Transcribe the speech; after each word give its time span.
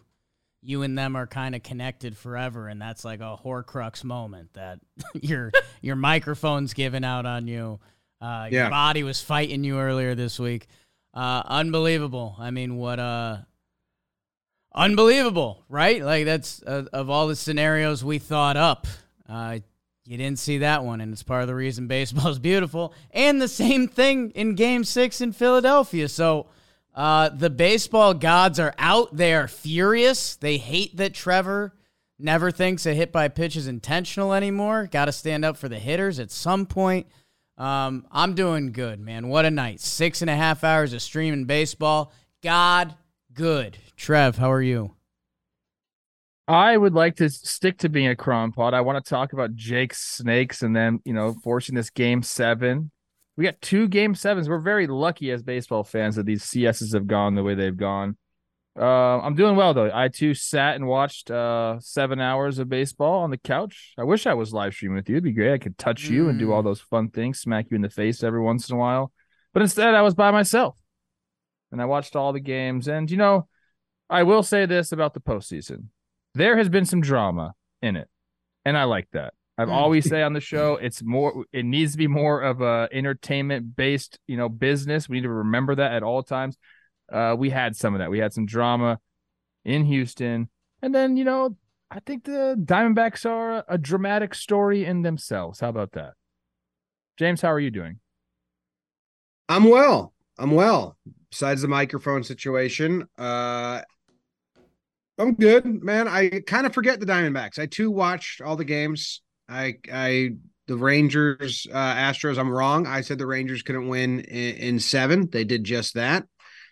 you 0.61 0.81
and 0.81 0.97
them 0.97 1.15
are 1.15 1.27
kind 1.27 1.53
of 1.55 1.61
connected 1.61 2.17
forever 2.17 2.67
and 2.67 2.81
that's 2.81 3.05
like 3.05 3.19
a 3.19 3.37
horcrux 3.43 4.03
moment 4.03 4.51
that 4.53 4.79
your 5.13 5.51
your 5.81 5.95
microphone's 5.95 6.73
giving 6.73 7.03
out 7.05 7.25
on 7.25 7.47
you. 7.47 7.79
Uh, 8.21 8.47
Yeah. 8.51 8.61
your 8.63 8.69
body 8.71 9.03
was 9.03 9.21
fighting 9.21 9.63
you 9.63 9.77
earlier 9.79 10.15
this 10.15 10.39
week. 10.39 10.67
Uh, 11.13 11.43
unbelievable. 11.45 12.35
I 12.39 12.49
mean, 12.51 12.77
what 12.77 12.99
uh 12.99 13.37
unbelievable, 14.73 15.63
right? 15.69 16.01
Like 16.03 16.25
that's 16.25 16.61
uh, 16.63 16.85
of 16.93 17.09
all 17.09 17.27
the 17.27 17.35
scenarios 17.35 18.03
we 18.03 18.19
thought 18.19 18.57
up. 18.57 18.87
Uh, 19.27 19.59
you 20.05 20.17
didn't 20.17 20.39
see 20.39 20.59
that 20.59 20.83
one, 20.83 21.01
and 21.01 21.11
it's 21.11 21.23
part 21.23 21.41
of 21.41 21.47
the 21.47 21.55
reason 21.55 21.87
baseball 21.87 22.29
is 22.29 22.39
beautiful. 22.39 22.93
And 23.11 23.41
the 23.41 23.47
same 23.47 23.87
thing 23.87 24.31
in 24.31 24.55
Game 24.55 24.83
Six 24.83 25.19
in 25.19 25.31
Philadelphia. 25.31 26.07
So 26.07 26.47
uh, 26.93 27.29
the 27.29 27.49
baseball 27.49 28.13
gods 28.13 28.59
are 28.59 28.73
out. 28.77 29.15
They 29.15 29.33
are 29.33 29.47
furious. 29.47 30.35
They 30.35 30.57
hate 30.57 30.97
that 30.97 31.13
Trevor 31.13 31.73
never 32.17 32.51
thinks 32.51 32.85
a 32.85 32.93
hit 32.93 33.11
by 33.11 33.27
pitch 33.27 33.55
is 33.55 33.67
intentional 33.67 34.33
anymore. 34.33 34.87
Got 34.89 35.05
to 35.05 35.11
stand 35.11 35.43
up 35.43 35.57
for 35.57 35.67
the 35.67 35.79
hitters 35.79 36.19
at 36.19 36.31
some 36.31 36.65
point. 36.65 37.07
Um, 37.57 38.05
I'm 38.11 38.35
doing 38.35 38.71
good, 38.71 38.99
man. 38.99 39.29
What 39.29 39.45
a 39.45 39.51
night! 39.51 39.79
Six 39.79 40.21
and 40.21 40.29
a 40.29 40.35
half 40.35 40.63
hours 40.63 40.93
of 40.93 41.01
streaming 41.01 41.45
baseball. 41.45 42.11
God, 42.43 42.95
good. 43.33 43.77
Trev, 43.95 44.37
how 44.37 44.51
are 44.51 44.61
you? 44.61 44.94
I 46.47 46.77
would 46.77 46.93
like 46.93 47.15
to 47.17 47.29
stick 47.29 47.79
to 47.79 47.89
being 47.89 48.07
a 48.07 48.15
cron 48.15 48.51
pod. 48.51 48.75
I 48.75 48.81
want 48.81 49.03
to 49.03 49.09
talk 49.09 49.33
about 49.33 49.55
Jake's 49.55 49.99
snakes 49.99 50.61
and 50.61 50.75
then, 50.75 50.99
you 51.03 51.13
know, 51.13 51.33
forcing 51.43 51.75
this 51.75 51.89
game 51.89 52.21
seven. 52.21 52.91
We 53.35 53.43
got 53.43 53.61
two 53.61 53.87
game 53.87 54.13
sevens. 54.13 54.47
We're 54.47 54.59
very 54.59 54.85
lucky 54.85 55.31
as 55.31 55.41
baseball 55.41 55.83
fans 55.83 56.15
that 56.15 56.25
these 56.25 56.43
CSs 56.43 56.93
have 56.93 57.07
gone 57.07 57.33
the 57.33 57.43
way 57.43 57.55
they've 57.55 57.75
gone. 57.75 58.17
Uh, 58.77 59.19
I'm 59.19 59.35
doing 59.35 59.55
well 59.55 59.73
though. 59.73 59.89
I 59.91 60.09
too 60.09 60.33
sat 60.33 60.75
and 60.75 60.85
watched 60.85 61.31
uh, 61.31 61.79
seven 61.79 62.19
hours 62.19 62.59
of 62.59 62.69
baseball 62.69 63.23
on 63.23 63.31
the 63.31 63.37
couch. 63.37 63.93
I 63.97 64.03
wish 64.03 64.27
I 64.27 64.33
was 64.33 64.53
live 64.53 64.73
streaming 64.73 64.97
with 64.97 65.09
you. 65.09 65.15
It'd 65.15 65.23
be 65.23 65.31
great. 65.31 65.53
I 65.53 65.57
could 65.57 65.77
touch 65.77 66.03
you 66.03 66.29
and 66.29 66.37
do 66.37 66.51
all 66.51 66.61
those 66.61 66.81
fun 66.81 67.09
things, 67.09 67.39
smack 67.39 67.67
you 67.71 67.75
in 67.75 67.81
the 67.81 67.89
face 67.89 68.21
every 68.21 68.41
once 68.41 68.69
in 68.69 68.75
a 68.75 68.79
while. 68.79 69.11
But 69.53 69.63
instead, 69.63 69.95
I 69.95 70.01
was 70.01 70.13
by 70.13 70.31
myself 70.31 70.77
and 71.71 71.81
I 71.81 71.85
watched 71.85 72.15
all 72.15 72.33
the 72.33 72.39
games. 72.39 72.87
And 72.87 73.09
you 73.09 73.17
know, 73.17 73.47
I 74.09 74.23
will 74.23 74.43
say 74.43 74.65
this 74.65 74.91
about 74.91 75.13
the 75.13 75.21
postseason 75.21 75.87
there 76.35 76.57
has 76.57 76.69
been 76.69 76.85
some 76.85 77.01
drama 77.01 77.53
in 77.81 77.95
it 77.95 78.07
and 78.65 78.77
i 78.77 78.83
like 78.83 79.07
that. 79.13 79.33
I've 79.57 79.69
Mm. 79.69 79.73
always 79.73 80.07
say 80.09 80.21
on 80.27 80.33
the 80.33 80.41
show 80.41 80.75
it's 80.75 81.01
more 81.01 81.45
it 81.53 81.65
needs 81.65 81.93
to 81.93 81.97
be 81.97 82.07
more 82.07 82.41
of 82.41 82.61
a 82.61 82.87
entertainment 82.91 83.75
based 83.75 84.19
you 84.27 84.37
know 84.37 84.49
business. 84.49 85.09
We 85.09 85.17
need 85.17 85.23
to 85.23 85.29
remember 85.29 85.75
that 85.75 85.93
at 85.93 86.03
all 86.03 86.21
times. 86.23 86.57
Uh 87.11 87.35
we 87.37 87.49
had 87.49 87.75
some 87.75 87.93
of 87.95 87.99
that. 87.99 88.09
We 88.11 88.19
had 88.19 88.33
some 88.33 88.45
drama 88.45 88.99
in 89.63 89.85
houston 89.85 90.49
and 90.83 90.93
then 90.93 91.17
you 91.17 91.23
know 91.23 91.57
i 91.89 91.99
think 92.05 92.23
the 92.25 92.55
diamondbacks 92.59 93.25
are 93.25 93.57
a, 93.59 93.65
a 93.69 93.77
dramatic 93.77 94.35
story 94.35 94.85
in 94.85 95.01
themselves. 95.01 95.59
How 95.61 95.69
about 95.69 95.93
that? 95.93 96.13
James 97.17 97.41
how 97.41 97.51
are 97.51 97.59
you 97.59 97.71
doing? 97.71 97.99
I'm 99.47 99.63
well. 99.65 100.13
I'm 100.37 100.51
well. 100.51 100.97
Besides 101.31 101.61
the 101.61 101.67
microphone 101.67 102.23
situation, 102.23 103.07
uh 103.17 103.81
I'm 105.17 105.33
good, 105.35 105.65
man. 105.83 106.07
I 106.07 106.41
kind 106.45 106.65
of 106.65 106.73
forget 106.73 106.99
the 106.99 107.05
Diamondbacks. 107.05 107.57
I 107.57 107.67
too 107.67 107.89
watched 107.89 108.41
all 108.41 108.55
the 108.55 108.65
games. 108.65 109.21
I 109.47 109.75
I 109.91 110.31
the 110.67 110.75
Rangers 110.75 111.67
uh 111.71 111.95
Astros, 111.95 112.37
I'm 112.37 112.49
wrong. 112.49 112.85
I 112.87 113.01
said 113.01 113.17
the 113.17 113.27
Rangers 113.27 113.61
couldn't 113.63 113.87
win 113.87 114.19
in, 114.21 114.55
in 114.55 114.79
7. 114.79 115.29
They 115.31 115.43
did 115.43 115.63
just 115.63 115.93
that. 115.93 116.25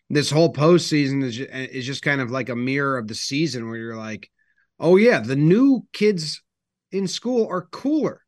This 0.10 0.30
whole 0.30 0.52
postseason 0.52 1.24
is 1.24 1.38
ju- 1.38 1.48
is 1.52 1.86
just 1.86 2.02
kind 2.02 2.20
of 2.22 2.32
like 2.32 2.50
a 2.50 2.56
mirror 2.56 2.98
of 2.98 3.08
the 3.08 3.16
season 3.16 3.68
where 3.68 3.78
you're 3.78 3.98
like, 3.98 4.30
"Oh 4.80 4.98
yeah, 4.98 5.20
the 5.20 5.36
new 5.38 5.88
kids 5.94 6.42
in 6.92 7.08
school 7.08 7.48
are 7.48 7.68
cooler 7.72 8.22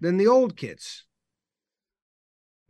than 0.00 0.16
the 0.16 0.26
old 0.26 0.56
kids." 0.56 1.04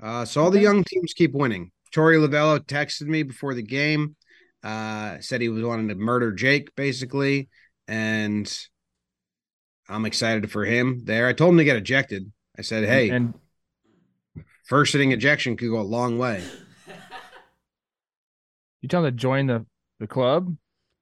Uh, 0.02 0.24
so 0.24 0.42
all 0.42 0.50
the 0.50 0.60
young 0.60 0.82
teams 0.82 1.12
keep 1.14 1.32
winning. 1.32 1.70
Torey 1.94 2.16
Lovullo 2.16 2.58
texted 2.58 3.06
me 3.06 3.22
before 3.22 3.54
the 3.54 3.62
game, 3.62 4.16
uh, 4.62 5.18
said 5.20 5.40
he 5.40 5.48
was 5.48 5.62
wanting 5.62 5.88
to 5.88 5.94
murder 5.94 6.32
Jake, 6.32 6.74
basically, 6.76 7.48
and 7.88 8.52
I'm 9.88 10.06
excited 10.06 10.50
for 10.50 10.64
him 10.64 11.02
there. 11.04 11.26
I 11.26 11.32
told 11.32 11.52
him 11.52 11.58
to 11.58 11.64
get 11.64 11.76
ejected. 11.76 12.30
I 12.58 12.62
said, 12.62 12.84
"Hey, 12.84 13.10
and 13.10 13.34
first 14.64 14.94
inning 14.94 15.12
ejection 15.12 15.56
could 15.56 15.70
go 15.70 15.80
a 15.80 15.82
long 15.82 16.18
way." 16.18 16.42
you 18.80 18.88
tell 18.88 19.04
him 19.04 19.12
to 19.12 19.16
join 19.16 19.46
the 19.46 19.66
the 19.98 20.06
club 20.06 20.56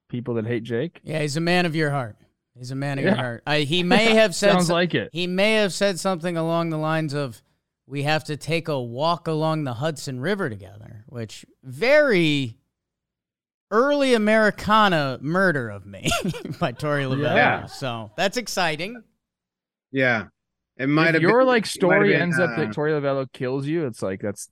people 0.08 0.34
that 0.34 0.46
hate 0.46 0.64
jake 0.64 1.00
Yeah, 1.04 1.20
he's 1.20 1.36
a 1.36 1.40
man 1.40 1.66
of 1.66 1.76
your 1.76 1.90
heart. 1.90 2.16
He's 2.56 2.72
a 2.72 2.74
man 2.74 2.98
of 2.98 3.04
your 3.04 3.14
heart. 3.14 3.42
I, 3.46 3.60
he 3.60 3.84
may 3.84 4.14
have 4.14 4.34
said 4.34 4.52
sounds 4.52 4.66
so- 4.66 4.74
like 4.74 4.94
it 4.94 5.10
he 5.12 5.26
may 5.26 5.54
have 5.54 5.72
said 5.72 6.00
something 6.00 6.36
along 6.36 6.70
the 6.70 6.78
lines 6.78 7.14
of 7.14 7.42
we 7.86 8.02
have 8.02 8.24
to 8.24 8.36
take 8.36 8.68
a 8.68 8.80
walk 8.80 9.26
along 9.26 9.64
the 9.64 9.74
Hudson 9.74 10.20
River 10.20 10.50
together, 10.50 11.04
which 11.06 11.46
very 11.62 12.57
early 13.70 14.14
Americana 14.14 15.18
murder 15.20 15.68
of 15.68 15.86
me 15.86 16.10
by 16.58 16.72
Torey 16.72 17.04
Lovullo. 17.04 17.34
Yeah. 17.34 17.66
So 17.66 18.10
that's 18.16 18.36
exciting. 18.36 19.02
Yeah, 19.92 20.26
it 20.76 20.88
might 20.88 21.08
if 21.08 21.14
have. 21.14 21.22
your 21.22 21.40
been, 21.40 21.46
like 21.48 21.66
story 21.66 22.12
been, 22.12 22.22
ends 22.22 22.38
up 22.38 22.50
uh, 22.50 22.56
that 22.56 22.68
Torey 22.70 22.98
Lovullo 22.98 23.26
kills 23.32 23.66
you, 23.66 23.86
it's 23.86 24.02
like 24.02 24.20
that's 24.20 24.48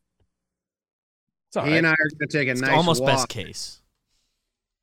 it's 1.49 1.57
all 1.57 1.65
he 1.65 1.73
right. 1.73 1.79
and 1.79 1.87
I 1.87 1.91
are 1.91 1.97
going 2.19 2.29
to 2.29 2.39
take 2.39 2.49
a 2.49 2.53
It's 2.53 2.61
nice 2.61 2.71
almost 2.71 3.03
walk 3.03 3.11
best 3.11 3.29
case. 3.29 3.83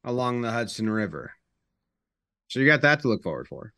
along 0.03 0.41
the 0.41 0.51
Hudson 0.51 0.89
River. 0.89 1.31
So 2.47 2.59
you 2.59 2.67
got 2.67 2.81
that 2.81 3.01
to 3.01 3.07
look 3.07 3.23
forward 3.23 3.47
for. 3.47 3.73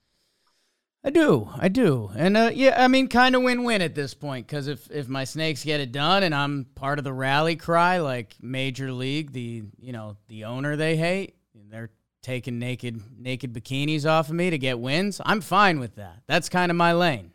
I 1.05 1.11
do, 1.11 1.47
I 1.55 1.67
do, 1.67 2.09
and 2.17 2.35
uh, 2.35 2.49
yeah, 2.51 2.83
I 2.83 2.87
mean, 2.87 3.07
kind 3.09 3.35
of 3.35 3.43
win-win 3.43 3.83
at 3.83 3.93
this 3.93 4.15
point 4.15 4.47
because 4.47 4.67
if 4.67 4.89
if 4.89 5.07
my 5.07 5.23
snakes 5.23 5.63
get 5.63 5.79
it 5.79 5.91
done 5.91 6.23
and 6.23 6.33
I'm 6.33 6.65
part 6.73 6.97
of 6.97 7.05
the 7.05 7.13
rally 7.13 7.55
cry, 7.55 7.99
like 7.99 8.35
Major 8.41 8.91
League, 8.91 9.31
the 9.31 9.65
you 9.79 9.91
know 9.93 10.17
the 10.29 10.45
owner 10.45 10.75
they 10.75 10.97
hate, 10.97 11.35
they're 11.69 11.91
taking 12.23 12.57
naked 12.57 12.99
naked 13.19 13.53
bikinis 13.53 14.09
off 14.09 14.29
of 14.29 14.33
me 14.35 14.49
to 14.49 14.57
get 14.57 14.79
wins. 14.79 15.21
I'm 15.23 15.41
fine 15.41 15.79
with 15.79 15.95
that. 15.97 16.23
That's 16.25 16.49
kind 16.49 16.71
of 16.71 16.75
my 16.75 16.93
lane. 16.93 17.29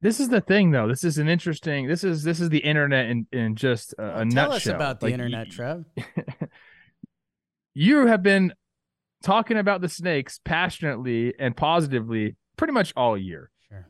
This 0.00 0.20
is 0.20 0.28
the 0.28 0.40
thing 0.40 0.70
though. 0.70 0.86
This 0.86 1.02
is 1.02 1.18
an 1.18 1.28
interesting 1.28 1.88
this 1.88 2.04
is 2.04 2.22
this 2.22 2.40
is 2.40 2.50
the 2.50 2.58
internet 2.58 3.06
in, 3.10 3.26
in 3.32 3.56
just 3.56 3.94
a, 3.98 4.02
a 4.02 4.14
Tell 4.18 4.26
nutshell. 4.26 4.52
us 4.52 4.66
about 4.68 5.00
the 5.00 5.06
Like, 5.06 5.14
internet, 5.14 5.50
Trev. 5.50 5.84
you 7.74 8.06
have 8.06 8.22
been 8.22 8.52
talking 9.22 9.56
about 9.58 9.80
the 9.80 9.88
snakes 9.88 10.40
passionately 10.44 11.34
and 11.38 11.56
positively 11.56 12.36
pretty 12.56 12.72
much 12.72 12.92
all 12.96 13.16
year. 13.16 13.50
Sure. 13.68 13.88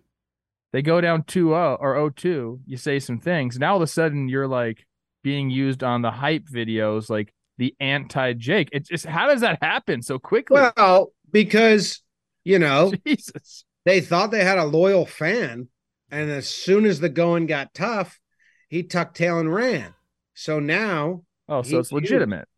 They 0.72 0.82
go 0.82 1.00
down 1.00 1.22
2-0 1.24 1.78
or 1.80 1.94
0-2, 2.10 2.60
you 2.66 2.76
say 2.76 2.98
some 2.98 3.18
things. 3.18 3.58
Now 3.58 3.72
all 3.72 3.76
of 3.76 3.82
a 3.82 3.86
sudden 3.86 4.28
you're 4.28 4.48
like 4.48 4.86
being 5.22 5.50
used 5.50 5.82
on 5.82 6.02
the 6.02 6.10
hype 6.10 6.46
videos 6.46 7.08
like 7.10 7.32
the 7.58 7.74
anti 7.80 8.32
Jake. 8.34 8.68
It's 8.72 8.88
just 8.88 9.06
how 9.06 9.28
does 9.28 9.40
that 9.42 9.58
happen 9.62 10.02
so 10.02 10.18
quickly? 10.18 10.60
Well, 10.76 11.12
because 11.30 12.02
you 12.44 12.58
know 12.58 12.92
Jesus. 13.06 13.64
they 13.84 14.00
thought 14.00 14.30
they 14.30 14.42
had 14.44 14.58
a 14.58 14.64
loyal 14.64 15.06
fan, 15.06 15.68
and 16.10 16.30
as 16.30 16.48
soon 16.48 16.86
as 16.86 16.98
the 17.00 17.08
going 17.08 17.46
got 17.46 17.72
tough, 17.74 18.18
he 18.68 18.82
tucked 18.82 19.16
tail 19.16 19.38
and 19.38 19.52
ran. 19.52 19.94
So 20.34 20.58
now, 20.60 21.22
Oh, 21.48 21.62
so 21.62 21.78
it's 21.78 21.90
he- 21.90 21.94
legitimate. 21.94 22.48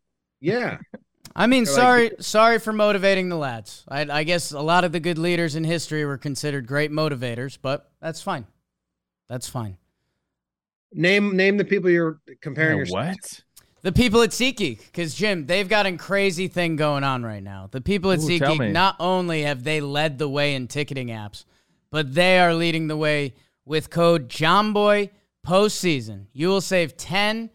yeah, 0.41 0.79
I 1.36 1.46
mean, 1.48 1.64
They're 1.64 1.72
like- 1.75 1.81
sorry, 1.82 2.10
sorry 2.20 2.58
for 2.60 2.72
motivating 2.72 3.28
the 3.28 3.36
lads. 3.36 3.84
I, 3.88 4.02
I 4.02 4.25
guess 4.25 4.52
a 4.52 4.60
lot 4.60 4.84
of 4.84 4.92
the 4.92 5.00
good 5.00 5.19
leaders 5.19 5.56
in 5.56 5.64
history 5.64 6.04
were 6.04 6.16
considered 6.19 6.66
great 6.66 6.92
motivators, 6.92 7.58
but 7.60 7.90
that's 8.00 8.22
fine. 8.22 8.46
That's 9.28 9.48
fine. 9.48 9.76
name 10.92 11.36
name 11.36 11.56
the 11.56 11.64
people 11.64 11.90
you're 11.90 12.20
comparing 12.40 12.76
Yeah, 12.76 12.81
yourself. 12.81 13.06
what? 13.08 13.40
The 13.82 13.92
people 13.92 14.22
at 14.22 14.31
SeatGeek, 14.31 14.78
because 14.86 15.14
Jim, 15.14 15.44
they've 15.46 15.69
got 15.69 15.84
a 15.86 15.96
crazy 15.96 16.48
thing 16.48 16.76
going 16.76 17.04
on 17.04 17.22
right 17.22 17.42
now. 17.42 17.69
The 17.70 17.81
people 17.82 18.12
at 18.12 18.20
Ooh. 18.20 18.22
SeatGeek, 18.22 18.72
not 18.72 18.96
only 18.98 19.42
have 19.42 19.62
they 19.64 19.81
led 19.82 20.19
the 20.19 20.28
way 20.28 20.54
in 20.54 20.69
ticketing 20.69 21.08
apps, 21.08 21.44
but 21.90 22.14
they 22.14 22.38
are 22.38 22.54
leading 22.54 22.86
the 22.86 22.96
way 22.96 23.34
with 23.66 23.90
code 23.90 24.28
JOMBOY 24.31 25.10
postseason. 25.46 26.26
You 26.32 26.48
will 26.48 26.60
save 26.62 26.96
10% 26.96 27.50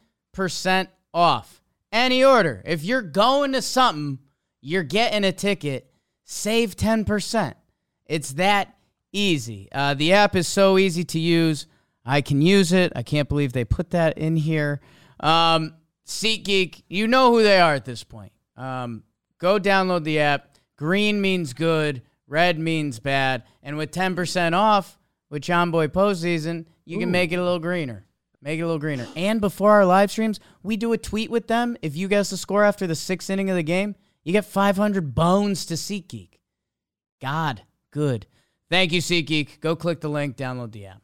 off 1.13 1.58
any 1.91 2.23
order. 2.23 2.61
If 2.65 2.83
you're 2.83 3.01
going 3.01 3.53
to 3.53 3.61
something, 3.61 4.19
you're 4.61 4.83
getting 4.83 5.23
a 5.23 5.31
ticket, 5.31 5.91
save 6.25 6.75
10%. 6.75 7.53
It's 8.05 8.33
that 8.33 8.75
easy. 9.11 9.69
Uh, 9.71 9.93
the 9.93 10.13
app 10.13 10.35
is 10.35 10.47
so 10.47 10.77
easy 10.77 11.03
to 11.05 11.19
use. 11.19 11.67
I 12.05 12.21
can 12.21 12.41
use 12.41 12.71
it. 12.71 12.91
I 12.95 13.03
can't 13.03 13.29
believe 13.29 13.53
they 13.53 13.65
put 13.65 13.91
that 13.91 14.17
in 14.17 14.35
here. 14.35 14.81
Um, 15.19 15.75
SeatGeek, 16.05 16.83
you 16.87 17.07
know 17.07 17.31
who 17.31 17.43
they 17.43 17.59
are 17.59 17.75
at 17.75 17.85
this 17.85 18.03
point. 18.03 18.31
Um, 18.57 19.03
go 19.37 19.59
download 19.59 20.03
the 20.03 20.19
app. 20.19 20.57
Green 20.75 21.21
means 21.21 21.53
good, 21.53 22.01
red 22.27 22.57
means 22.57 22.99
bad. 22.99 23.43
And 23.61 23.77
with 23.77 23.91
10% 23.91 24.53
off 24.53 24.97
with 25.29 25.43
JOMBOY 25.43 25.89
postseason, 25.89 26.65
you 26.85 26.97
can 26.97 27.11
make 27.11 27.31
it 27.31 27.35
a 27.35 27.43
little 27.43 27.59
greener. 27.59 28.05
Make 28.41 28.59
it 28.59 28.63
a 28.63 28.65
little 28.65 28.79
greener. 28.79 29.07
And 29.15 29.41
before 29.41 29.71
our 29.73 29.85
live 29.85 30.11
streams, 30.11 30.39
we 30.63 30.77
do 30.77 30.93
a 30.93 30.97
tweet 30.97 31.29
with 31.29 31.47
them. 31.47 31.75
If 31.81 31.97
you 31.97 32.07
guess 32.07 32.29
the 32.29 32.37
score 32.37 32.63
after 32.63 32.87
the 32.87 32.95
sixth 32.95 33.29
inning 33.29 33.49
of 33.49 33.57
the 33.57 33.63
game, 33.63 33.95
you 34.23 34.31
get 34.31 34.45
500 34.45 35.13
bones 35.13 35.65
to 35.65 35.73
SeatGeek. 35.73 36.39
God, 37.21 37.63
good. 37.91 38.27
Thank 38.69 38.91
you, 38.93 39.01
SeatGeek. 39.01 39.59
Go 39.59 39.75
click 39.75 39.99
the 39.99 40.09
link, 40.09 40.37
download 40.37 40.71
the 40.71 40.85
app. 40.85 41.01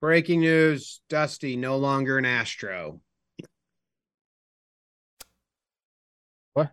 Breaking 0.00 0.40
news: 0.40 1.00
Dusty 1.08 1.56
no 1.56 1.76
longer 1.76 2.18
an 2.18 2.24
Astro. 2.24 3.00
What? 6.54 6.72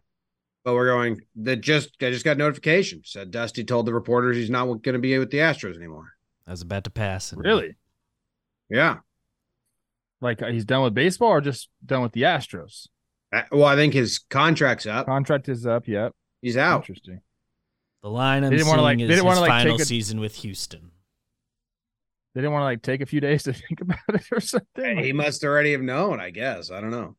But 0.63 0.73
we're 0.73 0.87
going. 0.87 1.21
That 1.35 1.57
just 1.57 1.91
I 2.01 2.09
just 2.09 2.25
got 2.25 2.37
notification 2.37 3.01
said 3.05 3.29
Dusty 3.29 3.63
told 3.63 3.85
the 3.85 3.93
reporters 3.93 4.35
he's 4.35 4.49
not 4.49 4.65
going 4.65 4.81
to 4.81 4.99
be 4.99 5.17
with 5.19 5.29
the 5.29 5.37
Astros 5.37 5.75
anymore. 5.75 6.13
I 6.47 6.51
was 6.51 6.63
about 6.63 6.85
to 6.85 6.89
pass. 6.89 7.31
Really? 7.33 7.75
Yeah. 8.69 8.97
Like 10.21 10.41
he's 10.43 10.65
done 10.65 10.83
with 10.83 10.93
baseball 10.93 11.29
or 11.29 11.41
just 11.41 11.69
done 11.85 12.01
with 12.01 12.11
the 12.11 12.23
Astros? 12.23 12.87
Uh, 13.33 13.43
Well, 13.51 13.65
I 13.65 13.75
think 13.75 13.93
his 13.93 14.19
contract's 14.19 14.85
up. 14.85 15.05
Contract 15.05 15.47
is 15.49 15.65
up. 15.65 15.87
Yep. 15.87 16.13
He's 16.41 16.57
out. 16.57 16.81
Interesting. 16.81 17.21
The 18.03 18.09
line 18.09 18.43
I'm 18.43 18.49
They 18.49 18.57
didn't 18.57 18.67
wanna, 18.69 18.79
seeing 18.79 18.83
like- 18.85 18.97
they 18.97 19.03
is 19.05 19.09
didn't 19.09 19.25
wanna, 19.25 19.35
his 19.35 19.41
like, 19.41 19.49
final 19.49 19.77
take 19.77 19.81
a- 19.83 19.85
season 19.85 20.19
with 20.19 20.35
Houston. 20.35 20.91
They 22.35 22.41
didn't 22.41 22.53
want 22.53 22.61
to 22.61 22.65
like 22.65 22.81
take 22.81 23.01
a 23.01 23.05
few 23.05 23.19
days 23.21 23.43
to 23.43 23.53
think 23.67 23.81
about 23.81 23.97
it 24.09 24.25
or 24.31 24.39
something. 24.39 24.97
He 24.99 25.13
must 25.13 25.43
already 25.43 25.71
have 25.73 25.81
known. 25.81 26.19
I 26.19 26.29
guess 26.29 26.69
I 26.71 26.79
don't 26.81 26.91
know. 26.91 27.15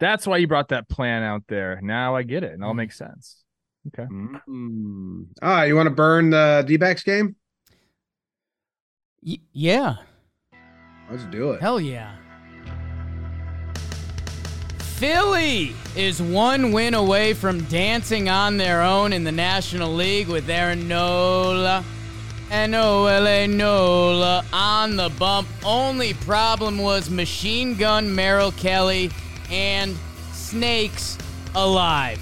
That's 0.00 0.26
why 0.26 0.36
you 0.36 0.46
brought 0.46 0.68
that 0.68 0.88
plan 0.88 1.22
out 1.24 1.42
there. 1.48 1.80
Now 1.82 2.14
I 2.14 2.22
get 2.22 2.44
it. 2.44 2.52
It 2.52 2.62
all 2.62 2.74
makes 2.74 2.96
sense. 2.96 3.42
Okay. 3.88 4.06
Mm. 4.10 5.26
Ah, 5.42 5.62
you 5.64 5.74
want 5.74 5.86
to 5.88 5.94
burn 5.94 6.30
the 6.30 6.62
D-backs 6.66 7.02
game? 7.02 7.34
Y- 9.22 9.40
yeah. 9.52 9.96
Let's 11.10 11.24
do 11.24 11.52
it. 11.52 11.60
Hell 11.60 11.80
yeah. 11.80 12.14
Philly 14.78 15.74
is 15.94 16.20
one 16.20 16.72
win 16.72 16.94
away 16.94 17.32
from 17.32 17.62
dancing 17.64 18.28
on 18.28 18.56
their 18.56 18.82
own 18.82 19.12
in 19.12 19.22
the 19.22 19.32
National 19.32 19.94
League 19.94 20.26
with 20.26 20.50
Aaron 20.50 20.88
Nola 20.88 21.84
and 22.50 22.74
Ola 22.74 23.46
Nola 23.46 24.44
on 24.52 24.96
the 24.96 25.08
bump. 25.10 25.46
Only 25.64 26.14
problem 26.14 26.78
was 26.78 27.10
Machine 27.10 27.76
Gun 27.76 28.12
Merrill 28.12 28.52
Kelly 28.52 29.10
and 29.50 29.96
Snakes 30.32 31.16
alive. 31.54 32.18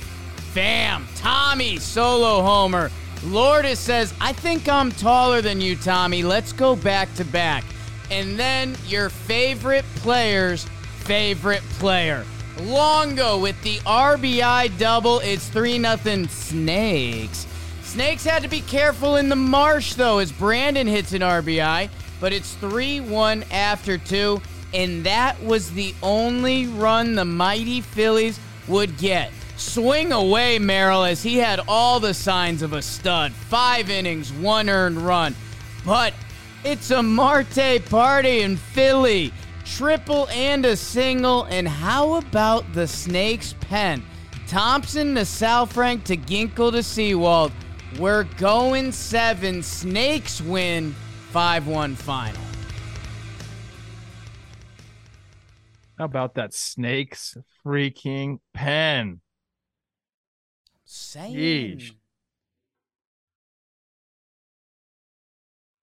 Bam! 0.54 1.06
Tommy 1.16 1.78
solo 1.78 2.42
homer. 2.42 2.90
Lourdes 3.24 3.78
says, 3.78 4.12
I 4.20 4.32
think 4.32 4.68
I'm 4.68 4.92
taller 4.92 5.40
than 5.40 5.60
you, 5.60 5.76
Tommy. 5.76 6.22
Let's 6.22 6.52
go 6.52 6.76
back 6.76 7.12
to 7.14 7.24
back. 7.24 7.64
And 8.10 8.38
then 8.38 8.76
your 8.86 9.10
favorite 9.10 9.84
player's 9.96 10.64
favorite 11.00 11.62
player. 11.78 12.24
Longo 12.60 13.38
with 13.38 13.60
the 13.62 13.76
RBI 13.78 14.78
double. 14.78 15.20
It's 15.20 15.48
3 15.48 15.80
0 15.80 16.26
Snakes. 16.28 17.46
Snakes 17.82 18.24
had 18.24 18.42
to 18.42 18.48
be 18.48 18.60
careful 18.62 19.16
in 19.16 19.28
the 19.28 19.36
marsh, 19.36 19.94
though, 19.94 20.18
as 20.18 20.32
Brandon 20.32 20.86
hits 20.86 21.12
an 21.12 21.22
RBI, 21.22 21.88
but 22.20 22.32
it's 22.32 22.54
3 22.54 23.00
1 23.00 23.44
after 23.50 23.98
two. 23.98 24.40
And 24.74 25.04
that 25.04 25.40
was 25.42 25.70
the 25.70 25.94
only 26.02 26.66
run 26.66 27.14
the 27.14 27.24
mighty 27.24 27.80
Phillies 27.80 28.40
would 28.68 28.98
get. 28.98 29.30
Swing 29.56 30.12
away, 30.12 30.58
Merrill, 30.58 31.04
as 31.04 31.22
he 31.22 31.36
had 31.36 31.60
all 31.68 32.00
the 32.00 32.12
signs 32.12 32.62
of 32.62 32.72
a 32.72 32.82
stud. 32.82 33.32
Five 33.32 33.88
innings, 33.88 34.32
one 34.32 34.68
earned 34.68 34.98
run. 34.98 35.34
But 35.84 36.12
it's 36.64 36.90
a 36.90 37.02
Marte 37.02 37.84
party 37.88 38.42
in 38.42 38.56
Philly. 38.56 39.32
Triple 39.64 40.28
and 40.28 40.64
a 40.64 40.76
single. 40.76 41.44
And 41.44 41.66
how 41.66 42.14
about 42.14 42.72
the 42.72 42.86
Snakes 42.86 43.54
pen? 43.60 44.02
Thompson 44.46 45.14
to 45.16 45.22
Saalfrank 45.22 46.04
to 46.04 46.16
Ginkel 46.16 46.72
to 46.72 46.82
Sewald. 46.82 47.52
We're 47.98 48.24
going 48.38 48.92
seven. 48.92 49.62
Snakes 49.62 50.40
win 50.40 50.92
5 51.30 51.66
1 51.66 51.94
final. 51.96 52.40
How 55.98 56.04
about 56.04 56.34
that 56.34 56.52
snakes 56.52 57.36
freaking 57.64 58.40
pen? 58.52 59.20
Saying. 60.84 61.95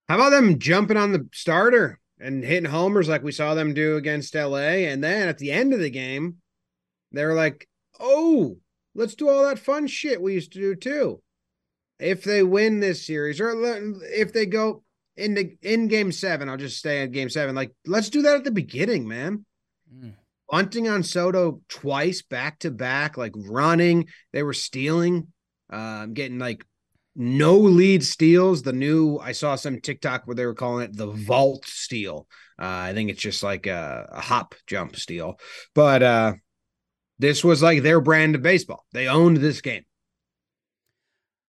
How 0.08 0.16
about 0.16 0.30
them 0.30 0.58
jumping 0.58 0.96
on 0.96 1.12
the 1.12 1.28
starter 1.32 1.98
and 2.18 2.44
hitting 2.44 2.70
homers 2.70 3.08
like 3.08 3.22
we 3.22 3.32
saw 3.32 3.54
them 3.54 3.74
do 3.74 3.96
against 3.96 4.34
LA? 4.34 4.84
And 4.86 5.02
then 5.02 5.28
at 5.28 5.38
the 5.38 5.50
end 5.50 5.72
of 5.72 5.80
the 5.80 5.90
game, 5.90 6.36
they 7.12 7.24
were 7.24 7.34
like, 7.34 7.68
oh, 7.98 8.58
let's 8.94 9.14
do 9.14 9.28
all 9.28 9.44
that 9.44 9.58
fun 9.58 9.86
shit 9.86 10.20
we 10.20 10.34
used 10.34 10.52
to 10.52 10.58
do 10.58 10.74
too. 10.74 11.22
If 11.98 12.24
they 12.24 12.42
win 12.42 12.80
this 12.80 13.06
series 13.06 13.40
or 13.40 13.54
if 14.02 14.32
they 14.32 14.46
go 14.46 14.82
into 15.16 15.52
in 15.62 15.88
game 15.88 16.12
seven, 16.12 16.48
I'll 16.48 16.56
just 16.56 16.78
stay 16.78 17.02
at 17.02 17.12
game 17.12 17.30
seven. 17.30 17.54
Like, 17.54 17.72
let's 17.86 18.10
do 18.10 18.22
that 18.22 18.36
at 18.36 18.44
the 18.44 18.50
beginning, 18.50 19.06
man. 19.06 19.46
Mm. 19.94 20.14
Bunting 20.50 20.88
on 20.88 21.02
Soto 21.02 21.62
twice 21.68 22.22
back 22.22 22.58
to 22.60 22.70
back, 22.70 23.16
like 23.16 23.32
running. 23.34 24.08
They 24.32 24.42
were 24.42 24.52
stealing, 24.52 25.28
um, 25.70 26.12
getting 26.14 26.38
like 26.38 26.64
no 27.16 27.56
lead 27.56 28.04
steals. 28.04 28.62
The 28.62 28.72
new 28.72 29.18
I 29.18 29.32
saw 29.32 29.54
some 29.56 29.80
TikTok 29.80 30.26
where 30.26 30.34
they 30.34 30.46
were 30.46 30.54
calling 30.54 30.84
it 30.84 30.96
the 30.96 31.06
vault 31.06 31.66
steal. 31.66 32.26
Uh, 32.58 32.66
I 32.66 32.92
think 32.92 33.10
it's 33.10 33.20
just 33.22 33.42
like 33.42 33.66
a, 33.66 34.08
a 34.12 34.20
hop 34.20 34.54
jump 34.66 34.96
steal, 34.96 35.38
but 35.74 36.02
uh, 36.02 36.34
this 37.18 37.42
was 37.44 37.62
like 37.62 37.82
their 37.82 38.00
brand 38.00 38.34
of 38.34 38.42
baseball. 38.42 38.84
They 38.92 39.08
owned 39.08 39.38
this 39.38 39.60
game. 39.60 39.84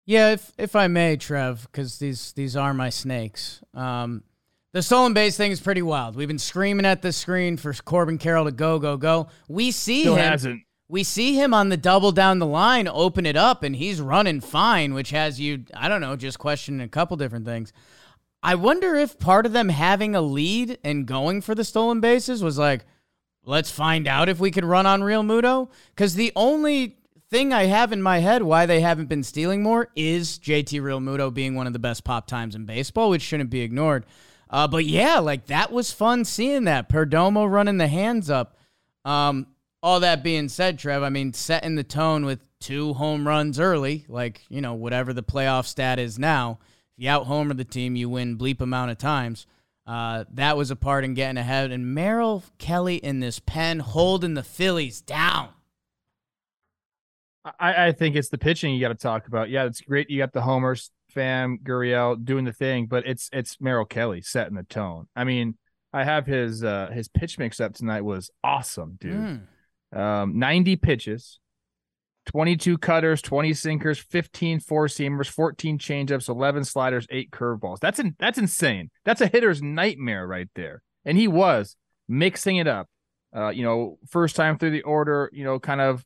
Yeah, 0.06 0.32
if 0.32 0.52
if 0.58 0.74
I 0.74 0.88
may, 0.88 1.16
Trev, 1.16 1.68
because 1.70 1.98
these 1.98 2.32
these 2.32 2.56
are 2.56 2.74
my 2.74 2.90
snakes. 2.90 3.62
Um, 3.74 4.24
the 4.72 4.82
stolen 4.82 5.14
base 5.14 5.36
thing 5.36 5.52
is 5.52 5.60
pretty 5.60 5.82
wild. 5.82 6.16
We've 6.16 6.28
been 6.28 6.38
screaming 6.38 6.86
at 6.86 7.02
the 7.02 7.12
screen 7.12 7.56
for 7.56 7.72
Corbin 7.72 8.18
Carroll 8.18 8.44
to 8.44 8.52
go, 8.52 8.78
go, 8.78 8.96
go. 8.96 9.28
We 9.48 9.70
see 9.70 10.02
Still 10.02 10.16
him. 10.16 10.24
hasn't. 10.24 10.62
We 10.90 11.04
see 11.04 11.34
him 11.34 11.54
on 11.54 11.68
the 11.68 11.76
double 11.76 12.10
down 12.10 12.40
the 12.40 12.46
line, 12.46 12.88
open 12.88 13.24
it 13.24 13.36
up, 13.36 13.62
and 13.62 13.76
he's 13.76 14.00
running 14.00 14.40
fine, 14.40 14.92
which 14.92 15.10
has 15.10 15.40
you, 15.40 15.64
I 15.72 15.88
don't 15.88 16.00
know, 16.00 16.16
just 16.16 16.40
questioning 16.40 16.80
a 16.80 16.88
couple 16.88 17.16
different 17.16 17.46
things. 17.46 17.72
I 18.42 18.56
wonder 18.56 18.96
if 18.96 19.16
part 19.16 19.46
of 19.46 19.52
them 19.52 19.68
having 19.68 20.16
a 20.16 20.20
lead 20.20 20.78
and 20.82 21.06
going 21.06 21.42
for 21.42 21.54
the 21.54 21.62
stolen 21.62 22.00
bases 22.00 22.42
was 22.42 22.58
like, 22.58 22.86
let's 23.44 23.70
find 23.70 24.08
out 24.08 24.28
if 24.28 24.40
we 24.40 24.50
could 24.50 24.64
run 24.64 24.84
on 24.84 25.02
Realmuto. 25.02 25.68
Because 25.94 26.14
the 26.14 26.32
only 26.34 26.96
thing 27.30 27.52
I 27.52 27.66
have 27.66 27.92
in 27.92 28.02
my 28.02 28.18
head 28.18 28.42
why 28.42 28.66
they 28.66 28.80
haven't 28.80 29.08
been 29.08 29.22
stealing 29.22 29.62
more 29.62 29.88
is 29.94 30.40
JT 30.40 30.80
Realmuto 30.80 31.32
being 31.32 31.54
one 31.54 31.68
of 31.68 31.72
the 31.72 31.78
best 31.78 32.02
pop 32.02 32.26
times 32.26 32.56
in 32.56 32.64
baseball, 32.64 33.10
which 33.10 33.22
shouldn't 33.22 33.50
be 33.50 33.60
ignored. 33.60 34.06
Uh, 34.50 34.66
but 34.66 34.84
yeah, 34.84 35.20
like 35.20 35.46
that 35.46 35.70
was 35.70 35.92
fun 35.92 36.24
seeing 36.24 36.64
that 36.64 36.88
Perdomo 36.88 37.48
running 37.48 37.76
the 37.76 37.86
hands 37.86 38.28
up. 38.28 38.56
Um, 39.04 39.46
all 39.82 40.00
that 40.00 40.22
being 40.22 40.48
said, 40.48 40.78
Trev, 40.78 41.02
I 41.02 41.08
mean, 41.08 41.32
setting 41.32 41.74
the 41.74 41.84
tone 41.84 42.24
with 42.24 42.46
two 42.60 42.94
home 42.94 43.26
runs 43.26 43.58
early, 43.58 44.04
like, 44.08 44.42
you 44.48 44.60
know, 44.60 44.74
whatever 44.74 45.12
the 45.12 45.22
playoff 45.22 45.66
stat 45.66 45.98
is 45.98 46.18
now. 46.18 46.58
If 46.96 47.04
you 47.04 47.10
out 47.10 47.26
homer 47.26 47.54
the 47.54 47.64
team, 47.64 47.96
you 47.96 48.08
win 48.08 48.36
bleep 48.36 48.60
amount 48.60 48.90
of 48.90 48.98
times. 48.98 49.46
Uh, 49.86 50.24
that 50.34 50.56
was 50.56 50.70
a 50.70 50.76
part 50.76 51.04
in 51.04 51.14
getting 51.14 51.38
ahead. 51.38 51.72
And 51.72 51.94
Merrill 51.94 52.44
Kelly 52.58 52.96
in 52.96 53.20
this 53.20 53.38
pen 53.38 53.80
holding 53.80 54.34
the 54.34 54.42
Phillies 54.42 55.00
down. 55.00 55.48
I, 57.58 57.86
I 57.86 57.92
think 57.92 58.16
it's 58.16 58.28
the 58.28 58.38
pitching 58.38 58.74
you 58.74 58.80
got 58.80 58.88
to 58.88 58.94
talk 58.94 59.26
about. 59.26 59.48
Yeah, 59.48 59.64
it's 59.64 59.80
great. 59.80 60.10
You 60.10 60.18
got 60.18 60.32
the 60.32 60.42
homers, 60.42 60.90
Pham, 61.16 61.56
Gurriel 61.62 62.22
doing 62.22 62.44
the 62.44 62.52
thing, 62.52 62.86
but 62.86 63.06
it's 63.06 63.30
it's 63.32 63.58
Merrill 63.60 63.86
Kelly 63.86 64.20
setting 64.20 64.54
the 64.54 64.62
tone. 64.62 65.08
I 65.16 65.24
mean, 65.24 65.56
I 65.92 66.04
have 66.04 66.26
his 66.26 66.62
uh 66.62 66.90
his 66.92 67.08
pitch 67.08 67.38
mix 67.38 67.58
up 67.58 67.74
tonight 67.74 68.02
was 68.02 68.30
awesome, 68.44 68.98
dude. 69.00 69.14
Mm. 69.14 69.40
Um, 69.92 70.38
90 70.38 70.76
pitches, 70.76 71.40
22 72.26 72.78
cutters, 72.78 73.22
20 73.22 73.52
sinkers, 73.54 73.98
15 73.98 74.60
four 74.60 74.86
seamers, 74.86 75.28
14 75.28 75.78
changeups, 75.78 76.28
11 76.28 76.64
sliders, 76.64 77.06
eight 77.10 77.30
curveballs. 77.30 77.80
That's 77.80 77.98
in, 77.98 78.14
that's 78.18 78.38
insane. 78.38 78.90
That's 79.04 79.20
a 79.20 79.26
hitter's 79.26 79.62
nightmare 79.62 80.26
right 80.26 80.48
there. 80.54 80.82
And 81.04 81.18
he 81.18 81.28
was 81.28 81.76
mixing 82.08 82.56
it 82.56 82.66
up. 82.66 82.88
Uh, 83.34 83.48
you 83.50 83.62
know, 83.62 83.98
first 84.08 84.36
time 84.36 84.58
through 84.58 84.70
the 84.70 84.82
order, 84.82 85.30
you 85.32 85.44
know, 85.44 85.58
kind 85.58 85.80
of, 85.80 86.04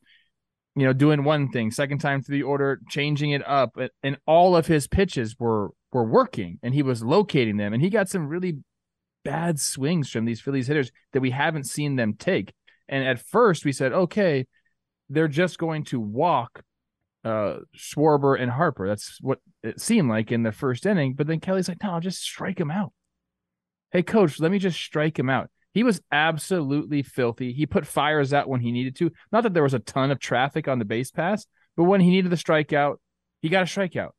you 0.75 0.85
know, 0.85 0.93
doing 0.93 1.23
one 1.23 1.49
thing. 1.49 1.71
Second 1.71 1.99
time 1.99 2.21
through 2.21 2.37
the 2.37 2.43
order, 2.43 2.79
changing 2.89 3.31
it 3.31 3.45
up, 3.47 3.77
and 4.03 4.17
all 4.27 4.55
of 4.55 4.67
his 4.67 4.87
pitches 4.87 5.35
were 5.39 5.71
were 5.91 6.03
working, 6.03 6.59
and 6.61 6.73
he 6.73 6.83
was 6.83 7.03
locating 7.03 7.57
them, 7.57 7.73
and 7.73 7.81
he 7.81 7.89
got 7.89 8.09
some 8.09 8.27
really 8.27 8.57
bad 9.23 9.59
swings 9.59 10.09
from 10.11 10.25
these 10.25 10.41
Phillies 10.41 10.67
hitters 10.67 10.91
that 11.13 11.21
we 11.21 11.31
haven't 11.31 11.63
seen 11.63 11.95
them 11.95 12.13
take. 12.13 12.53
And 12.87 13.07
at 13.07 13.19
first, 13.19 13.65
we 13.65 13.71
said, 13.71 13.93
okay, 13.93 14.47
they're 15.09 15.27
just 15.27 15.57
going 15.57 15.83
to 15.85 15.99
walk 15.99 16.63
uh 17.23 17.57
Schwarber 17.75 18.39
and 18.39 18.51
Harper. 18.51 18.87
That's 18.87 19.17
what 19.19 19.39
it 19.63 19.81
seemed 19.81 20.09
like 20.09 20.31
in 20.31 20.43
the 20.43 20.51
first 20.51 20.85
inning. 20.85 21.15
But 21.15 21.27
then 21.27 21.39
Kelly's 21.39 21.67
like, 21.67 21.81
no, 21.81 21.91
I'll 21.91 21.99
just 21.99 22.21
strike 22.21 22.59
him 22.59 22.69
out. 22.69 22.93
Hey, 23.91 24.03
coach, 24.03 24.39
let 24.39 24.51
me 24.51 24.59
just 24.59 24.79
strike 24.79 25.17
him 25.17 25.29
out. 25.29 25.49
He 25.73 25.83
was 25.83 26.01
absolutely 26.11 27.03
filthy. 27.03 27.51
He 27.51 27.65
put 27.65 27.85
fires 27.85 28.33
out 28.33 28.47
when 28.47 28.61
he 28.61 28.71
needed 28.71 28.95
to. 28.97 29.11
Not 29.31 29.43
that 29.43 29.53
there 29.53 29.63
was 29.63 29.73
a 29.73 29.79
ton 29.79 30.11
of 30.11 30.19
traffic 30.19 30.67
on 30.67 30.79
the 30.79 30.85
base 30.85 31.11
pass, 31.11 31.45
but 31.75 31.83
when 31.83 31.99
he 31.99 32.11
needed 32.11 32.31
the 32.31 32.37
strikeout, 32.37 32.95
he 33.41 33.49
got 33.49 33.63
a 33.63 33.65
strikeout. 33.65 34.11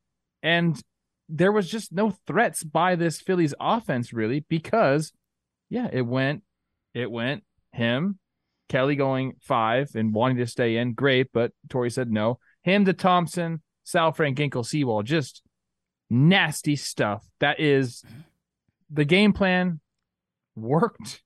And 0.42 0.80
there 1.28 1.52
was 1.52 1.70
just 1.70 1.92
no 1.92 2.11
threats 2.26 2.62
by 2.62 2.94
this 2.94 3.20
Phillies 3.20 3.54
offense, 3.58 4.12
really, 4.12 4.44
because 4.49 5.12
yeah, 5.70 5.88
it 5.92 6.02
went, 6.02 6.42
it 6.92 7.11
went 7.11 7.42
him, 7.73 8.18
Kelly 8.68 8.96
going 8.96 9.35
five 9.40 9.90
and 9.94 10.12
wanting 10.14 10.38
to 10.38 10.46
stay 10.46 10.76
in, 10.76 10.94
great, 10.94 11.28
but 11.32 11.52
Torey 11.68 11.92
said 11.92 12.11
no. 12.11 12.38
Him 12.62 12.85
to 12.87 12.92
Thompson, 12.92 13.62
Saalfrank, 13.87 14.37
Ginkel, 14.37 14.66
Sewald, 14.66 15.06
just 15.06 15.42
nasty 16.11 16.76
stuff. 16.76 17.25
That 17.40 17.61
is 17.61 18.02
the 18.90 19.04
game 19.04 19.32
plan 19.32 19.80
worked 20.56 21.23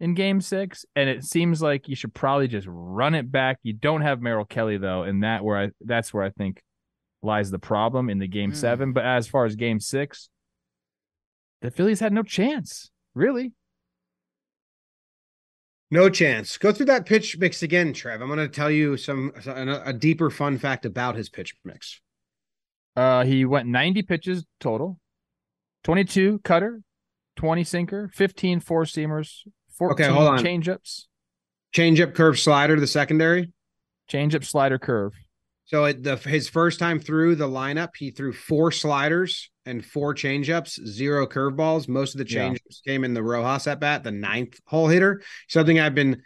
in 0.00 0.14
game 0.14 0.40
six, 0.40 0.84
and 0.94 1.08
it 1.08 1.24
seems 1.24 1.60
like 1.62 1.88
you 1.88 1.96
should 1.96 2.14
probably 2.14 2.48
just 2.48 2.66
run 2.70 3.14
it 3.14 3.30
back. 3.30 3.58
You 3.62 3.72
don't 3.72 4.02
have 4.02 4.20
Merrill 4.20 4.44
Kelly 4.44 4.76
though, 4.78 5.02
and 5.02 5.22
that 5.24 5.44
where 5.44 5.58
I 5.58 5.70
that's 5.80 6.12
where 6.14 6.24
I 6.24 6.30
think 6.30 6.62
lies 7.22 7.50
the 7.50 7.58
problem 7.58 8.08
in 8.10 8.18
the 8.18 8.28
game 8.28 8.52
Mm. 8.52 8.56
seven. 8.56 8.92
But 8.92 9.04
as 9.04 9.26
far 9.26 9.46
as 9.46 9.56
game 9.56 9.80
six, 9.80 10.28
the 11.62 11.70
Phillies 11.70 12.00
had 12.00 12.12
no 12.12 12.22
chance, 12.22 12.90
really. 13.14 13.52
No 15.90 16.08
chance. 16.10 16.58
Go 16.58 16.72
through 16.72 16.86
that 16.86 17.06
pitch 17.06 17.38
mix 17.38 17.62
again, 17.62 17.92
Trev. 17.92 18.20
I'm 18.20 18.26
going 18.26 18.38
to 18.40 18.48
tell 18.48 18.70
you 18.70 18.96
some 18.96 19.32
a, 19.46 19.82
a 19.86 19.92
deeper 19.92 20.30
fun 20.30 20.58
fact 20.58 20.84
about 20.84 21.14
his 21.14 21.28
pitch 21.28 21.54
mix. 21.64 22.00
Uh, 22.96 23.24
he 23.24 23.44
went 23.44 23.68
90 23.68 24.02
pitches 24.02 24.44
total, 24.58 24.98
22 25.84 26.40
cutter, 26.40 26.80
20 27.36 27.62
sinker, 27.62 28.10
15 28.14 28.60
four 28.60 28.84
seamers, 28.84 29.42
14 29.78 29.92
Okay, 30.06 30.12
hold 30.14 30.28
on. 30.28 30.38
changeups, 30.42 31.04
Changeup, 31.74 32.14
curve, 32.14 32.38
slider, 32.38 32.80
the 32.80 32.86
secondary. 32.86 33.52
changeup, 34.10 34.44
slider, 34.44 34.78
curve. 34.78 35.12
So 35.66 35.84
at 35.84 36.02
the 36.02 36.16
his 36.16 36.48
first 36.48 36.78
time 36.78 37.00
through 37.00 37.36
the 37.36 37.48
lineup, 37.48 37.90
he 37.96 38.10
threw 38.10 38.32
four 38.32 38.70
sliders 38.72 39.50
and 39.64 39.84
four 39.84 40.14
changeups, 40.14 40.86
zero 40.86 41.26
curveballs. 41.26 41.88
Most 41.88 42.14
of 42.14 42.18
the 42.24 42.32
Yeah. 42.32 42.54
came 42.86 43.04
in 43.04 43.14
the 43.14 43.22
Rojas 43.22 43.66
at 43.66 43.80
bat, 43.80 44.04
the 44.04 44.12
ninth 44.12 44.58
hole 44.66 44.86
hitter. 44.88 45.22
Something 45.48 45.80
I've 45.80 45.94
been 45.94 46.22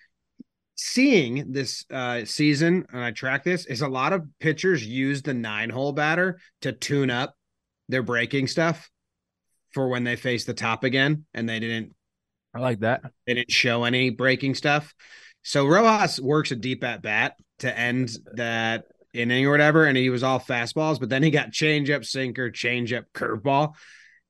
seeing 0.77 1.53
this 1.53 1.85
uh, 1.91 2.25
season, 2.25 2.87
and 2.93 3.03
I 3.03 3.11
track 3.13 3.45
this, 3.45 3.67
is 3.67 3.81
a 3.81 3.89
lot 3.89 4.13
of 4.13 4.27
pitchers 4.41 4.87
use 4.87 5.23
the 5.23 5.35
nine 5.35 5.71
hole 5.71 5.93
batter 5.93 6.39
to 6.63 6.73
tune 6.73 7.11
up 7.11 7.35
their 7.89 8.03
breaking 8.03 8.47
stuff 8.47 8.91
for 9.73 9.89
when 9.89 10.05
they 10.05 10.17
face 10.17 10.45
the 10.45 10.55
top 10.55 10.85
again, 10.85 11.25
and 11.33 11.49
they 11.49 11.61
didn't 11.61 11.95
I 12.55 12.59
like 12.61 12.81
that. 12.81 13.03
they 13.27 13.35
didn't 13.35 13.53
show 13.53 13.85
any 13.85 14.11
breaking 14.11 14.55
stuff. 14.55 14.95
So 15.43 15.67
Rojas 15.67 16.21
works 16.21 16.51
a 16.51 16.57
deep 16.57 16.85
at 16.85 17.01
bat 17.03 17.37
to 17.61 17.79
end 17.79 18.11
that 18.35 18.85
inning 19.13 19.47
or 19.47 19.51
whatever, 19.51 19.87
and 19.87 19.97
he 19.97 20.11
was 20.11 20.23
all 20.23 20.41
fastballs, 20.41 21.01
but 21.01 21.09
then 21.09 21.23
he 21.23 21.31
got 21.31 21.51
changeup, 21.51 22.05
sinker, 22.05 22.51
changeup, 22.51 23.05
curveball, 23.15 23.75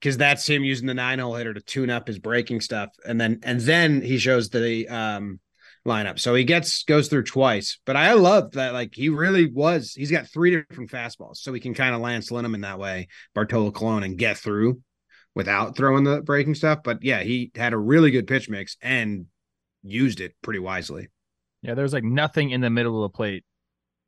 because 0.01 0.17
that's 0.17 0.49
him 0.49 0.65
using 0.65 0.87
the 0.87 0.95
nine 0.95 1.19
hole 1.19 1.35
hitter 1.35 1.55
to 1.55 1.61
tune 1.61 1.91
up 1.91 2.07
his 2.07 2.19
breaking 2.19 2.61
stuff, 2.61 2.91
and 3.07 3.21
then 3.21 3.41
and 3.43 3.61
then 3.61 4.01
he 4.01 4.19
shows 4.19 4.49
the 4.49 4.89
um 4.89 5.41
lineup. 5.87 6.19
So 6.19 6.35
he 6.35 6.45
gets 6.45 6.83
goes 6.85 7.09
through 7.09 7.25
twice, 7.25 7.79
but 7.87 7.97
I 7.97 8.13
love 8.15 8.53
that 8.53 8.73
like 8.73 8.95
he 8.95 9.09
really 9.09 9.51
was. 9.51 9.93
He's 9.93 10.11
got 10.11 10.29
three 10.29 10.51
different 10.51 10.91
fastballs, 10.91 11.37
so 11.37 11.53
he 11.53 11.61
can 11.61 11.75
kind 11.75 11.95
of 11.95 12.01
Lance 12.01 12.31
Linneman 12.31 12.63
that 12.63 12.79
way, 12.79 13.09
Bartolo 13.35 13.71
Colon, 13.71 14.03
and 14.03 14.19
get 14.19 14.39
through 14.39 14.81
without 15.35 15.77
throwing 15.77 16.05
the 16.05 16.23
breaking 16.23 16.55
stuff. 16.55 16.81
But 16.83 17.03
yeah, 17.03 17.23
he 17.23 17.51
had 17.55 17.73
a 17.73 17.79
really 17.79 18.11
good 18.11 18.27
pitch 18.27 18.49
mix 18.49 18.77
and 18.83 19.27
used 19.83 20.21
it 20.21 20.35
pretty 20.43 20.59
wisely. 20.59 21.09
Yeah, 21.63 21.75
there's 21.75 21.93
like 21.93 22.05
nothing 22.05 22.51
in 22.51 22.61
the 22.61 22.71
middle 22.71 23.05
of 23.05 23.11
the 23.11 23.17
plate 23.17 23.45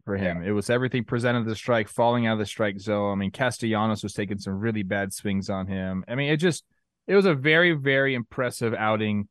for 0.04 0.16
him. 0.16 0.42
It 0.42 0.50
was 0.50 0.71
everything 0.71 1.04
presented 1.04 1.47
the 1.47 1.54
strike, 1.54 1.88
falling 1.88 2.26
out 2.26 2.35
of 2.35 2.38
the 2.38 2.47
strike 2.47 2.78
zone. 2.80 3.12
I 3.12 3.14
mean, 3.14 3.30
Castellanos 3.30 4.02
was 4.02 4.14
taking 4.14 4.38
some 4.38 4.59
really 4.59 4.82
bad 4.82 5.12
swings 5.12 5.49
on 5.49 5.66
him. 5.66 6.04
I 6.09 6.14
mean, 6.14 6.30
it 6.30 6.38
just 6.38 6.64
it 7.06 7.14
was 7.14 7.26
a 7.26 7.35
very, 7.35 7.73
very 7.73 8.14
impressive 8.14 8.75
outing 8.75 9.28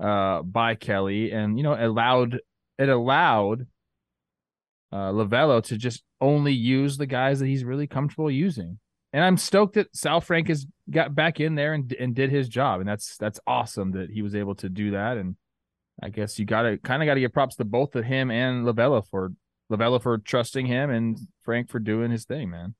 uh 0.00 0.42
by 0.42 0.74
Kelly. 0.74 1.32
And 1.32 1.56
you 1.56 1.64
know, 1.64 1.74
allowed 1.74 2.40
it 2.78 2.88
allowed 2.88 3.66
uh 4.92 5.10
Lovullo 5.12 5.62
to 5.64 5.76
just 5.76 6.02
only 6.20 6.52
use 6.52 6.96
the 6.96 7.06
guys 7.06 7.40
that 7.40 7.46
he's 7.46 7.64
really 7.64 7.86
comfortable 7.86 8.30
using. 8.30 8.78
And 9.12 9.24
I'm 9.24 9.38
stoked 9.38 9.74
that 9.74 9.92
Saalfrank 9.92 10.48
has 10.48 10.66
got 10.90 11.14
back 11.14 11.40
in 11.40 11.54
there 11.54 11.74
and 11.74 11.92
and 11.92 12.14
did 12.14 12.30
his 12.30 12.48
job. 12.48 12.80
And 12.80 12.88
that's 12.88 13.16
that's 13.18 13.40
awesome 13.46 13.92
that 13.92 14.10
he 14.10 14.22
was 14.22 14.34
able 14.34 14.56
to 14.56 14.68
do 14.68 14.92
that. 14.92 15.16
And 15.16 15.36
I 16.02 16.10
guess 16.10 16.38
you 16.38 16.44
gotta 16.44 16.78
kind 16.78 17.02
of 17.02 17.06
gotta 17.06 17.20
give 17.20 17.32
props 17.32 17.56
to 17.56 17.64
both 17.64 17.94
of 17.94 18.04
him 18.04 18.30
and 18.30 18.66
Lovullo 18.66 19.06
for 19.08 19.32
Lovullo 19.70 20.02
for 20.02 20.18
trusting 20.18 20.66
him 20.66 20.90
and 20.90 21.18
Frank 21.42 21.68
for 21.68 21.78
doing 21.78 22.10
his 22.10 22.24
thing, 22.24 22.50
man. 22.50 22.74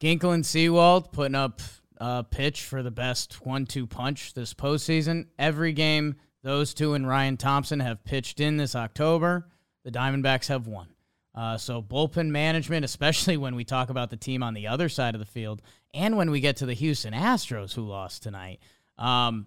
Ginkel 0.00 0.34
and 0.34 0.44
Sewald 0.44 1.12
putting 1.12 1.34
up 1.34 1.60
a 1.98 2.24
pitch 2.24 2.62
for 2.62 2.82
the 2.82 2.90
best 2.90 3.46
one-two 3.46 3.86
punch 3.86 4.34
this 4.34 4.54
postseason. 4.54 5.26
Every 5.38 5.72
game, 5.72 6.16
those 6.42 6.74
two 6.74 6.94
and 6.94 7.06
Ryan 7.06 7.36
Thompson 7.36 7.80
have 7.80 8.04
pitched 8.04 8.40
in 8.40 8.56
this 8.56 8.74
October. 8.74 9.48
The 9.84 9.92
Diamondbacks 9.92 10.48
have 10.48 10.66
won. 10.66 10.88
Uh, 11.34 11.56
so 11.56 11.80
bullpen 11.80 12.28
management, 12.28 12.84
especially 12.84 13.36
when 13.36 13.54
we 13.54 13.64
talk 13.64 13.90
about 13.90 14.10
the 14.10 14.16
team 14.16 14.42
on 14.42 14.54
the 14.54 14.66
other 14.66 14.88
side 14.88 15.14
of 15.14 15.18
the 15.18 15.24
field, 15.24 15.62
and 15.94 16.16
when 16.16 16.30
we 16.30 16.40
get 16.40 16.56
to 16.56 16.66
the 16.66 16.74
Houston 16.74 17.14
Astros 17.14 17.74
who 17.74 17.82
lost 17.82 18.22
tonight. 18.22 18.60
Um, 18.98 19.46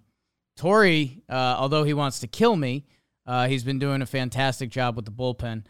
Torey, 0.58 1.22
uh, 1.30 1.56
although 1.58 1.84
he 1.84 1.94
wants 1.94 2.20
to 2.20 2.27
kill 2.27 2.56
me, 2.56 2.86
uh, 3.27 3.48
he's 3.48 3.63
been 3.63 3.80
doing 3.80 4.01
a 4.01 4.06
fantastic 4.06 4.70
job 4.70 4.96
with 4.96 5.06
the 5.06 5.12
bullpen. 5.12 5.65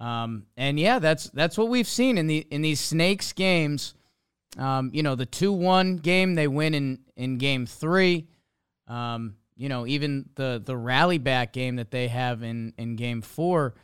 Um, 0.00 0.46
and 0.56 0.80
yeah, 0.80 0.98
that's 0.98 1.24
that's 1.30 1.58
what 1.58 1.68
we've 1.68 1.86
seen 1.86 2.16
in 2.16 2.26
the 2.26 2.46
in 2.50 2.62
these 2.62 2.80
Snakes 2.80 3.32
games. 3.32 3.94
Um, 4.58 4.90
you 4.92 5.02
know, 5.02 5.14
the 5.14 5.26
two 5.26 5.52
one 5.52 5.96
game 5.96 6.34
they 6.34 6.48
win 6.48 6.74
in 6.74 7.00
in 7.16 7.36
game 7.36 7.66
three. 7.66 8.26
Um, 8.88 9.36
you 9.56 9.68
know, 9.68 9.86
even 9.86 10.30
the 10.36 10.60
the 10.64 10.76
rally 10.76 11.18
back 11.18 11.52
game 11.52 11.76
that 11.76 11.90
they 11.90 12.08
have 12.08 12.42
in 12.42 12.72
in 12.78 12.96
game 12.96 13.20
four. 13.20 13.74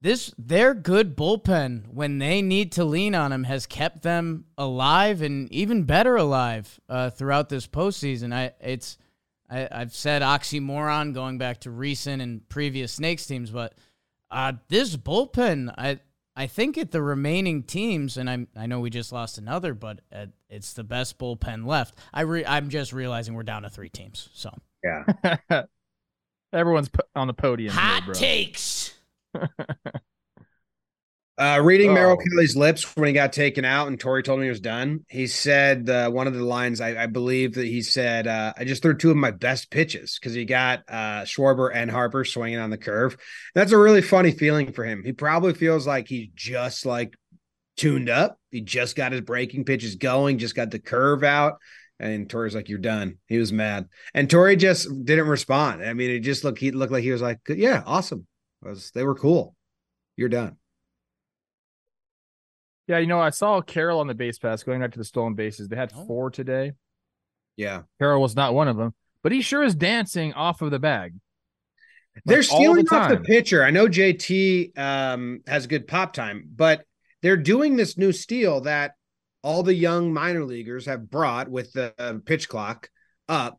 This 0.00 0.32
their 0.38 0.74
good 0.74 1.16
bullpen 1.16 1.88
when 1.88 2.18
they 2.18 2.40
need 2.42 2.72
to 2.72 2.84
lean 2.84 3.14
on 3.14 3.30
them 3.30 3.44
has 3.44 3.66
kept 3.66 4.02
them 4.02 4.44
alive 4.56 5.22
and 5.22 5.50
even 5.50 5.84
better 5.84 6.14
alive 6.14 6.78
uh, 6.88 7.10
throughout 7.10 7.48
this 7.48 7.66
postseason. 7.66 8.32
I 8.32 8.52
it's 8.60 8.98
I, 9.50 9.66
I've 9.70 9.94
said 9.94 10.22
oxymoron 10.22 11.12
going 11.12 11.38
back 11.38 11.60
to 11.60 11.70
recent 11.70 12.22
and 12.22 12.48
previous 12.48 12.92
Snakes 12.92 13.26
teams, 13.26 13.50
but 13.50 13.74
uh, 14.30 14.52
this 14.68 14.96
bullpen, 14.96 15.72
I 15.76 16.00
I 16.36 16.46
think 16.46 16.76
at 16.76 16.90
the 16.90 17.02
remaining 17.02 17.62
teams, 17.62 18.16
and 18.16 18.28
I 18.28 18.46
I 18.56 18.66
know 18.66 18.80
we 18.80 18.90
just 18.90 19.12
lost 19.12 19.38
another, 19.38 19.74
but 19.74 20.00
uh, 20.12 20.26
it's 20.48 20.72
the 20.72 20.84
best 20.84 21.18
bullpen 21.18 21.66
left. 21.66 21.96
I 22.12 22.22
re, 22.22 22.44
I'm 22.44 22.70
just 22.70 22.92
realizing 22.92 23.34
we're 23.34 23.42
down 23.44 23.62
to 23.62 23.70
three 23.70 23.88
teams. 23.88 24.28
So 24.34 24.50
Yeah. 24.82 25.36
Everyone's 26.52 26.90
on 27.16 27.26
the 27.26 27.34
podium. 27.34 27.72
here, 27.72 27.80
hot 27.80 28.04
bro. 28.04 28.14
takes. 28.14 28.94
Uh, 31.36 31.60
reading 31.60 31.92
Merrill 31.92 32.16
Oh. 32.20 32.22
Kelly's 32.30 32.56
lips 32.56 32.96
when 32.96 33.08
he 33.08 33.12
got 33.12 33.32
taken 33.32 33.64
out 33.64 33.88
and 33.88 33.98
Torey 33.98 34.22
told 34.22 34.38
me 34.38 34.46
he 34.46 34.50
was 34.50 34.60
done, 34.60 35.04
he 35.08 35.26
said 35.26 35.90
uh, 35.90 36.08
one 36.08 36.28
of 36.28 36.34
the 36.34 36.44
lines, 36.44 36.80
I, 36.80 37.02
I 37.02 37.06
believe 37.06 37.54
that 37.54 37.66
he 37.66 37.82
said, 37.82 38.28
uh, 38.28 38.52
I 38.56 38.64
just 38.64 38.82
threw 38.82 38.96
two 38.96 39.10
of 39.10 39.16
my 39.16 39.32
best 39.32 39.68
pitches 39.68 40.16
because 40.16 40.32
he 40.32 40.44
got 40.44 40.84
uh, 40.88 41.22
Schwarber 41.22 41.72
and 41.74 41.90
Harper 41.90 42.24
swinging 42.24 42.60
on 42.60 42.70
the 42.70 42.78
curve. 42.78 43.16
That's 43.52 43.72
a 43.72 43.78
really 43.78 44.00
funny 44.02 44.30
feeling 44.30 44.72
for 44.72 44.84
him. 44.84 45.02
He 45.04 45.12
probably 45.12 45.54
feels 45.54 45.88
like 45.88 46.06
he's 46.06 46.28
just 46.36 46.86
like 46.86 47.16
tuned 47.76 48.08
up. 48.08 48.38
He 48.52 48.60
just 48.60 48.94
got 48.94 49.10
his 49.10 49.22
breaking 49.22 49.64
pitches 49.64 49.96
going, 49.96 50.38
just 50.38 50.54
got 50.54 50.70
the 50.70 50.78
curve 50.78 51.24
out. 51.24 51.54
And 52.00 52.28
Torey's 52.28 52.56
like, 52.56 52.68
"You're 52.68 52.80
done." 52.80 53.18
He 53.28 53.38
was 53.38 53.52
mad, 53.52 53.88
and 54.14 54.28
Torey 54.28 54.58
just 54.58 54.88
didn't 55.04 55.28
respond. 55.28 55.84
I 55.84 55.92
mean, 55.94 56.10
it 56.10 56.20
just 56.20 56.42
looked 56.42 56.58
he 56.58 56.72
looked 56.72 56.92
like 56.92 57.04
he 57.04 57.12
was 57.12 57.22
like, 57.22 57.38
"Yeah, 57.48 57.84
awesome." 57.86 58.26
It 58.64 58.68
was 58.68 58.90
they 58.90 59.04
were 59.04 59.14
cool. 59.14 59.54
You're 60.16 60.28
done. 60.28 60.56
Yeah, 62.86 62.98
you 62.98 63.06
know, 63.06 63.20
I 63.20 63.30
saw 63.30 63.60
Carroll 63.62 64.00
on 64.00 64.06
the 64.06 64.14
base 64.14 64.38
pass 64.38 64.62
going 64.62 64.80
back 64.80 64.92
to 64.92 64.98
the 64.98 65.04
stolen 65.04 65.34
bases. 65.34 65.68
They 65.68 65.76
had 65.76 65.92
Oh. 65.94 66.04
four 66.06 66.30
today. 66.30 66.72
Yeah, 67.56 67.82
Carroll 67.98 68.20
was 68.20 68.34
not 68.36 68.52
one 68.54 68.68
of 68.68 68.76
them, 68.76 68.94
but 69.22 69.32
he 69.32 69.40
sure 69.40 69.62
is 69.62 69.74
dancing 69.74 70.32
off 70.32 70.60
of 70.60 70.70
the 70.70 70.78
bag. 70.78 71.14
they're 72.24 72.42
stealing 72.42 72.84
the 72.84 72.94
off 72.96 73.10
the 73.10 73.16
pitcher. 73.18 73.64
I 73.64 73.70
know 73.70 73.88
JT 73.88 74.76
um, 74.78 75.40
has 75.46 75.66
good 75.66 75.86
pop 75.88 76.12
time, 76.12 76.48
but 76.54 76.84
they're 77.22 77.36
doing 77.36 77.76
this 77.76 77.96
new 77.98 78.12
steal 78.12 78.60
that 78.62 78.92
all 79.42 79.62
the 79.62 79.74
young 79.74 80.12
minor 80.12 80.44
leaguers 80.44 80.86
have 80.86 81.10
brought 81.10 81.48
with 81.48 81.72
the 81.72 81.92
uh, 81.98 82.14
pitch 82.24 82.48
clock 82.48 82.88
up. 83.28 83.58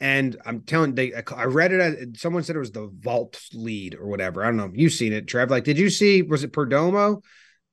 And 0.00 0.36
I'm 0.44 0.60
telling 0.60 0.94
they, 0.94 1.14
I 1.14 1.44
read 1.44 1.72
it. 1.72 2.16
Someone 2.18 2.42
said 2.42 2.54
it 2.54 2.60
was 2.60 2.70
the 2.72 2.90
vault 3.00 3.40
lead 3.54 3.94
or 3.94 4.06
whatever. 4.06 4.42
I 4.42 4.46
don't 4.48 4.56
know. 4.58 4.70
You've 4.74 4.92
seen 4.92 5.12
it, 5.12 5.26
Trev. 5.26 5.50
Like, 5.50 5.64
did 5.64 5.78
you 5.78 5.88
see? 5.88 6.22
Was 6.22 6.44
it 6.44 6.52
Perdomo? 6.52 7.22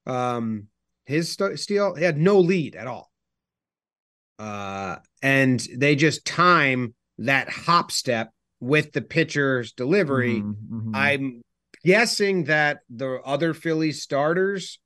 Um, 0.05 0.67
his 1.05 1.31
st- 1.31 1.59
steal. 1.59 1.95
He 1.95 2.03
had 2.03 2.17
no 2.17 2.39
lead 2.39 2.75
at 2.75 2.87
all. 2.87 3.11
Uh, 4.39 4.97
and 5.21 5.59
they 5.75 5.95
just 5.95 6.25
time 6.25 6.93
that 7.19 7.49
hop 7.49 7.91
step 7.91 8.31
with 8.59 8.91
the 8.91 9.01
pitcher's 9.01 9.73
delivery. 9.73 10.41
Mhm, 10.41 10.55
mhm. 10.69 10.91
I'm 10.95 11.41
guessing 11.83 12.45
that 12.45 12.79
the 12.89 13.21
other 13.23 13.53
Philly 13.53 13.91
starters 13.91 14.79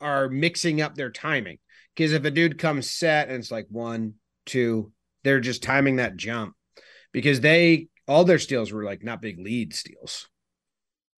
are 0.00 0.28
mixing 0.28 0.80
up 0.80 0.94
their 0.94 1.10
timing. 1.10 1.58
Because 1.94 2.12
if 2.12 2.24
a 2.24 2.30
dude 2.30 2.58
comes 2.58 2.90
set 2.90 3.28
and 3.28 3.38
it's 3.38 3.50
like 3.52 3.66
one, 3.70 4.14
two, 4.46 4.92
they're 5.22 5.40
just 5.40 5.62
timing 5.62 5.96
that 5.96 6.16
jump 6.16 6.54
because 7.12 7.40
they 7.40 7.88
all 8.06 8.24
their 8.24 8.38
steals 8.38 8.72
were 8.72 8.84
like 8.84 9.02
not 9.02 9.22
big 9.22 9.38
lead 9.38 9.72
steals. 9.72 10.28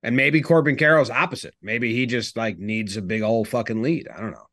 And 0.06 0.14
maybe 0.14 0.40
Corbin 0.40 0.76
Carroll's 0.76 1.10
opposite. 1.10 1.54
Maybe 1.60 1.92
he 1.92 2.06
just 2.06 2.36
like 2.36 2.58
needs 2.58 2.96
a 2.96 3.02
big 3.02 3.22
old 3.22 3.48
fucking 3.48 3.82
lead. 3.82 4.06
I 4.08 4.20
don't 4.20 4.30
know. 4.30 4.46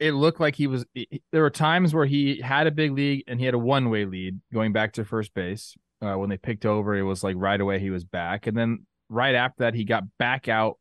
it 0.00 0.12
looked 0.12 0.40
like 0.40 0.54
he 0.54 0.66
was 0.66 0.86
there 1.32 1.42
were 1.42 1.50
times 1.50 1.92
where 1.92 2.06
he 2.06 2.40
had 2.40 2.66
a 2.66 2.70
big 2.70 2.92
lead 2.92 3.24
and 3.26 3.38
he 3.38 3.44
had 3.44 3.54
a 3.54 3.58
one-way 3.58 4.04
lead 4.04 4.40
going 4.52 4.72
back 4.72 4.92
to 4.92 5.04
first 5.04 5.34
base 5.34 5.74
uh, 6.00 6.14
when 6.14 6.30
they 6.30 6.36
picked 6.38 6.64
over 6.64 6.96
it 6.96 7.02
was 7.02 7.24
like 7.24 7.34
right 7.38 7.60
away 7.60 7.78
he 7.78 7.90
was 7.90 8.04
back 8.04 8.46
and 8.46 8.56
then 8.56 8.86
right 9.08 9.34
after 9.34 9.64
that 9.64 9.74
he 9.74 9.84
got 9.84 10.04
back 10.18 10.48
out 10.48 10.78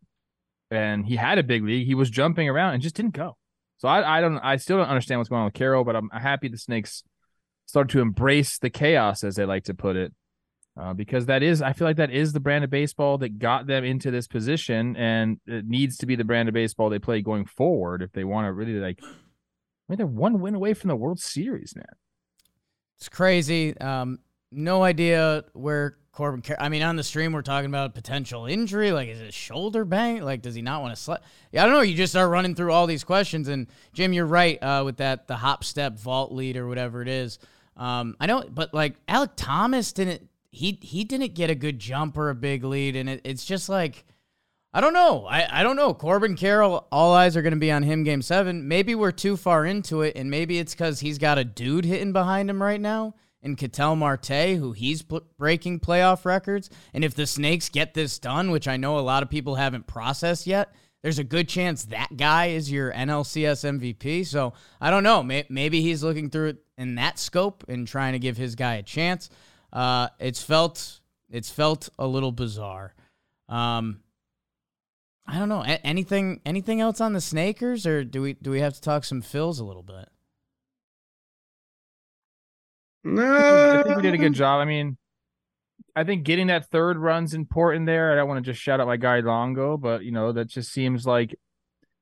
and 0.69 1.05
he 1.05 1.15
had 1.15 1.39
a 1.39 1.43
big 1.43 1.63
lead 1.63 1.85
he 1.85 1.95
was 1.95 2.09
jumping 2.09 2.47
around 2.47 2.73
and 2.73 2.83
just 2.83 2.95
didn't 2.95 3.13
go 3.15 3.35
so 3.79 3.87
i, 3.87 4.17
I 4.17 4.21
don't 4.21 4.37
i 4.39 4.57
still 4.57 4.77
don't 4.77 4.87
understand 4.89 5.19
what's 5.19 5.29
going 5.29 5.39
on 5.41 5.45
with 5.45 5.55
carroll 5.55 5.83
but 5.83 5.95
i'm 5.95 6.09
happy 6.09 6.47
the 6.47 6.57
snakes 6.57 7.03
started 7.65 7.91
to 7.93 8.01
embrace 8.01 8.59
the 8.59 8.69
chaos 8.69 9.23
as 9.23 9.35
they 9.35 9.45
like 9.45 9.63
to 9.65 9.73
put 9.73 9.95
it 9.95 10.13
uh, 10.79 10.93
because 10.93 11.25
that 11.25 11.43
is 11.43 11.61
i 11.61 11.73
feel 11.73 11.87
like 11.87 11.97
that 11.97 12.11
is 12.11 12.33
the 12.33 12.39
brand 12.39 12.63
of 12.63 12.69
baseball 12.69 13.17
that 13.17 13.39
got 13.39 13.67
them 13.67 13.83
into 13.83 14.11
this 14.11 14.27
position 14.27 14.95
and 14.95 15.39
it 15.45 15.65
needs 15.65 15.97
to 15.97 16.05
be 16.05 16.15
the 16.15 16.23
brand 16.23 16.47
of 16.47 16.53
baseball 16.53 16.89
they 16.89 16.99
play 16.99 17.21
going 17.21 17.45
forward 17.45 18.01
if 18.01 18.11
they 18.11 18.23
want 18.23 18.45
to 18.45 18.53
really 18.53 18.73
like 18.73 18.99
I 19.87 19.93
mean, 19.93 19.97
they're 19.97 20.07
one 20.07 20.41
win 20.41 20.55
away 20.55 20.73
from 20.73 20.89
the 20.89 20.95
World 20.95 21.19
Series, 21.19 21.73
man. 21.75 21.85
It's 22.97 23.09
crazy. 23.09 23.77
Um, 23.77 24.19
no 24.51 24.83
idea 24.83 25.45
where 25.53 25.97
Corbin. 26.11 26.41
Car- 26.41 26.57
I 26.59 26.67
mean, 26.69 26.81
on 26.81 26.95
the 26.95 27.03
stream 27.03 27.31
we're 27.31 27.41
talking 27.41 27.69
about 27.69 27.93
potential 27.93 28.47
injury. 28.47 28.91
Like, 28.91 29.07
is 29.07 29.21
it 29.21 29.33
shoulder 29.33 29.85
bang? 29.85 30.23
Like, 30.23 30.41
does 30.41 30.55
he 30.55 30.61
not 30.61 30.81
want 30.81 30.97
to? 30.97 31.21
Yeah, 31.51 31.63
I 31.63 31.67
don't 31.67 31.75
know. 31.75 31.81
You 31.81 31.95
just 31.95 32.13
start 32.13 32.29
running 32.31 32.55
through 32.55 32.73
all 32.73 32.87
these 32.87 33.03
questions, 33.03 33.47
and 33.47 33.67
Jim, 33.93 34.13
you're 34.13 34.25
right 34.25 34.61
uh, 34.61 34.81
with 34.83 34.97
that 34.97 35.27
the 35.27 35.35
hop 35.35 35.63
step 35.63 35.97
vault 35.97 36.31
lead 36.31 36.57
or 36.57 36.67
whatever 36.67 37.01
it 37.01 37.07
is. 37.07 37.39
Um, 37.77 38.15
I 38.19 38.25
know, 38.25 38.43
but 38.49 38.73
like 38.73 39.05
Alek 39.05 39.31
Thomas 39.35 39.93
didn't. 39.93 40.27
He 40.57 40.79
he 40.81 41.03
didn't 41.03 41.33
get 41.33 41.49
a 41.49 41.55
good 41.55 41.79
jump 41.79 42.17
or 42.17 42.29
a 42.29 42.35
big 42.35 42.63
lead, 42.63 42.95
and 42.95 43.09
it, 43.09 43.21
it's 43.23 43.45
just 43.45 43.69
like. 43.69 44.05
I 44.73 44.81
don't 44.81 44.93
know. 44.93 45.25
I, 45.25 45.61
I 45.61 45.63
don't 45.63 45.77
know. 45.77 45.93
Corbin 45.93 46.35
Carroll, 46.35 46.87
all 46.91 47.13
eyes 47.13 47.35
are 47.35 47.41
going 47.41 47.53
to 47.53 47.59
be 47.59 47.71
on 47.71 47.81
him 47.83 48.03
game 48.03 48.21
seven. 48.21 48.67
Maybe 48.67 48.93
we're 48.93 49.13
too 49.13 49.35
far 49.35 49.65
into 49.65 50.01
it, 50.01 50.15
and 50.15 50.29
maybe 50.29 50.59
it's 50.59 50.73
because 50.75 50.99
he's 50.99 51.17
got 51.17 51.39
a 51.39 51.45
dude 51.45 51.85
hitting 51.85 52.11
behind 52.11 52.47
him 52.47 52.61
right 52.61 52.79
now 52.79 53.15
in 53.41 53.55
Ketel 53.55 53.95
Marte, 53.95 54.57
who 54.57 54.73
he's 54.73 55.01
pl- 55.01 55.25
breaking 55.37 55.79
playoff 55.79 56.25
records. 56.25 56.69
And 56.93 57.03
if 57.03 57.15
the 57.15 57.25
Snakes 57.25 57.69
get 57.69 57.93
this 57.93 58.19
done, 58.19 58.51
which 58.51 58.67
I 58.67 58.77
know 58.77 58.99
a 58.99 59.01
lot 59.01 59.23
of 59.23 59.29
people 59.29 59.55
haven't 59.55 59.87
processed 59.87 60.45
yet, 60.45 60.73
there's 61.01 61.19
a 61.19 61.23
good 61.23 61.47
chance 61.47 61.85
that 61.85 62.17
guy 62.17 62.47
is 62.47 62.71
your 62.71 62.91
NLCS 62.91 63.79
MVP. 63.79 64.25
So 64.25 64.53
I 64.81 64.89
don't 64.89 65.03
know. 65.03 65.23
May- 65.23 65.47
maybe 65.49 65.81
he's 65.81 66.03
looking 66.03 66.29
through 66.29 66.49
it 66.49 66.57
in 66.77 66.95
that 66.95 67.19
scope 67.19 67.63
and 67.67 67.87
trying 67.87 68.13
to 68.13 68.19
give 68.19 68.37
his 68.37 68.55
guy 68.55 68.75
a 68.75 68.83
chance. 68.83 69.29
Uh, 69.71 70.09
it's 70.19 70.41
felt 70.41 71.01
it's 71.29 71.49
felt 71.49 71.89
a 71.99 72.07
little 72.07 72.31
bizarre. 72.31 72.95
Um, 73.49 74.01
I 75.25 75.37
don't 75.39 75.49
know. 75.49 75.61
A- 75.61 75.85
anything 75.85 76.41
anything 76.45 76.79
else 76.81 77.01
on 77.01 77.13
the 77.13 77.21
Snakers, 77.21 77.85
or 77.85 78.03
do 78.03 78.21
we 78.21 78.33
do 78.33 78.51
we 78.51 78.61
have 78.61 78.73
to 78.73 78.81
talk 78.81 79.03
some 79.03 79.21
fills 79.21 79.59
a 79.59 79.65
little 79.65 79.83
bit? 79.83 80.09
No, 83.03 83.79
I 83.79 83.83
think 83.83 83.95
we 83.97 84.01
did 84.01 84.13
a 84.13 84.17
good 84.17 84.33
job. 84.33 84.59
I 84.59 84.65
mean, 84.65 84.97
I 85.95 86.03
think 86.03 86.23
getting 86.23 86.47
that 86.47 86.69
third 86.69 86.97
run's 86.97 87.33
important 87.33 87.85
there. 87.85 88.11
I 88.11 88.15
don't 88.15 88.27
want 88.27 88.43
to 88.43 88.51
just 88.51 88.61
shout 88.61 88.79
out 88.79 88.87
my 88.87 88.97
guy 88.97 89.19
Longo, 89.19 89.77
but 89.77 90.03
you 90.03 90.11
know 90.11 90.31
that 90.33 90.47
just 90.47 90.71
seems 90.71 91.05
like 91.05 91.35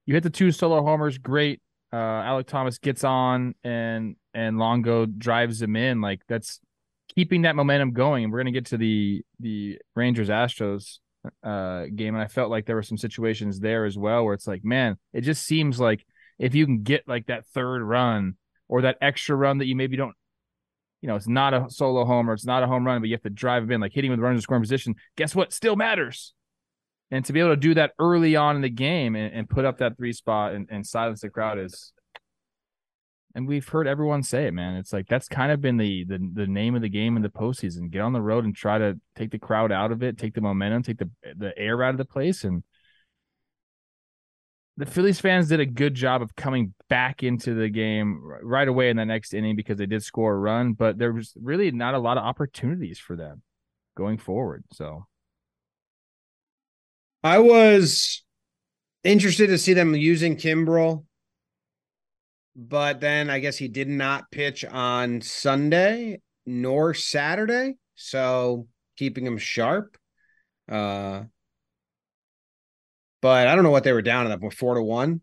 you 0.06 0.14
hit 0.14 0.24
the 0.24 0.30
two 0.30 0.52
solo 0.52 0.84
homers, 0.84 1.18
great. 1.18 1.62
Uh, 1.92 1.98
Alek 1.98 2.48
Thomas 2.48 2.78
gets 2.78 3.04
on 3.04 3.56
and 3.64 4.16
and 4.34 4.58
Longo 4.58 5.06
drives 5.06 5.62
him 5.62 5.76
in. 5.76 6.02
Like 6.02 6.22
that's 6.28 6.60
keeping 7.14 7.44
that 7.44 7.56
momentum 7.56 7.92
going. 7.92 8.24
And 8.24 8.34
we're 8.34 8.40
gonna 8.40 8.52
get 8.52 8.68
to 8.68 8.78
the 8.78 9.24
the 9.40 9.80
Rangers 9.96 10.30
Astros 10.30 11.00
uh 11.44 11.86
game, 11.96 12.16
and 12.16 12.24
I 12.24 12.28
felt 12.28 12.52
like 12.52 12.66
there 12.66 12.76
were 12.76 12.84
some 12.84 12.98
situations 12.98 13.60
there 13.60 13.86
as 13.86 13.98
well 13.98 14.24
where 14.26 14.34
it's 14.34 14.48
like, 14.48 14.64
man, 14.64 14.98
it 15.14 15.22
just 15.22 15.46
seems 15.46 15.80
like 15.80 16.06
if 16.40 16.56
you 16.56 16.66
can 16.66 16.84
get 16.84 17.08
like 17.08 17.28
that 17.28 17.48
third 17.48 17.82
run 17.82 18.36
or 18.68 18.82
that 18.82 18.98
extra 19.02 19.36
run 19.36 19.60
that 19.60 19.68
you 19.68 19.76
maybe 19.76 19.98
don't 19.98 20.16
you 21.02 21.08
know, 21.08 21.16
it's 21.16 21.28
not 21.28 21.54
a 21.54 21.70
solo 21.70 22.04
homer, 22.04 22.34
it's 22.34 22.48
not 22.48 22.64
a 22.64 22.68
home 22.68 22.84
run, 22.84 23.00
but 23.00 23.08
you 23.10 23.14
have 23.14 23.22
to 23.22 23.30
drive 23.30 23.62
him 23.62 23.72
in, 23.72 23.80
like 23.80 23.94
hitting 23.94 24.10
with 24.10 24.20
runners 24.20 24.40
in 24.40 24.42
scoring 24.42 24.64
position. 24.64 24.96
Guess 25.18 25.36
what? 25.36 25.54
Still 25.54 25.76
matters. 25.76 26.34
And 27.12 27.24
to 27.26 27.34
be 27.34 27.40
able 27.40 27.52
to 27.52 27.58
do 27.58 27.76
that 27.76 27.92
early 28.00 28.36
on 28.36 28.56
in 28.56 28.64
the 28.64 28.70
game 28.70 29.16
and, 29.16 29.32
and 29.32 29.48
put 29.48 29.66
up 29.66 29.78
that 29.78 29.98
three 29.98 30.14
spot 30.14 30.54
and, 30.54 30.68
and 30.72 30.84
silence 30.86 31.22
the 31.22 31.30
crowd 31.30 31.60
is 31.60 31.94
and 33.36 33.46
we've 33.48 33.68
heard 33.68 33.86
everyone 33.86 34.24
say 34.24 34.48
it, 34.48 34.54
man. 34.54 34.78
It's 34.78 34.94
like 34.94 35.08
that's 35.08 35.28
kind 35.28 35.52
of 35.52 35.60
been 35.60 35.76
the 35.76 36.06
the 36.06 36.18
the 36.34 36.48
name 36.48 36.74
of 36.74 36.82
the 36.82 36.90
game 36.90 37.18
in 37.18 37.22
the 37.22 37.30
postseason. 37.30 37.92
Get 37.92 38.02
on 38.02 38.14
the 38.14 38.22
road 38.22 38.46
and 38.46 38.56
try 38.56 38.78
to 38.78 39.00
take 39.16 39.30
the 39.30 39.38
crowd 39.38 39.74
out 39.74 39.92
of 39.92 40.02
it, 40.02 40.18
take 40.18 40.34
the 40.34 40.42
momentum, 40.42 40.84
take 40.84 40.98
the 40.98 41.10
the 41.36 41.56
air 41.58 41.84
out 41.84 41.94
of 41.94 41.98
the 41.98 42.06
place. 42.06 42.46
And 42.46 42.64
the 44.78 44.86
Phillies 44.86 45.20
fans 45.20 45.50
did 45.50 45.60
a 45.60 45.66
good 45.66 45.96
job 45.96 46.22
of 46.22 46.36
coming 46.36 46.74
back 46.90 47.24
into 47.24 47.54
the 47.54 47.70
game 47.70 48.22
right 48.42 48.68
away 48.68 48.90
in 48.90 48.98
the 48.98 49.06
next 49.06 49.34
inning 49.34 49.58
because 49.58 49.78
they 49.78 49.86
did 49.86 50.04
score 50.04 50.34
a 50.34 50.38
run, 50.38 50.74
but 50.74 50.98
there 50.98 51.14
was 51.14 51.34
really 51.42 51.72
not 51.72 51.94
a 51.94 52.00
lot 52.00 52.18
of 52.18 52.24
opportunities 52.24 53.00
for 53.00 53.18
them 53.18 53.42
going 53.98 54.18
forward. 54.18 54.64
So 54.72 55.06
I 57.22 57.40
was 57.40 58.24
interested 59.04 59.48
to 59.48 59.58
see 59.58 59.74
them 59.74 59.94
using 59.94 60.38
Kimbrel, 60.38 61.06
but 62.56 63.02
then 63.02 63.30
I 63.30 63.40
guess 63.40 63.58
he 63.58 63.68
did 63.68 63.88
not 63.88 64.32
pitch 64.32 64.64
on 64.66 65.22
Sunday 65.22 66.22
nor 66.46 66.94
Saturday, 66.94 67.76
so 67.96 68.68
keeping 68.98 69.26
him 69.26 69.38
sharp. 69.38 69.98
Uh, 70.70 71.24
but 73.22 73.48
I 73.48 73.56
don't 73.56 73.64
know 73.64 73.72
what 73.72 73.84
they 73.84 73.94
were 73.94 74.02
down 74.02 74.30
at 74.30 74.40
that 74.40 74.54
four 74.54 74.76
to 74.76 74.84
one. 74.84 75.22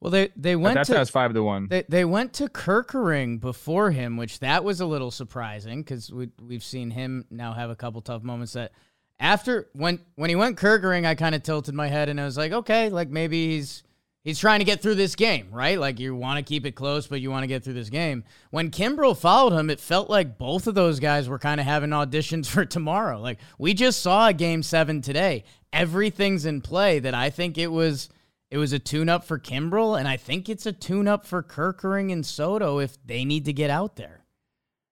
Well, 0.00 0.10
they 0.10 0.28
they 0.36 0.54
went 0.54 0.74
that's 0.74 0.90
to 0.90 0.98
how 0.98 1.04
five 1.06 1.32
to 1.32 1.42
one. 1.42 1.68
They 1.68 1.84
they 1.88 2.04
went 2.04 2.34
to 2.34 2.48
Kerkering 2.48 3.40
before 3.40 3.90
him, 3.90 4.18
which 4.18 4.40
that 4.40 4.62
was 4.62 4.80
a 4.80 4.86
little 4.86 5.10
surprising 5.10 5.80
because 5.80 6.12
we 6.12 6.28
we've 6.42 6.64
seen 6.64 6.90
him 6.90 7.24
now 7.30 7.54
have 7.54 7.70
a 7.70 7.76
couple 7.76 8.02
tough 8.02 8.22
moments. 8.22 8.52
That 8.52 8.72
after 9.18 9.70
when 9.72 10.00
when 10.16 10.28
he 10.28 10.36
went 10.36 10.58
Kerkering, 10.58 11.06
I 11.06 11.14
kind 11.14 11.34
of 11.34 11.42
tilted 11.42 11.74
my 11.74 11.88
head 11.88 12.10
and 12.10 12.20
I 12.20 12.24
was 12.24 12.36
like, 12.36 12.52
okay, 12.52 12.90
like 12.90 13.08
maybe 13.08 13.46
he's 13.46 13.82
he's 14.24 14.38
trying 14.38 14.58
to 14.60 14.64
get 14.64 14.82
through 14.82 14.96
this 14.96 15.14
game, 15.14 15.48
right? 15.52 15.78
Like 15.78 16.00
you 16.00 16.14
want 16.16 16.38
to 16.38 16.42
keep 16.42 16.66
it 16.66 16.72
close, 16.74 17.06
but 17.06 17.20
you 17.20 17.30
want 17.30 17.42
to 17.44 17.48
get 17.48 17.62
through 17.62 17.74
this 17.74 17.90
game. 17.90 18.24
When 18.50 18.70
Kimbrel 18.70 19.16
followed 19.16 19.52
him, 19.52 19.70
it 19.70 19.80
felt 19.80 20.10
like 20.10 20.38
both 20.38 20.66
of 20.66 20.74
those 20.74 20.98
guys 21.00 21.28
were 21.28 21.38
kind 21.38 21.60
of 21.60 21.66
having 21.66 21.90
auditions 21.90 22.46
for 22.50 22.64
tomorrow. 22.64 23.20
Like 23.20 23.38
we 23.58 23.74
just 23.74 24.00
saw 24.00 24.28
a 24.28 24.32
game 24.32 24.62
seven 24.62 25.00
today. 25.00 25.44
everything's 25.72 26.46
in 26.46 26.60
play 26.60 26.98
that 27.00 27.14
I 27.14 27.30
think 27.30 27.58
it 27.58 27.68
was 27.72 28.08
it 28.50 28.58
was 28.58 28.72
a 28.72 28.78
tune 28.78 29.08
up 29.08 29.24
for 29.24 29.38
Kimbrel 29.38 29.98
and 29.98 30.06
I 30.08 30.16
think 30.16 30.48
it's 30.48 30.66
a 30.66 30.72
tune 30.72 31.08
up 31.08 31.26
for 31.26 31.42
Kerkering 31.42 32.12
and 32.12 32.24
Soto 32.24 32.78
if 32.78 32.96
they 33.04 33.24
need 33.24 33.44
to 33.46 33.52
get 33.52 33.70
out 33.70 33.96
there. 33.96 34.24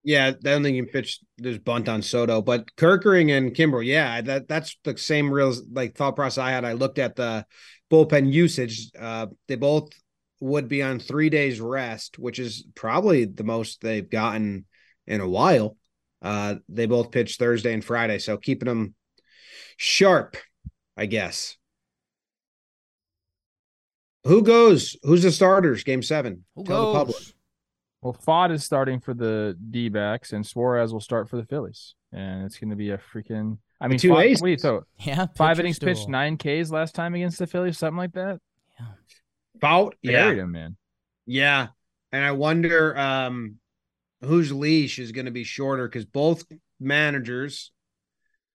Yeah, 0.05 0.27
I 0.29 0.31
don't 0.33 0.65
think 0.65 0.75
you 0.77 0.83
can 0.83 0.91
pitch 0.93 1.21
there's 1.39 1.59
bunt 1.59 1.89
on 1.89 2.03
Soto, 2.03 2.43
but 2.43 2.75
Kerkering 2.77 3.37
and 3.37 3.55
Kimbrel, 3.55 3.87
yeah, 3.87 4.21
that 4.23 4.49
that's 4.49 4.77
the 4.83 4.99
same 4.99 5.31
real 5.33 5.55
like 5.71 5.95
thought 5.97 6.17
process 6.17 6.39
I 6.39 6.51
had. 6.51 6.65
I 6.65 6.73
looked 6.73 6.99
at 6.99 7.15
the 7.15 7.47
bullpen 7.93 8.33
usage. 8.33 8.91
Uh, 8.99 9.27
they 9.49 9.57
both 9.57 9.91
would 10.41 10.67
be 10.67 10.83
on 10.83 10.99
three 10.99 11.29
days 11.29 11.61
rest, 11.61 12.19
which 12.19 12.39
is 12.39 12.65
probably 12.75 13.27
the 13.27 13.45
most 13.45 13.81
they've 13.81 14.09
gotten 14.09 14.65
in 15.07 15.21
a 15.21 15.29
while. 15.29 15.77
Uh, 16.23 16.57
they 16.69 16.87
both 16.87 17.11
pitched 17.11 17.39
Thursday 17.39 17.75
and 17.75 17.85
Friday, 17.85 18.19
so 18.19 18.37
keeping 18.37 18.69
them 18.69 18.95
sharp, 19.77 20.37
I 20.97 21.07
guess. 21.07 21.57
Who 24.25 24.43
goes? 24.43 24.97
Who's 25.03 25.25
the 25.25 25.33
starters? 25.33 25.85
Game 25.85 26.03
seven. 26.03 26.45
Who 26.55 26.65
Tell 26.65 26.93
the 26.93 26.99
public. 26.99 27.17
goes? 27.17 27.35
Well, 28.01 28.17
Pfaadt 28.27 28.53
is 28.53 28.65
starting 28.65 29.01
for 29.01 29.15
the 29.15 29.57
D 29.71 29.89
backs, 29.89 30.33
and 30.33 30.47
Suarez 30.47 30.93
will 30.93 31.01
start 31.01 31.29
for 31.29 31.37
the 31.37 31.45
Phillies. 31.45 31.95
And 32.13 32.45
it's 32.45 32.59
going 32.59 32.71
to 32.71 32.77
be 32.77 32.91
a 32.91 32.99
freaking. 32.99 33.59
I 33.83 33.89
mean, 33.89 33.99
two 33.99 34.11
Pfaadt- 34.11 34.25
aces. 34.25 34.41
what 34.43 34.47
do 34.47 34.51
you 34.53 34.59
throw? 34.59 34.83
Yeah, 35.01 35.27
Five 35.37 35.57
pitcher's 35.57 35.79
innings 35.79 35.79
pitched, 35.79 36.09
nine 36.09 36.37
Ks 36.39 36.71
last 36.71 36.95
time 36.95 37.15
against 37.15 37.39
the 37.39 37.47
Phillies, 37.47 37.79
something 37.79 37.97
like 37.99 38.13
that. 38.13 38.39
Yeah, 38.79 38.87
Bout. 39.61 39.97
Buried 40.03 40.39
him, 40.39 40.53
man. 40.53 40.77
Yeah. 41.27 41.69
And 42.13 42.25
I 42.25 42.33
wonder 42.33 42.97
um 42.99 43.57
whose 44.23 44.53
leash 44.53 44.99
is 44.99 45.11
going 45.13 45.25
to 45.27 45.33
be 45.33 45.45
shorter 45.45 45.89
because 45.89 46.05
both 46.05 46.45
managers 46.79 47.73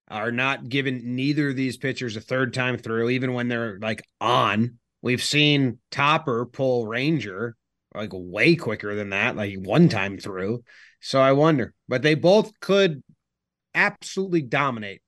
are 0.08 0.32
not 0.32 0.68
giving 0.68 1.14
neither 1.14 1.50
of 1.50 1.56
these 1.56 1.76
pitchers 1.76 2.16
a 2.16 2.20
third 2.22 2.54
time 2.54 2.78
through, 2.78 3.10
even 3.10 3.34
when 3.34 3.48
they're 3.48 3.78
like 3.80 4.02
on. 4.20 4.78
We've 5.02 5.22
seen 5.22 5.78
Topper 5.90 6.46
pull 6.46 6.86
Ranger 6.86 7.54
like 7.94 8.10
way 8.12 8.56
quicker 8.56 8.94
than 8.94 9.10
that, 9.10 9.36
like 9.36 9.56
one 9.58 9.88
time 9.88 10.18
through. 10.18 10.62
So 11.00 11.20
I 11.20 11.32
wonder, 11.32 11.74
but 11.88 12.02
they 12.02 12.14
both 12.14 12.58
could 12.60 13.02
absolutely 13.74 14.42
dominate 14.42 15.02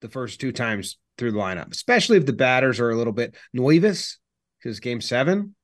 the 0.00 0.08
first 0.08 0.40
two 0.40 0.52
times 0.52 0.98
through 1.18 1.32
the 1.32 1.38
lineup, 1.38 1.72
especially 1.72 2.16
if 2.18 2.26
the 2.26 2.32
batters 2.32 2.78
are 2.80 2.90
a 2.90 2.96
little 2.96 3.12
bit 3.12 3.34
nervous 3.52 4.18
because 4.62 4.80
game 4.80 5.00
seven. 5.00 5.54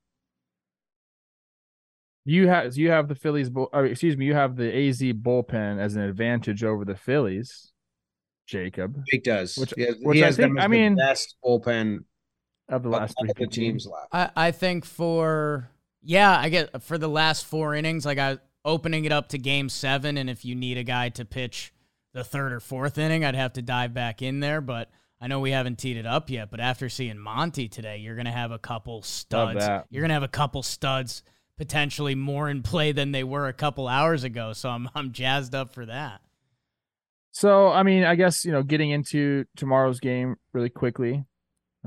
You 2.25 2.47
have 2.47 2.77
you 2.77 2.89
have 2.89 3.07
the 3.09 3.15
Phillies. 3.15 3.49
bull- 3.49 3.69
Or 3.73 3.85
excuse 3.85 4.15
me, 4.15 4.25
you 4.25 4.33
have 4.33 4.55
the 4.55 4.73
AZ 4.87 5.01
bullpen 5.01 5.79
as 5.79 5.95
an 5.95 6.03
advantage 6.03 6.63
over 6.63 6.85
the 6.85 6.95
Phillies. 6.95 7.71
Jacob 8.47 8.95
Jake 9.11 9.23
does. 9.23 9.57
Which- 9.57 9.73
he 9.75 9.83
has, 9.83 9.95
which 10.01 10.17
he 10.17 10.23
I 10.23 10.27
has 10.27 10.37
them 10.37 10.51
think- 10.51 10.59
as 10.59 10.63
I 10.63 10.67
the 10.67 10.71
mean- 10.71 10.95
best 10.95 11.35
bullpen 11.43 11.99
of 12.69 12.83
the 12.83 12.89
last 12.89 13.13
all 13.17 13.25
three 13.25 13.45
the 13.45 13.51
teams 13.51 13.85
left. 13.85 14.07
I, 14.13 14.47
I 14.47 14.51
think 14.51 14.85
for 14.85 15.69
yeah, 16.01 16.37
I 16.39 16.49
get 16.49 16.81
for 16.81 16.97
the 16.97 17.09
last 17.09 17.45
four 17.45 17.75
innings, 17.75 18.05
like 18.05 18.17
I 18.17 18.37
opening 18.65 19.03
it 19.05 19.11
up 19.11 19.27
to 19.29 19.37
game 19.37 19.67
seven, 19.67 20.17
and 20.17 20.29
if 20.29 20.45
you 20.45 20.55
need 20.55 20.77
a 20.77 20.83
guy 20.83 21.09
to 21.09 21.25
pitch 21.25 21.73
the 22.13 22.23
third 22.23 22.53
or 22.53 22.59
fourth 22.59 22.97
inning, 22.97 23.25
I'd 23.25 23.35
have 23.35 23.53
to 23.53 23.61
dive 23.61 23.93
back 23.93 24.21
in 24.21 24.39
there. 24.39 24.61
But 24.61 24.89
I 25.19 25.27
know 25.27 25.39
we 25.39 25.51
haven't 25.51 25.77
teed 25.77 25.97
it 25.97 26.05
up 26.05 26.29
yet. 26.29 26.51
But 26.51 26.59
after 26.59 26.89
seeing 26.89 27.17
Monty 27.17 27.67
today, 27.67 27.97
you're 27.97 28.15
gonna 28.15 28.31
have 28.31 28.51
a 28.51 28.59
couple 28.59 29.01
studs. 29.01 29.65
You're 29.89 30.01
gonna 30.01 30.13
have 30.13 30.23
a 30.23 30.27
couple 30.27 30.63
studs 30.63 31.23
potentially 31.57 32.15
more 32.15 32.49
in 32.49 32.63
play 32.63 32.91
than 32.91 33.11
they 33.11 33.23
were 33.23 33.47
a 33.47 33.53
couple 33.53 33.87
hours 33.87 34.23
ago. 34.23 34.53
So 34.53 34.69
I'm 34.69 34.89
I'm 34.95 35.11
jazzed 35.11 35.55
up 35.55 35.73
for 35.73 35.85
that. 35.85 36.21
So, 37.31 37.69
I 37.69 37.81
mean, 37.81 38.03
I 38.03 38.13
guess, 38.13 38.45
you 38.45 38.51
know, 38.51 38.61
getting 38.61 38.91
into 38.91 39.45
tomorrow's 39.57 39.99
game 39.99 40.35
really 40.53 40.69
quickly. 40.69 41.25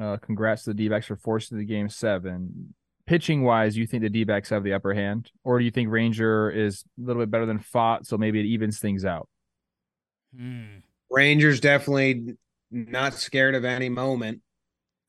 Uh, 0.00 0.16
congrats 0.16 0.64
to 0.64 0.70
the 0.70 0.74
D 0.74 0.88
backs 0.88 1.06
for 1.06 1.16
forcing 1.16 1.56
the 1.56 1.64
game 1.64 1.88
seven. 1.88 2.74
Pitching 3.06 3.44
wise, 3.44 3.76
you 3.76 3.86
think 3.86 4.02
the 4.02 4.10
D 4.10 4.24
backs 4.24 4.50
have 4.50 4.64
the 4.64 4.72
upper 4.72 4.92
hand, 4.92 5.30
or 5.44 5.60
do 5.60 5.64
you 5.64 5.70
think 5.70 5.88
Ranger 5.88 6.50
is 6.50 6.84
a 6.98 7.06
little 7.06 7.22
bit 7.22 7.30
better 7.30 7.46
than 7.46 7.60
Pfaadt, 7.60 8.06
so 8.06 8.18
maybe 8.18 8.40
it 8.40 8.46
evens 8.46 8.80
things 8.80 9.04
out? 9.04 9.28
Hmm. 10.36 10.64
Rangers 11.10 11.60
definitely 11.60 12.34
not 12.70 13.14
scared 13.14 13.54
of 13.54 13.64
any 13.64 13.88
moment. 13.88 14.40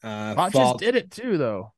Uh, 0.04 0.36
Pfaadt 0.36 0.52
Falk 0.52 0.80
just 0.80 0.80
did 0.80 0.96
it 0.96 1.12
too, 1.12 1.38
though. 1.38 1.74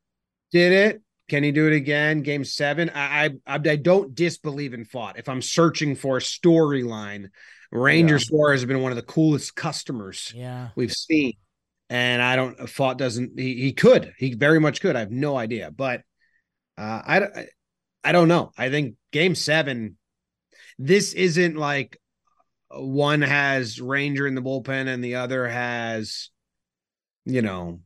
did 0.51 0.71
it. 0.73 1.01
Can 1.29 1.43
he 1.43 1.51
do 1.51 1.67
it 1.67 1.73
again? 1.75 2.21
Game 2.21 2.43
seven. 2.43 2.89
I 2.93 3.25
I, 3.47 3.55
I 3.55 3.75
don't 3.75 4.13
disbelieve 4.15 4.73
in 4.73 4.83
Pfaadt. 4.85 5.17
If 5.17 5.29
I'm 5.29 5.41
searching 5.41 5.95
for 5.95 6.17
a 6.17 6.21
storyline, 6.21 7.29
Ranger 7.71 8.15
Yeah. 8.15 8.19
Suarez 8.19 8.61
has 8.61 8.67
been 8.67 8.81
one 8.81 8.91
of 8.91 8.95
the 8.95 9.03
coolest 9.03 9.55
customers 9.55 10.33
Yeah. 10.35 10.69
we've 10.75 10.91
seen. 10.91 11.33
And 11.89 12.21
I 12.21 12.35
don't 12.35 12.57
Pfaadt 12.57 12.97
doesn't 12.97 13.39
he, 13.39 13.55
he 13.61 13.73
could. 13.73 14.13
He 14.17 14.33
very 14.33 14.59
much 14.59 14.81
could. 14.81 14.95
I 14.95 14.99
have 15.01 15.11
no 15.11 15.37
idea. 15.37 15.71
But 15.71 16.01
uh 16.77 17.01
I 17.05 17.19
I- 17.23 17.47
I 18.03 18.11
don't 18.11 18.27
know. 18.29 18.51
I 18.57 18.69
think 18.69 18.95
game 19.11 19.35
7 19.35 19.97
this 20.79 21.13
isn't 21.13 21.55
like 21.57 21.99
one 22.71 23.21
has 23.21 23.81
Ranger 23.81 24.27
in 24.27 24.35
the 24.35 24.41
bullpen 24.41 24.87
and 24.87 25.03
the 25.03 25.15
other 25.15 25.47
has 25.47 26.29
you 27.25 27.41
know 27.41 27.81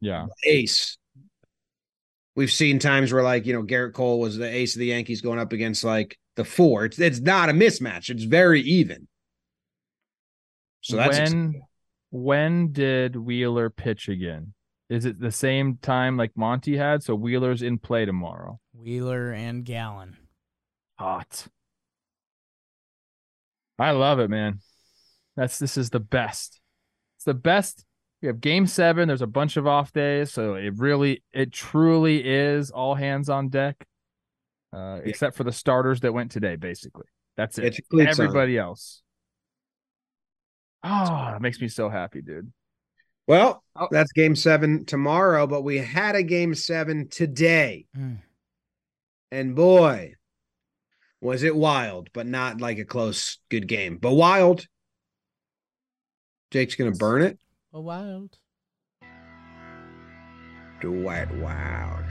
Yeah. 0.00 0.26
ace. 0.44 0.98
We've 2.34 2.52
seen 2.52 2.78
times 2.78 3.12
where 3.12 3.22
like, 3.22 3.46
you 3.46 3.54
know, 3.54 3.62
Gerrit 3.62 3.94
Cole 3.94 4.20
was 4.20 4.36
the 4.36 4.46
ace 4.46 4.74
of 4.74 4.80
the 4.80 4.86
Yankees 4.86 5.22
going 5.22 5.38
up 5.38 5.52
against 5.54 5.84
like 5.84 6.18
the 6.36 6.44
four. 6.44 6.84
It's 6.84 6.98
it's 6.98 7.20
not 7.20 7.48
a 7.48 7.52
mismatch. 7.52 8.10
It's 8.10 8.24
very 8.24 8.60
even. 8.60 9.08
So 10.82 10.96
that's 10.96 11.18
when 11.18 11.62
when 12.10 12.72
did 12.72 13.16
Wheeler 13.16 13.70
pitch 13.70 14.08
again? 14.08 14.52
Is 14.88 15.04
it 15.04 15.18
the 15.18 15.32
same 15.32 15.78
time 15.78 16.16
like 16.16 16.36
Monty 16.36 16.76
had? 16.76 17.02
So 17.02 17.14
Wheeler's 17.14 17.62
in 17.62 17.78
play 17.78 18.04
tomorrow. 18.04 18.60
Wheeler 18.74 19.32
and 19.32 19.64
Gallen. 19.64 20.16
Hot. 20.98 21.46
I 23.78 23.90
love 23.92 24.18
it, 24.20 24.30
man. 24.30 24.60
That's 25.36 25.58
this 25.58 25.76
is 25.76 25.90
the 25.90 26.00
best. 26.00 26.60
It's 27.16 27.24
the 27.24 27.34
best. 27.34 27.84
We 28.22 28.28
have 28.28 28.40
game 28.40 28.66
seven. 28.66 29.08
There's 29.08 29.22
a 29.22 29.26
bunch 29.26 29.56
of 29.58 29.66
off 29.66 29.92
days, 29.92 30.32
so 30.32 30.54
it 30.54 30.74
really, 30.78 31.22
it 31.32 31.52
truly 31.52 32.26
is 32.26 32.70
all 32.70 32.94
hands 32.94 33.28
on 33.28 33.48
deck, 33.50 33.86
uh, 34.72 35.00
except 35.04 35.36
for 35.36 35.44
the 35.44 35.52
starters 35.52 36.00
that 36.00 36.14
went 36.14 36.30
today. 36.30 36.56
Basically, 36.56 37.04
that's 37.36 37.58
it. 37.58 37.64
It's 37.66 37.78
a 37.78 37.82
cleat 37.82 38.14
song. 38.14 38.26
Everybody 38.26 38.56
else. 38.56 39.02
Oh, 40.82 41.32
it 41.36 41.42
makes 41.42 41.60
me 41.60 41.68
so 41.68 41.88
happy, 41.88 42.22
dude. 42.22 42.52
well, 43.26 43.62
Oh. 43.74 43.88
that's 43.90 44.12
game 44.12 44.36
seven 44.36 44.84
tomorrow, 44.86 45.46
but 45.46 45.62
we 45.62 45.78
had 45.78 46.14
a 46.16 46.22
game 46.22 46.54
seven 46.54 47.08
today. 47.08 47.86
Mm. 47.96 48.18
And 49.32 49.54
boy, 49.56 50.14
was 51.20 51.42
it 51.42 51.56
wild, 51.56 52.08
but 52.12 52.26
not 52.26 52.60
like 52.60 52.78
a 52.78 52.84
close, 52.84 53.38
good 53.48 53.68
game. 53.68 53.98
But 53.98 54.14
wild. 54.14 54.66
Jake's 56.50 56.74
gonna 56.74 56.92
burn 56.92 57.22
it. 57.22 57.38
A 57.72 57.80
wild. 57.80 58.38
Dwight 60.80 61.34
Wild. 61.36 62.04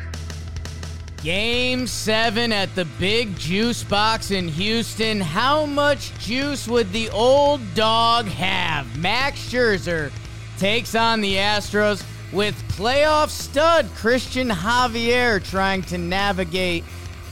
Game 1.23 1.87
seven 1.87 2.51
at 2.51 2.73
the 2.75 2.85
big 2.99 3.35
juice 3.37 3.83
box 3.83 4.31
in 4.31 4.47
Houston. 4.47 5.19
How 5.21 5.65
much 5.65 6.17
juice 6.19 6.67
would 6.67 6.91
the 6.91 7.09
old 7.09 7.61
dog 7.73 8.25
have? 8.27 8.97
Max 8.99 9.39
Scherzer 9.49 10.11
takes 10.57 10.93
on 10.93 11.21
the 11.21 11.35
Astros 11.35 12.03
with 12.31 12.55
playoff 12.73 13.29
stud 13.29 13.85
Cristian 13.95 14.51
Javier 14.51 15.43
trying 15.43 15.81
to 15.83 15.97
navigate 15.97 16.83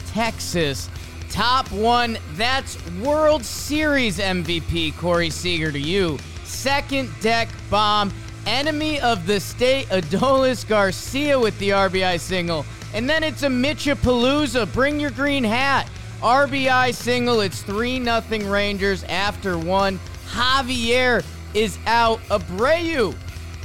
Texas. 0.08 0.90
Top 1.34 1.72
one, 1.72 2.20
that's 2.36 2.78
World 3.02 3.44
Series 3.44 4.20
MVP 4.20 4.96
Corey 4.98 5.32
Seager 5.32 5.72
to 5.72 5.80
you. 5.80 6.20
Second 6.44 7.10
deck 7.22 7.50
bomb, 7.72 8.14
enemy 8.46 9.02
of 9.02 9.26
the 9.26 9.40
state 9.40 9.88
Adolis 9.88 10.68
Garcia 10.68 11.40
with 11.40 11.58
the 11.58 11.70
RBI 11.70 12.20
single. 12.20 12.68
And 12.94 13.10
then 13.10 13.24
it's 13.24 13.42
a 13.42 13.48
Mitchapalooza. 13.48 14.72
Bring 14.74 15.00
your 15.00 15.10
green 15.10 15.44
hat. 15.44 15.90
RBI 16.22 16.94
single. 16.94 17.42
It's 17.42 17.64
3 17.64 18.04
0 18.04 18.22
Rangers 18.52 19.04
after 19.06 19.58
one. 19.58 20.00
Javier 20.28 21.26
is 21.56 21.80
out. 21.88 22.20
Abreu 22.30 23.16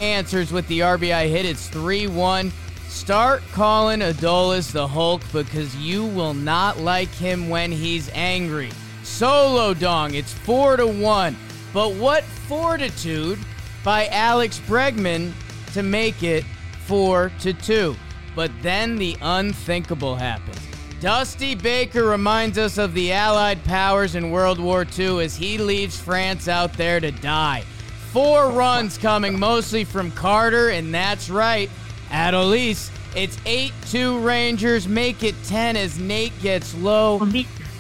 answers 0.01 0.53
with 0.53 0.67
the 0.69 0.81
RBI 0.81 1.29
hit. 1.29 1.45
It's 1.45 1.69
3 1.69 2.07
1. 2.07 2.51
Start 2.89 3.43
calling 3.53 4.01
Adolis 4.01 4.73
the 4.73 4.89
Hulk 4.89 5.23
because 5.31 5.77
you 5.77 6.07
will 6.07 6.33
not 6.33 6.79
like 6.79 7.11
him 7.11 7.51
when 7.51 7.71
he's 7.71 8.11
angry. 8.15 8.71
Solo 9.03 9.75
dong, 9.75 10.15
it's 10.15 10.33
4 10.33 10.79
to 10.79 10.87
1. 10.87 11.37
But 11.75 11.95
what 11.95 12.25
fortitude 12.25 13.39
by 13.85 14.09
Alex 14.09 14.61
Bregman 14.67 15.33
to 15.75 15.83
make 15.83 16.23
it 16.23 16.45
4 16.87 17.31
to 17.41 17.53
2. 17.53 17.95
But 18.35 18.51
then 18.63 18.97
the 18.97 19.17
unthinkable 19.21 20.17
happens. 20.17 20.59
Dusty 21.01 21.55
Baker 21.55 22.05
reminds 22.05 22.59
us 22.59 22.79
of 22.79 22.95
the 22.95 23.13
Allied 23.13 23.63
powers 23.65 24.15
in 24.15 24.31
World 24.31 24.59
War 24.59 24.87
II 24.99 25.23
as 25.23 25.37
he 25.37 25.59
leaves 25.59 26.01
France 26.01 26.49
out 26.49 26.73
there 26.73 27.01
to 27.01 27.11
die. 27.11 27.65
Four 28.13 28.51
runs 28.51 28.97
coming 28.97 29.39
mostly 29.39 29.85
from 29.85 30.11
Carter, 30.13 30.71
and 30.71 30.93
that's 30.93 31.29
right, 31.31 31.71
Adolis. 32.11 32.91
It's 33.15 33.39
8 33.47 33.73
2 33.87 34.19
Rangers, 34.19 34.87
make 34.87 35.23
it 35.23 35.35
10 35.45 35.77
as 35.77 35.99
Nate 35.99 36.39
gets 36.41 36.75
low, 36.75 37.21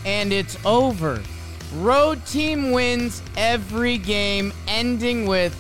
and 0.05 0.33
it's 0.33 0.57
over. 0.65 1.23
Road 1.75 2.25
team 2.25 2.71
wins 2.71 3.23
every 3.37 3.99
game, 3.99 4.53
ending 4.67 5.27
with 5.27 5.55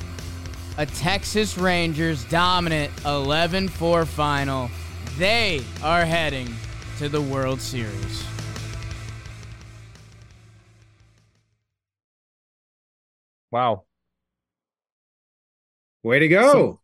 a 0.78 0.86
Texas 0.86 1.58
Rangers 1.58 2.24
dominant 2.24 2.92
11 3.04 3.68
4 3.68 4.06
final. 4.06 4.70
They 5.18 5.62
are 5.82 6.04
heading 6.04 6.54
to 6.98 7.08
the 7.08 7.20
World 7.20 7.60
Series. 7.60 8.24
Wow. 13.50 13.84
Way 16.02 16.20
to 16.20 16.28
go. 16.28 16.80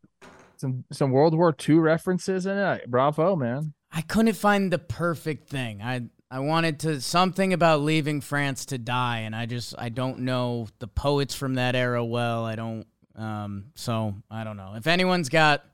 Some 0.57 0.85
some 0.93 1.11
World 1.11 1.35
War 1.37 1.55
II 1.69 1.77
references 1.77 2.47
in 2.47 2.57
it. 2.57 2.91
Bravo, 2.91 3.37
man. 3.37 3.75
I 3.93 4.01
couldn't 4.03 4.35
find 4.35 4.73
the 4.73 4.79
perfect 4.79 5.49
thing. 5.49 5.83
I 5.83 6.03
I 6.31 6.41
wanted 6.41 6.81
to 6.81 7.01
something 7.01 7.53
about 7.53 7.83
leaving 7.83 8.21
France 8.21 8.67
to 8.67 8.79
die, 8.79 9.21
and 9.21 9.37
I 9.37 9.47
just 9.47 9.75
I 9.79 9.89
don't 9.89 10.21
know 10.21 10.67
the 10.79 10.89
poets 10.89 11.35
from 11.35 11.55
that 11.55 11.75
era 11.77 12.05
well. 12.05 12.45
I 12.45 12.57
don't 12.57 12.87
um 13.17 13.67
so 13.75 14.15
I 14.31 14.43
don't 14.45 14.57
know. 14.57 14.75
If 14.77 14.87
anyone's 14.87 15.29
got 15.29 15.65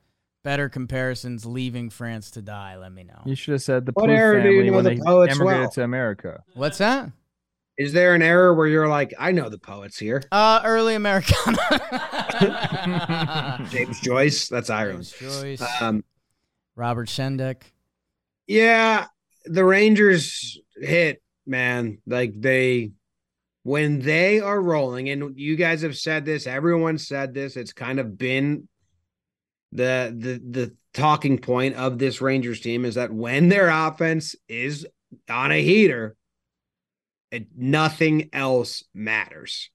better 0.43 0.69
comparisons 0.69 1.45
leaving 1.47 1.91
France 1.91 2.31
to 2.33 2.43
die, 2.43 2.77
let 2.77 2.93
me 2.93 3.05
know. 3.05 3.23
You 3.25 3.35
should 3.35 3.53
have 3.53 3.63
said 3.63 3.87
the 3.87 3.93
What 3.93 4.09
Plouffe 4.11 4.17
era 4.19 4.43
do 4.43 4.49
you 4.49 4.57
family 4.57 4.71
know 4.71 4.77
when 4.77 4.85
the 4.85 4.91
they 4.91 5.01
poets 5.01 5.35
emigrated 5.35 5.61
well? 5.63 5.71
to 5.71 5.83
America. 5.85 6.43
What's 6.55 6.79
that? 6.79 7.11
Is 7.81 7.93
there 7.95 8.15
an 8.15 8.21
error 8.21 8.53
where 8.55 8.67
you're 8.67 8.89
like, 8.89 9.15
I 9.19 9.33
know 9.33 9.49
the 9.49 9.57
poets 9.59 9.99
here? 9.99 10.23
Uh 10.31 10.61
early 10.65 10.95
Americana. 10.95 11.57
James 13.71 14.01
Joyce. 14.01 14.49
That's 14.49 14.69
Ireland. 14.69 15.13
James 15.19 15.41
Joyce, 15.41 15.63
Um, 15.81 16.05
Robert 16.77 17.09
Shendek. 17.09 17.63
yeah, 18.47 19.07
the 19.47 19.65
Rangers 19.65 20.59
hit, 20.77 21.23
man. 21.47 21.99
Like 22.07 22.33
they 22.39 22.93
when 23.63 24.01
they 24.01 24.41
are 24.41 24.61
rolling, 24.61 25.09
and 25.11 25.39
you 25.39 25.57
guys 25.57 25.83
have 25.83 25.97
said 25.97 26.25
this, 26.25 26.47
everyone 26.47 26.99
said 26.99 27.35
this, 27.35 27.57
it's 27.57 27.73
kind 27.73 27.99
of 27.99 28.19
been 28.19 28.69
the 29.73 30.15
the 30.17 30.41
the 30.51 30.75
talking 30.93 31.39
point 31.39 31.77
of 31.77 31.99
this 31.99 32.21
Rangers 32.21 32.61
team 32.61 32.85
is 32.85 32.97
that 32.97 33.13
when 33.13 33.49
their 33.49 33.69
offense 33.71 34.35
is 34.49 34.87
on 35.29 35.53
a 35.53 35.63
heater, 35.63 36.17
it, 37.31 37.47
nothing 37.57 38.29
else 38.33 38.85
matters. 38.95 39.71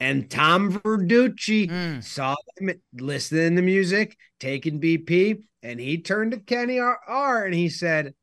And 0.00 0.30
Tom 0.30 0.72
Verducci 0.80 1.68
Mm. 1.70 2.04
saw 2.04 2.34
them 2.58 2.74
listening 2.94 3.56
to 3.56 3.62
music, 3.62 4.16
taking 4.40 4.78
BP, 4.80 5.42
and 5.62 5.80
he 5.80 6.02
turned 6.02 6.32
to 6.32 6.38
Kenny 6.38 6.78
R, 6.78 6.98
R 7.06 7.44
and 7.44 7.54
he 7.54 7.68
said, 7.68 8.14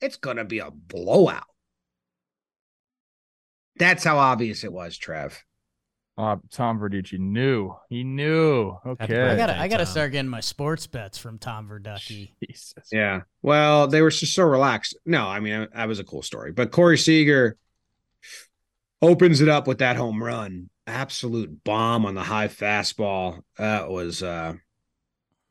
It's 0.00 0.16
gonna 0.16 0.44
be 0.44 0.58
a 0.60 0.70
blowout. 0.70 1.44
That's 3.76 4.04
how 4.04 4.18
obvious 4.18 4.64
it 4.64 4.72
was, 4.72 4.96
Trev. 4.98 5.42
Uh, 6.18 6.36
Tom 6.50 6.78
Verducci 6.78 7.18
knew. 7.18 7.74
He 7.88 8.04
knew. 8.04 8.72
Happy 8.84 9.04
Okay. 9.04 9.22
I 9.30 9.36
gotta 9.36 9.58
I 9.58 9.68
gotta 9.68 9.84
Tom. 9.84 9.92
start 9.92 10.12
getting 10.12 10.28
my 10.30 10.40
sports 10.40 10.86
bets 10.86 11.16
from 11.16 11.38
Tom 11.38 11.68
Verducci. 11.68 12.30
Jesus. 12.46 12.88
Yeah. 12.92 13.22
Well, 13.42 13.86
they 13.88 14.02
were 14.02 14.10
just 14.10 14.34
so 14.34 14.42
relaxed. 14.44 14.96
No, 15.06 15.26
I 15.26 15.40
mean 15.40 15.66
that 15.74 15.88
was 15.88 15.98
a 15.98 16.04
cool 16.04 16.22
story. 16.22 16.52
But 16.52 16.72
Corey 16.72 16.98
Seager 16.98 17.56
opens 19.02 19.40
it 19.40 19.48
up 19.48 19.66
with 19.66 19.78
that 19.78 19.96
home 19.96 20.22
run. 20.22 20.70
Absolute 20.86 21.62
bomb 21.64 22.06
on 22.06 22.14
the 22.14 22.22
high 22.22 22.48
fastball. 22.48 23.40
That 23.58 23.90
was 23.90 24.22
uh 24.22 24.54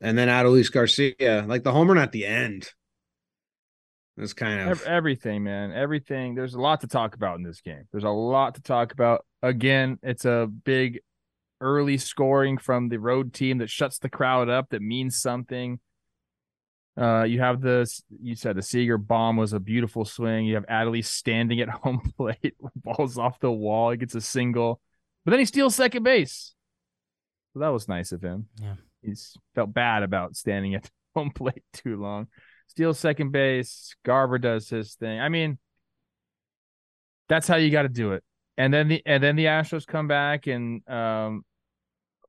and 0.00 0.16
then 0.16 0.28
Adolis 0.28 0.72
Garcia, 0.72 1.44
like 1.46 1.62
the 1.62 1.72
home 1.72 1.88
run 1.88 1.98
at 1.98 2.12
the 2.12 2.26
end. 2.26 2.70
It's 4.16 4.32
kind 4.32 4.70
of 4.70 4.82
everything, 4.82 5.44
man. 5.44 5.72
Everything. 5.72 6.34
There's 6.34 6.54
a 6.54 6.60
lot 6.60 6.82
to 6.82 6.86
talk 6.86 7.14
about 7.14 7.36
in 7.36 7.42
this 7.42 7.60
game. 7.60 7.84
There's 7.90 8.04
a 8.04 8.10
lot 8.10 8.56
to 8.56 8.62
talk 8.62 8.92
about. 8.92 9.24
Again, 9.42 9.98
it's 10.02 10.26
a 10.26 10.46
big 10.46 11.00
early 11.60 11.98
scoring 11.98 12.58
from 12.58 12.88
the 12.88 12.98
road 12.98 13.32
team 13.32 13.58
that 13.58 13.70
shuts 13.70 13.98
the 13.98 14.08
crowd 14.08 14.48
up, 14.48 14.70
that 14.70 14.82
means 14.82 15.20
something. 15.20 15.80
Uh, 16.98 17.24
you 17.24 17.40
have 17.40 17.60
this. 17.60 18.02
You 18.22 18.34
said 18.34 18.56
the 18.56 18.62
Seager 18.62 18.98
bomb 18.98 19.36
was 19.36 19.52
a 19.52 19.60
beautiful 19.60 20.04
swing. 20.04 20.46
You 20.46 20.56
have 20.56 20.66
Adley 20.66 21.04
standing 21.04 21.60
at 21.60 21.68
home 21.82 22.00
plate, 22.16 22.54
balls 22.76 23.18
off 23.18 23.40
the 23.40 23.52
wall. 23.52 23.90
He 23.90 23.96
gets 23.96 24.14
a 24.14 24.20
single, 24.20 24.80
but 25.24 25.30
then 25.30 25.40
he 25.40 25.46
steals 25.46 25.74
second 25.74 26.02
base. 26.02 26.54
So 27.54 27.60
that 27.60 27.68
was 27.68 27.88
nice 27.88 28.12
of 28.12 28.22
him. 28.22 28.46
Yeah. 28.60 28.74
He's 29.02 29.36
felt 29.54 29.72
bad 29.72 30.02
about 30.02 30.36
standing 30.36 30.74
at 30.74 30.90
home 31.14 31.30
plate 31.30 31.62
too 31.72 32.00
long 32.00 32.28
steals 32.70 32.98
second 32.98 33.32
base. 33.32 33.94
Garver 34.04 34.38
does 34.38 34.68
his 34.68 34.94
thing. 34.94 35.20
I 35.20 35.28
mean, 35.28 35.58
that's 37.28 37.48
how 37.48 37.56
you 37.56 37.70
got 37.70 37.82
to 37.82 37.88
do 37.88 38.12
it. 38.12 38.22
And 38.56 38.72
then 38.72 38.88
the 38.88 39.02
and 39.04 39.22
then 39.22 39.36
the 39.36 39.46
Astros 39.46 39.86
come 39.86 40.06
back 40.06 40.46
and 40.46 40.88
um, 40.88 41.44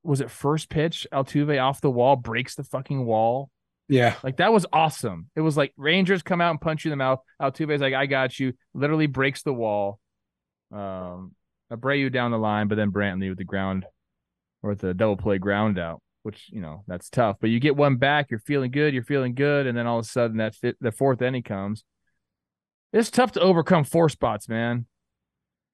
was 0.04 0.22
it 0.22 0.32
first 0.32 0.70
pitch? 0.70 1.06
Altuve 1.14 1.62
off 1.62 1.82
the 1.82 1.92
wall 1.92 2.16
breaks 2.16 2.56
the 2.56 2.64
fucking 2.64 3.06
wall. 3.06 3.50
Yeah. 3.92 4.16
Like 4.24 4.38
that 4.38 4.54
was 4.54 4.66
awesome. 4.72 5.30
It 5.36 5.42
was 5.42 5.58
like 5.58 5.74
Rangers 5.76 6.24
come 6.24 6.40
out 6.40 6.52
and 6.52 6.62
punch 6.62 6.86
you 6.86 6.92
in 6.92 6.98
the 6.98 7.04
mouth. 7.04 7.20
Altuve's 7.42 7.82
like, 7.82 7.94
I 7.94 8.06
got 8.06 8.40
you. 8.40 8.54
Literally 8.74 9.08
breaks 9.08 9.44
the 9.44 9.54
wall. 9.54 10.00
Um, 10.72 11.36
Abreu 11.72 12.12
down 12.12 12.32
the 12.32 12.38
line, 12.38 12.70
but 12.70 12.76
then 12.76 12.92
Brantley 12.92 13.28
with 13.28 13.38
the 13.38 13.44
ground 13.44 13.86
or 14.64 14.70
with 14.70 14.80
the 14.80 14.94
double 14.94 15.18
play 15.18 15.40
ground 15.40 15.78
out, 15.78 16.02
which 16.24 16.48
you 16.52 16.62
know 16.62 16.84
that's 16.88 17.10
tough. 17.10 17.36
But 17.42 17.50
you 17.50 17.60
get 17.60 17.76
one 17.76 17.98
back, 17.98 18.32
you're 18.32 18.40
feeling 18.40 18.72
good, 18.72 18.94
you're 18.94 19.04
feeling 19.04 19.36
good, 19.36 19.68
and 19.68 19.78
then 19.78 19.88
all 19.88 20.00
of 20.00 20.06
a 20.06 20.08
sudden 20.08 20.38
that 20.38 20.56
fit, 20.56 20.78
the 20.80 20.94
fourth 20.94 21.22
inning 21.22 21.44
comes. 21.44 21.84
It's 22.94 23.12
tough 23.12 23.34
to 23.34 23.42
overcome 23.42 23.84
four 23.84 24.08
spots, 24.08 24.48
man. 24.48 24.86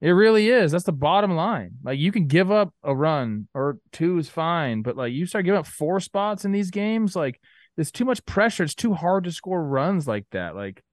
It 0.01 0.11
really 0.11 0.49
is. 0.49 0.71
That's 0.71 0.83
the 0.83 0.91
bottom 0.91 1.35
line. 1.35 1.73
Like 1.83 1.99
you 1.99 2.11
can 2.11 2.27
give 2.27 2.51
up 2.51 2.73
a 2.83 2.95
run 2.95 3.47
or 3.53 3.77
two 3.91 4.17
is 4.17 4.29
fine, 4.29 4.81
but 4.81 4.97
like 4.97 5.13
you 5.13 5.27
start 5.27 5.45
giving 5.45 5.59
up 5.59 5.67
four 5.67 5.99
spots 5.99 6.45
in 6.45 6.51
these 6.51 6.71
games, 6.71 7.15
like 7.15 7.39
there's 7.77 7.91
too 7.91 8.03
much 8.05 8.25
pressure. 8.25 8.63
It's 8.63 8.75
too 8.75 8.93
hard 8.93 9.23
to 9.23 9.31
score 9.31 9.63
runs 9.63 10.07
like 10.07 10.25
that. 10.31 10.55
Like, 10.55 10.83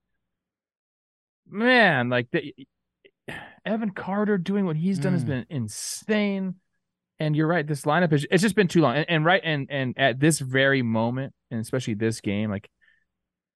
man, 1.49 2.09
like 2.09 2.29
the 2.31 2.55
Evan 3.65 3.91
Carter 3.91 4.39
doing 4.39 4.67
what 4.67 4.77
he's 4.77 4.99
done 4.99 5.13
has 5.13 5.25
Mm. 5.25 5.29
been 5.29 5.47
insane. 5.51 6.55
And 7.21 7.37
you're 7.37 7.47
right. 7.47 7.67
This 7.67 7.83
lineup 7.83 8.13
is 8.13 8.27
it's 8.31 8.43
just 8.43 8.57
been 8.57 8.69
too 8.69 8.81
long. 8.83 8.97
And, 8.97 9.07
and 9.09 9.25
right 9.25 9.41
and 9.45 9.69
and 9.71 9.95
at 9.97 10.19
this 10.21 10.41
very 10.41 10.83
moment, 10.83 11.33
and 11.51 11.61
especially 11.61 11.95
this 11.95 12.21
game, 12.21 12.51
like 12.51 12.69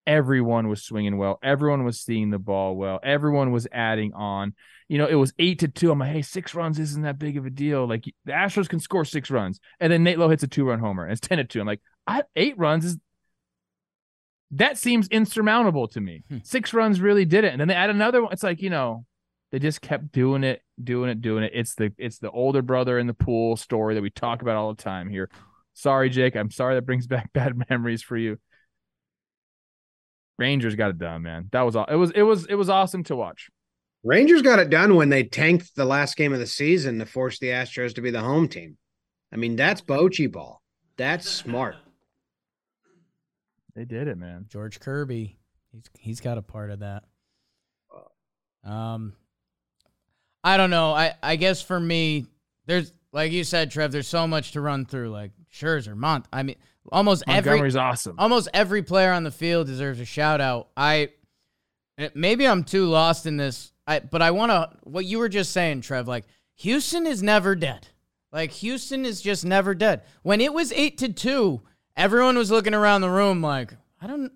everyone 0.07 0.69
was 0.69 0.83
swinging 0.85 1.19
well. 1.19 1.39
Everyone 1.43 1.85
was 1.85 2.01
seeing 2.01 2.31
the 2.31 2.39
ball 2.39 2.77
well. 2.77 2.99
Everyone 3.03 3.51
was 3.53 3.67
adding 3.73 4.15
on. 4.15 4.55
You 4.89 4.97
know, 4.97 5.07
it 5.07 5.17
was 5.17 5.35
eight 5.39 5.59
to 5.59 5.69
two. 5.69 5.91
I'm 5.91 5.99
like, 5.99 6.13
hey, 6.13 6.23
six 6.23 6.55
runs 6.55 6.79
isn't 6.79 7.03
that 7.03 7.19
big 7.19 7.37
of 7.37 7.45
a 7.47 7.51
deal. 7.51 7.87
Like 7.87 8.05
the 8.25 8.33
Astros 8.33 8.69
can 8.69 8.81
score 8.81 9.05
six 9.05 9.29
runs, 9.31 9.59
and 9.81 9.93
then 9.93 10.03
Nate 10.05 10.19
Lowe 10.19 10.31
hits 10.31 10.45
a 10.45 10.49
two 10.49 10.65
run 10.65 10.79
homer, 10.79 11.03
and 11.03 11.13
it's 11.13 11.21
ten 11.21 11.39
to 11.39 11.45
two. 11.45 11.61
I'm 11.61 11.67
like, 11.67 11.83
I, 12.07 12.23
eight 12.37 12.57
runs 12.57 12.85
is 12.85 12.97
that 14.53 14.79
seems 14.79 15.09
insurmountable 15.09 15.89
to 15.89 16.01
me. 16.01 16.25
Hmm. 16.29 16.39
Six 16.43 16.73
runs 16.73 17.01
really 17.01 17.25
did 17.25 17.45
it, 17.45 17.53
and 17.53 17.61
then 17.61 17.69
they 17.69 17.75
add 17.75 17.91
another 17.91 18.23
one. 18.23 18.33
It's 18.33 18.43
like 18.43 18.63
you 18.63 18.71
know, 18.71 19.05
they 19.53 19.59
just 19.59 19.81
kept 19.81 20.13
doing 20.13 20.45
it, 20.45 20.63
doing 20.83 21.11
it, 21.11 21.21
doing 21.21 21.45
it. 21.45 21.53
It's 21.55 21.75
the 21.75 21.93
it's 21.99 22.19
the 22.19 22.31
older 22.31 22.63
brother 22.63 22.99
in 22.99 23.07
the 23.07 23.15
pool 23.15 23.57
story 23.57 23.95
that 23.95 24.03
we 24.03 24.11
talk 24.11 24.43
about 24.43 24.57
all 24.57 24.75
the 24.75 24.83
time 24.83 25.09
here. 25.09 25.31
Sorry, 25.75 26.11
Jake. 26.11 26.37
I'm 26.37 26.51
sorry 26.51 26.75
that 26.75 26.87
brings 26.87 27.07
back 27.09 27.33
bad 27.33 27.55
memories 27.69 28.03
for 28.03 28.17
you. 28.17 28.39
Rangers 30.39 30.77
got 30.77 30.91
it 30.91 30.99
done, 30.99 31.23
man. 31.23 31.49
That 31.53 31.63
was 31.63 31.77
all. 31.77 31.87
It 31.87 31.97
was 31.97 32.11
it 32.13 32.23
was 32.23 32.47
it 32.47 32.55
was 32.55 32.69
awesome 32.71 33.05
to 33.05 33.17
watch. 33.17 33.51
Rangers 34.05 34.43
got 34.43 34.61
it 34.61 34.71
done 34.71 34.95
when 34.95 35.09
they 35.09 35.25
tanked 35.25 35.75
the 35.75 35.85
last 35.85 36.17
game 36.17 36.33
of 36.33 36.39
the 36.39 36.47
season 36.47 37.01
to 37.01 37.07
force 37.07 37.39
the 37.39 37.49
Astros 37.49 37.95
to 37.97 38.01
be 38.01 38.11
the 38.11 38.21
home 38.21 38.49
team. 38.49 38.79
I 39.33 39.37
mean, 39.37 39.57
that's 39.57 39.81
Bochy 39.81 40.31
ball. 40.31 40.63
That's 40.97 41.29
smart. 41.29 41.75
They 43.79 43.85
did 43.85 44.09
it, 44.09 44.19
man. 44.19 44.47
George 44.49 44.81
Kirby. 44.81 45.39
He's 45.71 45.85
he's 46.01 46.21
got 46.21 46.37
a 46.37 46.43
part 46.43 46.73
of 46.73 46.81
that. 46.81 47.05
Um 48.65 49.13
I 50.43 50.57
don't 50.57 50.71
know. 50.71 50.93
I 50.93 51.15
I 51.23 51.37
guess 51.37 51.63
for 51.63 51.79
me 51.79 52.27
there's 52.67 52.93
like 53.13 53.31
you 53.31 53.45
said 53.45 53.71
Trev 53.71 53.93
there's 53.93 54.09
so 54.09 54.27
much 54.27 54.51
to 54.53 54.61
run 54.61 54.85
through 54.85 55.11
like 55.11 55.31
Scherzer, 55.55 55.95
Mont. 55.97 56.27
I 56.33 56.43
mean 56.43 56.57
almost 56.91 57.23
every 57.29 57.53
Montgomery's 57.53 57.77
awesome. 57.77 58.17
almost 58.19 58.49
every 58.53 58.83
player 58.83 59.13
on 59.13 59.23
the 59.23 59.31
field 59.31 59.69
deserves 59.69 60.01
a 60.01 60.05
shout 60.05 60.41
out. 60.41 60.71
I 60.77 61.11
eh, 61.99 62.09
maybe 62.17 62.49
I'm 62.49 62.65
too 62.65 62.87
lost 62.87 63.27
in 63.27 63.37
this. 63.37 63.73
I 63.87 64.01
but 64.01 64.23
I 64.23 64.33
want 64.33 64.51
to 64.51 64.71
what 64.83 65.05
you 65.05 65.21
were 65.21 65.29
just 65.29 65.53
saying, 65.53 65.83
Trev. 65.83 66.09
Like 66.09 66.25
Houston 66.57 67.07
is 67.07 67.23
never 67.23 67.55
dead. 67.55 67.87
Like 68.33 68.51
Houston 68.55 69.07
is 69.07 69.21
just 69.21 69.45
never 69.45 69.73
dead. 69.73 70.03
When 70.23 70.41
it 70.41 70.53
was 70.53 70.73
eight 70.73 70.99
to 70.99 71.13
two, 71.13 71.63
everyone 71.99 72.39
was 72.39 72.51
looking 72.51 72.73
around 72.73 73.03
the 73.03 73.11
room 73.11 73.43
like, 73.43 73.75
I 74.01 74.07
don't. 74.07 74.33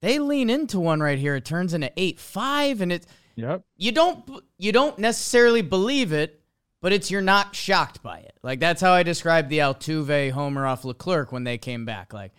They 0.00 0.18
lean 0.18 0.48
into 0.48 0.80
one 0.80 1.00
right 1.00 1.18
here. 1.18 1.34
It 1.36 1.44
turns 1.44 1.74
into 1.74 1.92
eight 1.98 2.18
five, 2.18 2.80
and 2.80 2.90
it's 2.90 3.06
Yep. 3.36 3.62
you 3.76 3.92
don't 3.92 4.24
you 4.58 4.72
don't 4.72 4.98
necessarily 4.98 5.60
believe 5.60 6.12
it, 6.12 6.40
but 6.80 6.92
it's 6.92 7.10
you're 7.10 7.20
not 7.20 7.54
shocked 7.54 8.02
by 8.02 8.18
it. 8.20 8.32
Like 8.42 8.60
that's 8.60 8.80
how 8.80 8.92
I 8.92 9.02
described 9.02 9.50
the 9.50 9.58
Altuve 9.58 10.30
homer 10.30 10.66
off 10.66 10.84
Leclerc 10.84 11.32
when 11.32 11.44
they 11.44 11.58
came 11.58 11.84
back. 11.84 12.12
Like 12.14 12.32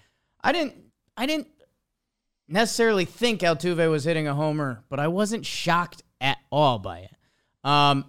I 0.43 0.51
didn't 0.51 0.75
I 1.15 1.27
didn't 1.27 1.47
necessarily 2.47 3.05
think 3.05 3.41
Altuve 3.41 3.89
was 3.89 4.03
hitting 4.03 4.27
a 4.27 4.33
homer, 4.33 4.83
but 4.89 4.99
I 4.99 5.07
wasn't 5.07 5.45
shocked 5.45 6.01
at 6.19 6.37
all 6.51 6.79
by 6.79 6.99
it. 6.99 7.15
Um, 7.63 8.05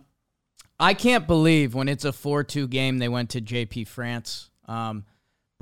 I 0.80 0.94
can't 0.94 1.26
believe 1.26 1.74
when 1.74 1.88
it's 1.88 2.04
a 2.04 2.12
4 2.12 2.42
2 2.42 2.68
game, 2.68 2.98
they 2.98 3.08
went 3.08 3.30
to 3.30 3.40
JP 3.40 3.86
France. 3.86 4.50
Um, 4.66 5.04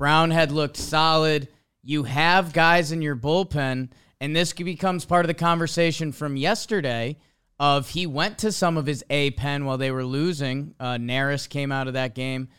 Brown 0.01 0.31
had 0.31 0.51
looked 0.51 0.77
solid. 0.77 1.47
You 1.83 2.05
have 2.05 2.53
guys 2.53 2.91
in 2.91 3.03
your 3.03 3.15
bullpen, 3.15 3.91
and 4.19 4.35
this 4.35 4.51
becomes 4.51 5.05
part 5.05 5.25
of 5.25 5.27
the 5.27 5.35
conversation 5.35 6.11
from 6.11 6.35
yesterday 6.35 7.17
of 7.59 7.87
he 7.87 8.07
went 8.07 8.39
to 8.39 8.51
some 8.51 8.77
of 8.77 8.87
his 8.87 9.03
A 9.11 9.29
pen 9.29 9.63
while 9.63 9.77
they 9.77 9.91
were 9.91 10.03
losing. 10.03 10.73
Uh, 10.79 10.95
Neris 10.95 11.47
came 11.47 11.71
out 11.71 11.87
of 11.87 11.93
that 11.93 12.15
game. 12.15 12.49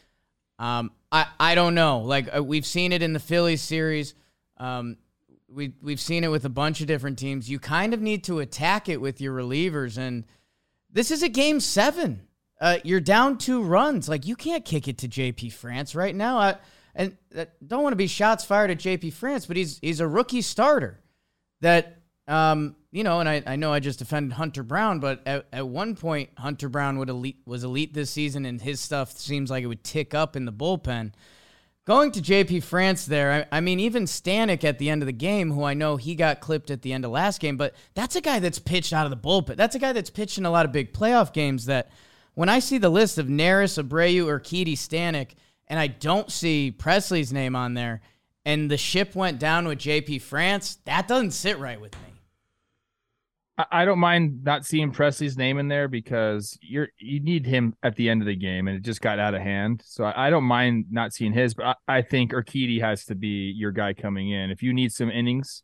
Um, 0.60 0.92
I, 1.10 1.26
I 1.40 1.56
don't 1.56 1.74
know. 1.74 2.02
Like 2.02 2.28
uh, 2.32 2.44
we've 2.44 2.64
seen 2.64 2.92
it 2.92 3.02
in 3.02 3.12
the 3.12 3.18
Phillies 3.18 3.60
series. 3.60 4.14
Um, 4.58 4.96
we 5.48 5.72
we've 5.82 5.98
seen 5.98 6.22
it 6.22 6.30
with 6.30 6.44
a 6.44 6.48
bunch 6.48 6.80
of 6.80 6.86
different 6.86 7.18
teams. 7.18 7.50
You 7.50 7.58
kind 7.58 7.92
of 7.92 8.00
need 8.00 8.22
to 8.22 8.38
attack 8.38 8.88
it 8.88 9.00
with 9.00 9.20
your 9.20 9.34
relievers, 9.34 9.98
and 9.98 10.26
this 10.92 11.10
is 11.10 11.24
a 11.24 11.28
game 11.28 11.58
seven. 11.58 12.20
Uh, 12.60 12.78
you're 12.84 13.00
down 13.00 13.36
two 13.36 13.64
runs. 13.64 14.08
Like 14.08 14.28
you 14.28 14.36
can't 14.36 14.64
kick 14.64 14.86
it 14.86 14.98
to 14.98 15.08
JP 15.08 15.52
France 15.54 15.96
right 15.96 16.14
now. 16.14 16.38
I, 16.38 16.56
and 16.94 17.16
don't 17.66 17.82
want 17.82 17.92
to 17.92 17.96
be 17.96 18.06
shots 18.06 18.44
fired 18.44 18.70
at 18.70 18.78
JP 18.78 19.12
France, 19.14 19.46
but 19.46 19.56
he's 19.56 19.78
he's 19.78 20.00
a 20.00 20.06
rookie 20.06 20.42
starter. 20.42 21.00
That 21.60 22.02
um, 22.28 22.76
you 22.90 23.04
know, 23.04 23.20
and 23.20 23.28
I, 23.28 23.42
I 23.46 23.56
know 23.56 23.72
I 23.72 23.80
just 23.80 23.98
defended 23.98 24.34
Hunter 24.34 24.62
Brown, 24.62 25.00
but 25.00 25.22
at, 25.26 25.46
at 25.52 25.66
one 25.66 25.96
point 25.96 26.30
Hunter 26.36 26.68
Brown 26.68 26.98
would 26.98 27.08
elite 27.08 27.38
was 27.46 27.64
elite 27.64 27.94
this 27.94 28.10
season, 28.10 28.44
and 28.44 28.60
his 28.60 28.80
stuff 28.80 29.12
seems 29.12 29.50
like 29.50 29.64
it 29.64 29.68
would 29.68 29.84
tick 29.84 30.14
up 30.14 30.36
in 30.36 30.44
the 30.44 30.52
bullpen. 30.52 31.12
Going 31.84 32.12
to 32.12 32.20
JP 32.20 32.62
France 32.62 33.06
there, 33.06 33.48
I, 33.52 33.56
I, 33.56 33.60
mean, 33.60 33.80
even 33.80 34.04
Stanek 34.04 34.62
at 34.62 34.78
the 34.78 34.88
end 34.88 35.02
of 35.02 35.06
the 35.06 35.12
game, 35.12 35.50
who 35.50 35.64
I 35.64 35.74
know 35.74 35.96
he 35.96 36.14
got 36.14 36.38
clipped 36.38 36.70
at 36.70 36.82
the 36.82 36.92
end 36.92 37.04
of 37.04 37.10
last 37.10 37.40
game, 37.40 37.56
but 37.56 37.74
that's 37.94 38.14
a 38.14 38.20
guy 38.20 38.38
that's 38.38 38.60
pitched 38.60 38.92
out 38.92 39.04
of 39.04 39.10
the 39.10 39.16
bullpen. 39.16 39.56
That's 39.56 39.74
a 39.74 39.80
guy 39.80 39.92
that's 39.92 40.10
pitched 40.10 40.38
in 40.38 40.46
a 40.46 40.50
lot 40.50 40.64
of 40.64 40.70
big 40.70 40.92
playoff 40.92 41.32
games 41.32 41.66
that 41.66 41.90
when 42.34 42.48
I 42.48 42.60
see 42.60 42.78
the 42.78 42.88
list 42.88 43.18
of 43.18 43.26
Neris, 43.26 43.82
Abreu, 43.82 44.26
or 44.28 44.38
Urquidy, 44.38 44.74
Stanek, 44.74 45.30
and 45.72 45.80
I 45.80 45.86
don't 45.86 46.30
see 46.30 46.70
Pressly's 46.76 47.32
name 47.32 47.56
on 47.56 47.72
there, 47.72 48.02
and 48.44 48.70
the 48.70 48.76
ship 48.76 49.14
went 49.14 49.38
down 49.38 49.66
with 49.66 49.78
JP 49.78 50.20
France, 50.20 50.76
that 50.84 51.08
doesn't 51.08 51.30
sit 51.30 51.58
right 51.58 51.80
with 51.80 51.94
me. 51.94 52.12
I 53.70 53.86
don't 53.86 53.98
mind 53.98 54.44
not 54.44 54.66
seeing 54.66 54.92
Pressly's 54.92 55.38
name 55.38 55.56
in 55.56 55.68
there 55.68 55.88
because 55.88 56.58
you're 56.60 56.88
you 56.98 57.20
need 57.20 57.46
him 57.46 57.74
at 57.82 57.96
the 57.96 58.10
end 58.10 58.20
of 58.20 58.26
the 58.26 58.36
game, 58.36 58.68
and 58.68 58.76
it 58.76 58.82
just 58.82 59.00
got 59.00 59.18
out 59.18 59.32
of 59.32 59.40
hand. 59.40 59.80
So 59.86 60.04
I, 60.04 60.26
I 60.26 60.30
don't 60.30 60.44
mind 60.44 60.86
not 60.90 61.14
seeing 61.14 61.32
his, 61.32 61.54
but 61.54 61.64
I, 61.64 61.74
I 61.88 62.02
think 62.02 62.32
Urquidy 62.32 62.82
has 62.82 63.06
to 63.06 63.14
be 63.14 63.54
your 63.56 63.72
guy 63.72 63.94
coming 63.94 64.30
in. 64.30 64.50
If 64.50 64.62
you 64.62 64.74
need 64.74 64.92
some 64.92 65.10
innings, 65.10 65.62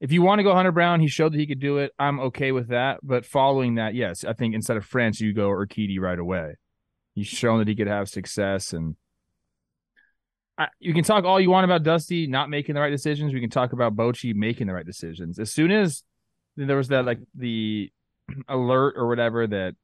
if 0.00 0.12
you 0.12 0.22
want 0.22 0.38
to 0.38 0.44
go 0.44 0.54
Hunter 0.54 0.72
Brown, 0.72 1.00
he 1.00 1.08
showed 1.08 1.34
that 1.34 1.38
he 1.38 1.46
could 1.46 1.60
do 1.60 1.76
it. 1.76 1.92
I'm 1.98 2.20
okay 2.20 2.52
with 2.52 2.68
that. 2.68 3.00
But 3.02 3.26
following 3.26 3.74
that, 3.74 3.94
yes, 3.94 4.24
I 4.24 4.32
think 4.32 4.54
instead 4.54 4.78
of 4.78 4.86
France, 4.86 5.20
you 5.20 5.34
go 5.34 5.50
Urquidy 5.50 6.00
right 6.00 6.18
away. 6.18 6.54
He's 7.14 7.26
shown 7.26 7.58
that 7.58 7.68
he 7.68 7.76
could 7.76 7.86
have 7.86 8.08
success, 8.08 8.72
and 8.72 8.96
I, 10.58 10.68
you 10.78 10.94
can 10.94 11.04
talk 11.04 11.24
all 11.24 11.40
you 11.40 11.50
want 11.50 11.64
about 11.64 11.82
Dusty 11.82 12.26
not 12.26 12.48
making 12.48 12.74
the 12.74 12.80
right 12.80 12.90
decisions. 12.90 13.34
We 13.34 13.40
can 13.40 13.50
talk 13.50 13.72
about 13.72 13.94
Bochy 13.94 14.34
making 14.34 14.68
the 14.68 14.74
right 14.74 14.86
decisions. 14.86 15.38
As 15.38 15.52
soon 15.52 15.70
as 15.70 16.02
there 16.56 16.76
was 16.76 16.88
that 16.88 17.04
like 17.04 17.18
the 17.34 17.90
alert 18.48 18.94
or 18.96 19.06
whatever 19.06 19.46
that 19.46 19.74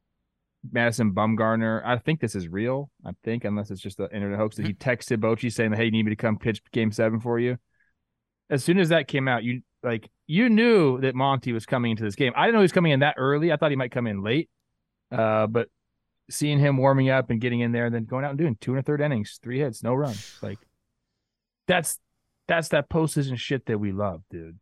Madison 0.71 1.13
Bumgarner. 1.13 1.81
I 1.85 1.97
think 1.97 2.19
this 2.19 2.35
is 2.35 2.47
real. 2.47 2.89
I 3.05 3.11
think 3.23 3.43
unless 3.43 3.69
it's 3.69 3.81
just 3.81 3.97
the 3.97 4.13
internet 4.13 4.39
hoax 4.39 4.55
that 4.55 4.65
he 4.65 4.73
mm-hmm. 4.73 4.89
texted 4.89 5.17
Bochy 5.17 5.51
saying, 5.51 5.73
"Hey, 5.73 5.85
you 5.85 5.91
need 5.91 6.05
me 6.05 6.11
to 6.11 6.15
come 6.15 6.37
pitch 6.37 6.61
Game 6.71 6.91
Seven 6.91 7.19
for 7.19 7.39
you." 7.39 7.57
As 8.49 8.63
soon 8.63 8.79
as 8.79 8.89
that 8.89 9.07
came 9.07 9.27
out, 9.27 9.43
you 9.43 9.61
like 9.83 10.09
you 10.25 10.49
knew 10.49 11.01
that 11.01 11.15
Monty 11.15 11.51
was 11.51 11.65
coming 11.65 11.91
into 11.91 12.03
this 12.03 12.15
game. 12.15 12.33
I 12.35 12.45
didn't 12.45 12.53
know 12.53 12.59
he 12.61 12.65
was 12.65 12.71
coming 12.71 12.93
in 12.93 13.01
that 13.01 13.15
early. 13.17 13.51
I 13.51 13.57
thought 13.57 13.71
he 13.71 13.77
might 13.77 13.91
come 13.91 14.07
in 14.07 14.23
late. 14.23 14.49
Uh, 15.11 15.47
but 15.47 15.67
seeing 16.29 16.59
him 16.59 16.77
warming 16.77 17.09
up 17.09 17.29
and 17.29 17.41
getting 17.41 17.59
in 17.59 17.71
there, 17.71 17.85
and 17.85 17.95
then 17.95 18.05
going 18.05 18.25
out 18.25 18.31
and 18.31 18.39
doing 18.39 18.57
two 18.59 18.71
and 18.71 18.79
a 18.79 18.83
third 18.83 19.01
innings, 19.01 19.39
three 19.41 19.59
hits, 19.59 19.83
no 19.83 19.93
runs. 19.93 20.37
Like 20.41 20.59
that's 21.67 21.99
that's 22.47 22.69
that 22.69 22.89
postseason 22.89 23.37
shit 23.37 23.65
that 23.67 23.79
we 23.79 23.91
love, 23.91 24.21
dude 24.29 24.57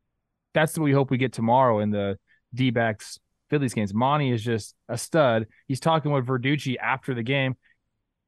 that's 0.54 0.78
what 0.78 0.84
we 0.84 0.92
hope 0.92 1.10
we 1.10 1.18
get 1.18 1.34
tomorrow 1.34 1.80
in 1.80 1.92
the 1.92 2.18
D 2.54 2.72
backs 2.72 3.20
Phillies 3.50 3.74
games. 3.74 3.94
Monty 3.94 4.32
is 4.32 4.44
just 4.44 4.76
a 4.88 4.98
stud. 4.98 5.48
He's 5.68 5.80
talking 5.80 6.12
with 6.12 6.26
Verducci 6.26 6.78
after 6.78 7.14
the 7.14 7.24
game. 7.24 7.56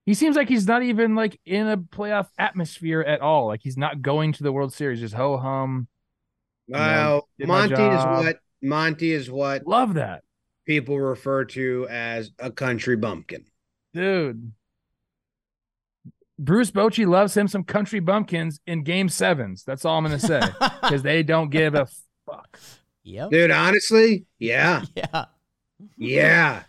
He 0.05 0.13
seems 0.13 0.35
like 0.35 0.49
he's 0.49 0.67
not 0.67 0.83
even 0.83 1.15
like 1.15 1.39
in 1.45 1.67
a 1.67 1.77
playoff 1.77 2.27
atmosphere 2.37 3.01
at 3.01 3.21
all. 3.21 3.47
Like 3.47 3.61
he's 3.63 3.77
not 3.77 4.01
going 4.01 4.33
to 4.33 4.43
the 4.43 4.51
World 4.51 4.73
Series, 4.73 4.99
just 4.99 5.13
ho 5.13 5.37
hum. 5.37 5.87
Wow, 6.67 7.23
Monty 7.39 7.73
is 7.73 8.03
what 8.03 8.37
Monty 8.61 9.11
is 9.11 9.31
what 9.31 9.65
love 9.65 9.95
that 9.95 10.22
people 10.65 10.99
refer 10.99 11.45
to 11.45 11.87
as 11.89 12.31
a 12.39 12.51
country 12.51 12.95
bumpkin, 12.95 13.45
dude. 13.93 14.51
Bruce 16.39 16.71
Bochy 16.71 17.07
loves 17.07 17.37
him 17.37 17.47
some 17.47 17.63
country 17.63 17.99
bumpkins 17.99 18.59
in 18.65 18.83
game 18.83 19.07
sevens. 19.07 19.63
That's 19.63 19.85
all 19.85 19.97
I'm 19.97 20.05
going 20.05 20.19
to 20.19 20.25
say 20.27 20.41
because 20.81 21.03
they 21.03 21.23
don't 21.23 21.49
give 21.49 21.75
a 21.75 21.87
fuck. 22.25 22.59
Yep. 23.03 23.29
Dude, 23.29 23.51
honestly, 23.51 24.25
yeah. 24.39 24.83
Yeah. 24.95 25.25
Yeah. 25.97 26.63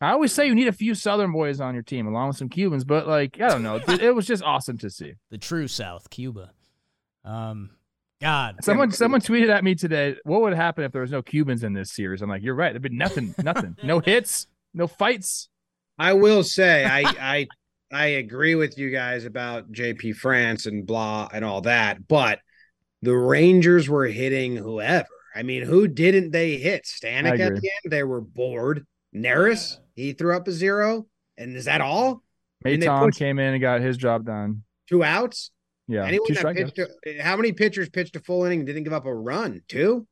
I 0.00 0.12
always 0.12 0.32
say 0.32 0.46
you 0.46 0.54
need 0.54 0.66
a 0.66 0.72
few 0.72 0.94
Southern 0.94 1.30
boys 1.30 1.60
on 1.60 1.74
your 1.74 1.82
team 1.82 2.06
along 2.06 2.28
with 2.28 2.36
some 2.36 2.48
Cubans, 2.48 2.84
but 2.84 3.06
like, 3.06 3.40
I 3.40 3.48
don't 3.48 3.62
know. 3.62 3.76
it, 3.76 4.02
it 4.02 4.14
was 4.14 4.26
just 4.26 4.42
awesome 4.42 4.78
to 4.78 4.90
see. 4.90 5.14
The 5.30 5.38
true 5.38 5.68
South, 5.68 6.10
Cuba. 6.10 6.50
Um, 7.24 7.70
God. 8.20 8.56
Someone 8.62 8.92
someone 8.92 9.20
tweeted 9.20 9.48
at 9.48 9.64
me 9.64 9.74
today, 9.74 10.16
what 10.24 10.42
would 10.42 10.54
happen 10.54 10.84
if 10.84 10.92
there 10.92 11.02
was 11.02 11.10
no 11.10 11.22
Cubans 11.22 11.64
in 11.64 11.72
this 11.72 11.92
series? 11.92 12.22
I'm 12.22 12.28
like, 12.28 12.42
you're 12.42 12.54
right. 12.54 12.72
There'd 12.72 12.82
be 12.82 12.90
nothing, 12.90 13.34
nothing. 13.42 13.76
No 13.82 14.00
hits, 14.00 14.46
no 14.74 14.86
fights. 14.86 15.48
I 15.98 16.12
will 16.14 16.42
say 16.42 16.84
I 16.84 17.02
I 17.02 17.48
I 17.92 18.06
agree 18.06 18.54
with 18.54 18.78
you 18.78 18.90
guys 18.90 19.24
about 19.24 19.72
JP 19.72 20.16
France 20.16 20.66
and 20.66 20.86
blah 20.86 21.28
and 21.32 21.44
all 21.44 21.62
that, 21.62 22.06
but 22.06 22.40
the 23.02 23.16
Rangers 23.16 23.88
were 23.88 24.06
hitting 24.06 24.56
whoever. 24.56 25.08
I 25.34 25.42
mean, 25.42 25.62
who 25.62 25.88
didn't 25.88 26.32
they 26.32 26.56
hit? 26.56 26.84
Stanek 26.84 27.38
at 27.38 27.60
the 27.60 27.70
end, 27.84 27.92
they 27.92 28.02
were 28.02 28.20
bored. 28.20 28.86
Neris, 29.14 29.78
he 29.94 30.12
threw 30.12 30.36
up 30.36 30.48
a 30.48 30.52
zero. 30.52 31.06
And 31.38 31.56
is 31.56 31.64
that 31.64 31.80
all? 31.80 32.22
Maton 32.64 33.16
came 33.16 33.38
in 33.38 33.54
and 33.54 33.60
got 33.60 33.80
his 33.80 33.96
job 33.96 34.26
done. 34.26 34.62
Two 34.88 35.02
outs. 35.02 35.50
Yeah. 35.90 36.04
Anyone 36.06 36.32
that 36.34 36.54
pitched 36.54 36.78
a, 36.78 37.20
how 37.20 37.36
many 37.36 37.50
pitchers 37.50 37.88
pitched 37.88 38.14
a 38.14 38.20
full 38.20 38.44
inning 38.44 38.60
and 38.60 38.66
didn't 38.66 38.84
give 38.84 38.92
up 38.92 39.06
a 39.06 39.14
run? 39.14 39.60
Two. 39.66 40.06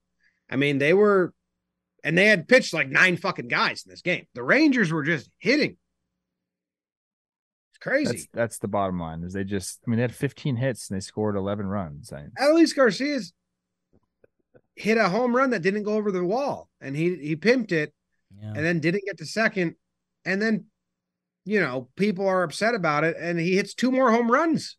I 0.51 0.57
mean, 0.57 0.79
they 0.79 0.93
were, 0.93 1.33
and 2.03 2.19
they 2.19 2.27
had 2.27 2.49
pitched 2.49 2.75
like 2.75 2.89
nine 2.89 3.17
fucking 3.17 3.47
guys 3.47 3.85
in 3.87 3.91
this 3.91 4.03
game. 4.03 4.27
The 4.35 4.43
Rangers 4.43 4.91
were 4.91 5.05
just 5.05 5.31
hitting 5.39 5.77
It's 7.71 7.79
crazy. 7.81 8.11
That's, 8.11 8.29
that's, 8.35 8.59
the 8.59 8.67
bottom 8.67 8.99
line. 8.99 9.23
Is 9.23 9.35
they 9.35 9.45
just? 9.45 9.79
I 9.87 9.91
mean, 9.91 9.99
they 9.99 10.03
had 10.03 10.15
15 10.15 10.57
hits 10.57 10.91
and 10.91 10.97
they 10.97 11.01
scored 11.01 11.37
11 11.37 11.67
runs. 11.69 12.13
I, 12.13 12.25
Adolis 12.41 12.75
Garcia's 12.75 13.33
hit 14.75 14.99
a 14.99 15.09
home 15.09 15.35
run 15.35 15.51
that 15.51 15.63
didn't 15.63 15.85
go 15.85 15.95
over 15.95 16.11
the 16.11 16.25
wall, 16.25 16.69
and 16.81 16.97
he 16.97 17.15
he 17.17 17.37
pimped 17.37 17.71
it, 17.71 17.95
yeah. 18.37 18.49
and 18.49 18.65
then 18.65 18.81
didn't 18.81 19.05
get 19.07 19.19
to 19.19 19.27
second, 19.27 19.77
and 20.25 20.43
then, 20.43 20.65
you 21.45 21.61
know, 21.61 21.89
people 21.95 22.27
are 22.27 22.43
upset 22.43 22.75
about 22.75 23.05
it, 23.05 23.17
and 23.17 23.39
he 23.39 23.55
hits 23.55 23.75
two 23.75 23.93
more 23.93 24.11
home 24.11 24.29
runs 24.29 24.77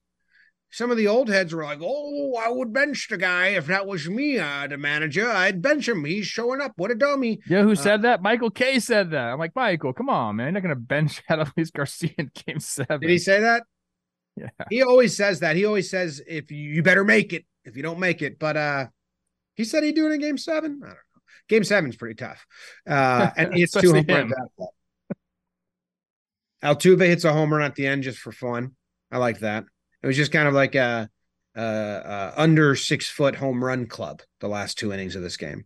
some 0.71 0.91
of 0.91 0.97
the 0.97 1.08
old 1.08 1.29
heads 1.29 1.53
were 1.53 1.63
like, 1.63 1.79
"Oh, 1.82 2.36
I 2.36 2.49
would 2.49 2.71
bench 2.71 3.08
the 3.10 3.17
guy 3.17 3.47
if 3.49 3.67
that 3.67 3.88
was 3.88 4.08
me, 4.08 4.38
uh, 4.38 4.67
the 4.67 4.77
manager. 4.77 5.29
I'd 5.29 5.62
bench 5.62 5.88
him. 5.88 6.05
He's 6.05 6.27
showing 6.27 6.62
up. 6.62 6.73
What 6.75 6.91
a 6.91 6.95
dummy!" 6.95 7.39
Yeah, 7.47 7.63
who 7.63 7.71
uh, 7.71 7.75
said 7.75 8.03
that? 8.03 8.21
Michael 8.21 8.51
Kay 8.51 8.79
said 8.79 9.12
that. 9.12 9.32
I'm 9.32 9.39
like, 9.39 9.55
Michael, 9.55 9.93
come 9.93 10.10
on, 10.10 10.36
man. 10.36 10.47
You're 10.47 10.51
not 10.53 10.62
gonna 10.63 10.75
bench 10.75 11.23
Adolis 11.29 11.73
Garcia 11.73 12.12
in 12.17 12.32
Game 12.45 12.60
Seven. 12.60 13.01
Did 13.01 13.10
he 13.10 13.17
say 13.17 13.39
that? 13.41 13.63
Yeah. 14.36 14.49
He 14.69 14.84
always 14.84 15.17
says 15.17 15.39
that. 15.39 15.55
He 15.55 15.65
always 15.65 15.89
says, 15.89 16.22
"If 16.28 16.51
you, 16.51 16.57
you 16.57 16.84
better 16.84 17.03
make 17.03 17.34
it. 17.34 17.45
If 17.65 17.76
you 17.76 17.84
don't 17.84 17.99
make 17.99 18.22
it," 18.22 18.38
but 18.39 18.55
uh, 18.55 18.88
he 19.55 19.63
said 19.63 19.84
he'd 19.84 19.95
do 19.95 20.07
it 20.07 20.13
in 20.13 20.20
Game 20.20 20.38
Seven. 20.38 20.82
I 20.84 20.88
don't 20.88 20.95
know. 20.95 21.22
Game 21.47 21.63
Seven's 21.63 21.95
pretty 21.95 22.15
tough, 22.15 22.45
uh, 22.88 23.32
and 23.36 23.57
it's 23.57 23.74
two 23.82 23.93
home 23.93 24.05
runs. 24.07 24.34
Altuve 26.63 27.07
hits 27.07 27.24
a 27.24 27.34
home 27.34 27.53
run 27.53 27.63
at 27.63 27.76
the 27.76 27.88
end 27.88 28.03
just 28.03 28.20
for 28.20 28.32
fun. 28.32 28.76
I 29.11 29.17
like 29.17 29.39
that. 29.39 29.63
It 30.02 30.08
was 30.08 30.16
just 30.16 30.32
kind 30.32 30.47
of 30.47 30.54
like 30.54 30.76
a, 30.76 31.10
a, 31.56 31.62
a 31.62 32.34
under 32.38 32.76
six 32.76 33.10
foot 33.10 33.36
home 33.36 33.64
run 33.64 33.88
club 33.88 34.22
the 34.39 34.47
last 34.47 34.78
two 34.78 34.93
innings 34.93 35.16
of 35.16 35.22
this 35.22 35.38
game. 35.38 35.66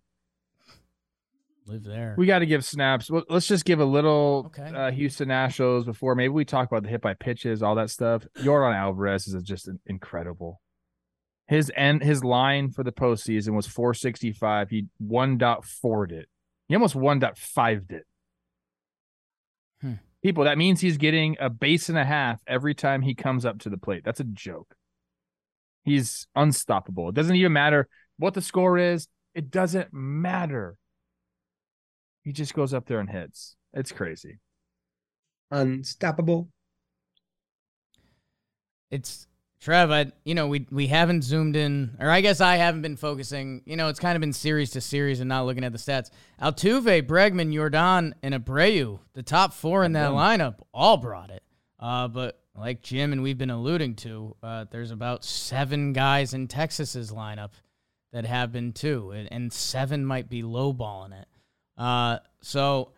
Live 1.66 1.84
there. 1.84 2.14
We 2.18 2.26
got 2.26 2.40
to 2.40 2.46
give 2.46 2.66
snaps. 2.66 3.10
Let's 3.30 3.48
just 3.48 3.64
give 3.64 3.80
a 3.80 3.86
little 3.86 4.52
okay. 4.58 4.76
uh, 4.76 4.92
Houston 4.92 5.30
Nationals 5.30 5.86
before 5.86 6.14
maybe 6.14 6.30
we 6.30 6.44
talk 6.44 6.70
about 6.70 6.84
the 6.84 6.90
hit 6.90 7.02
by 7.02 7.14
pitches, 7.14 7.64
all 7.64 7.76
that 7.76 7.90
stuff. 7.90 8.28
Yordan 8.40 8.76
Alvarez 8.76 9.28
is 9.28 9.42
just 9.44 9.70
incredible. 9.86 10.60
His 11.48 11.72
end, 11.76 12.04
his 12.04 12.24
line 12.24 12.72
for 12.72 12.84
the 12.84 12.92
postseason 12.92 13.56
was 13.56 13.68
465. 13.68 14.70
He 14.72 14.88
one 14.98 15.38
dot 15.38 15.64
foured 15.64 16.12
it. 16.12 16.28
He 16.68 16.76
almost 16.76 16.96
one 16.96 17.20
dot 17.20 17.38
fived 17.38 17.92
it. 17.92 18.06
People, 20.24 20.46
that 20.46 20.58
means 20.58 20.80
he's 20.80 20.98
getting 20.98 21.36
a 21.40 21.50
base 21.50 21.90
and 21.90 21.98
a 21.98 22.06
half 22.06 22.42
every 22.48 22.74
time 22.74 23.02
he 23.02 23.14
comes 23.14 23.46
up 23.46 23.60
to 23.60 23.70
the 23.70 23.78
plate. 23.78 24.04
That's 24.06 24.22
a 24.22 24.26
joke. 24.26 24.74
He's 25.84 26.28
unstoppable. 26.34 27.10
It 27.10 27.16
doesn't 27.16 27.36
even 27.36 27.52
matter 27.52 27.90
what 28.18 28.34
the 28.34 28.42
score 28.42 28.78
is. 28.78 29.10
It 29.36 29.52
doesn't 29.52 29.92
matter. 29.92 30.78
He 32.24 32.32
just 32.32 32.54
goes 32.54 32.74
up 32.74 32.86
there 32.86 33.02
and 33.02 33.10
hits. 33.10 33.58
It's 33.74 33.92
crazy. 33.92 34.40
Unstoppable. 35.52 36.48
It's 38.90 39.28
Trev, 39.64 39.91
I 39.91 40.11
you 40.26 40.36
know, 40.36 40.47
we 40.47 40.68
we 40.72 40.88
haven't 40.88 41.24
zoomed 41.24 41.55
in 41.55 41.95
or 41.97 42.09
I 42.09 42.20
guess 42.20 42.41
I 42.41 42.57
haven't 42.57 42.82
been 42.82 42.97
focusing, 42.97 43.61
you 43.66 43.78
know, 43.78 43.88
it's 43.88 43.99
kind 43.99 44.18
of 44.18 44.20
been 44.20 44.34
series 44.34 44.72
to 44.72 44.82
series 44.82 45.22
and 45.22 45.30
not 45.30 45.45
looking 45.45 45.64
at 45.64 45.72
the 45.72 45.78
stats. 45.78 46.09
Altuve, 46.41 47.03
Bregman, 47.03 47.53
Yordan, 47.53 48.11
and 48.22 48.36
Abreu, 48.36 48.99
the 49.14 49.24
top 49.24 49.53
four 49.53 49.86
in 49.86 49.93
that 49.93 50.11
lineup, 50.11 50.55
all 50.74 50.97
brought 50.97 51.30
it. 51.30 51.43
Uh, 51.80 52.09
but 52.09 52.41
like 52.57 52.82
Jim 52.82 53.14
and 53.14 53.24
we've 53.24 53.38
been 53.38 53.49
alluding 53.49 53.95
to, 53.95 54.36
uh, 54.43 54.66
there's 54.70 54.91
about 54.91 55.24
seven 55.24 55.93
guys 55.93 56.34
in 56.34 56.49
Texas's 56.49 57.14
lineup 57.14 57.51
that 58.11 58.26
have 58.26 58.51
been 58.51 58.74
too, 58.74 59.11
and, 59.11 59.32
and 59.32 59.53
seven 59.53 60.05
might 60.05 60.28
be 60.28 60.43
lowballing 60.43 61.14
it. 61.14 61.28
Uh, 61.78 62.20
so 62.41 62.91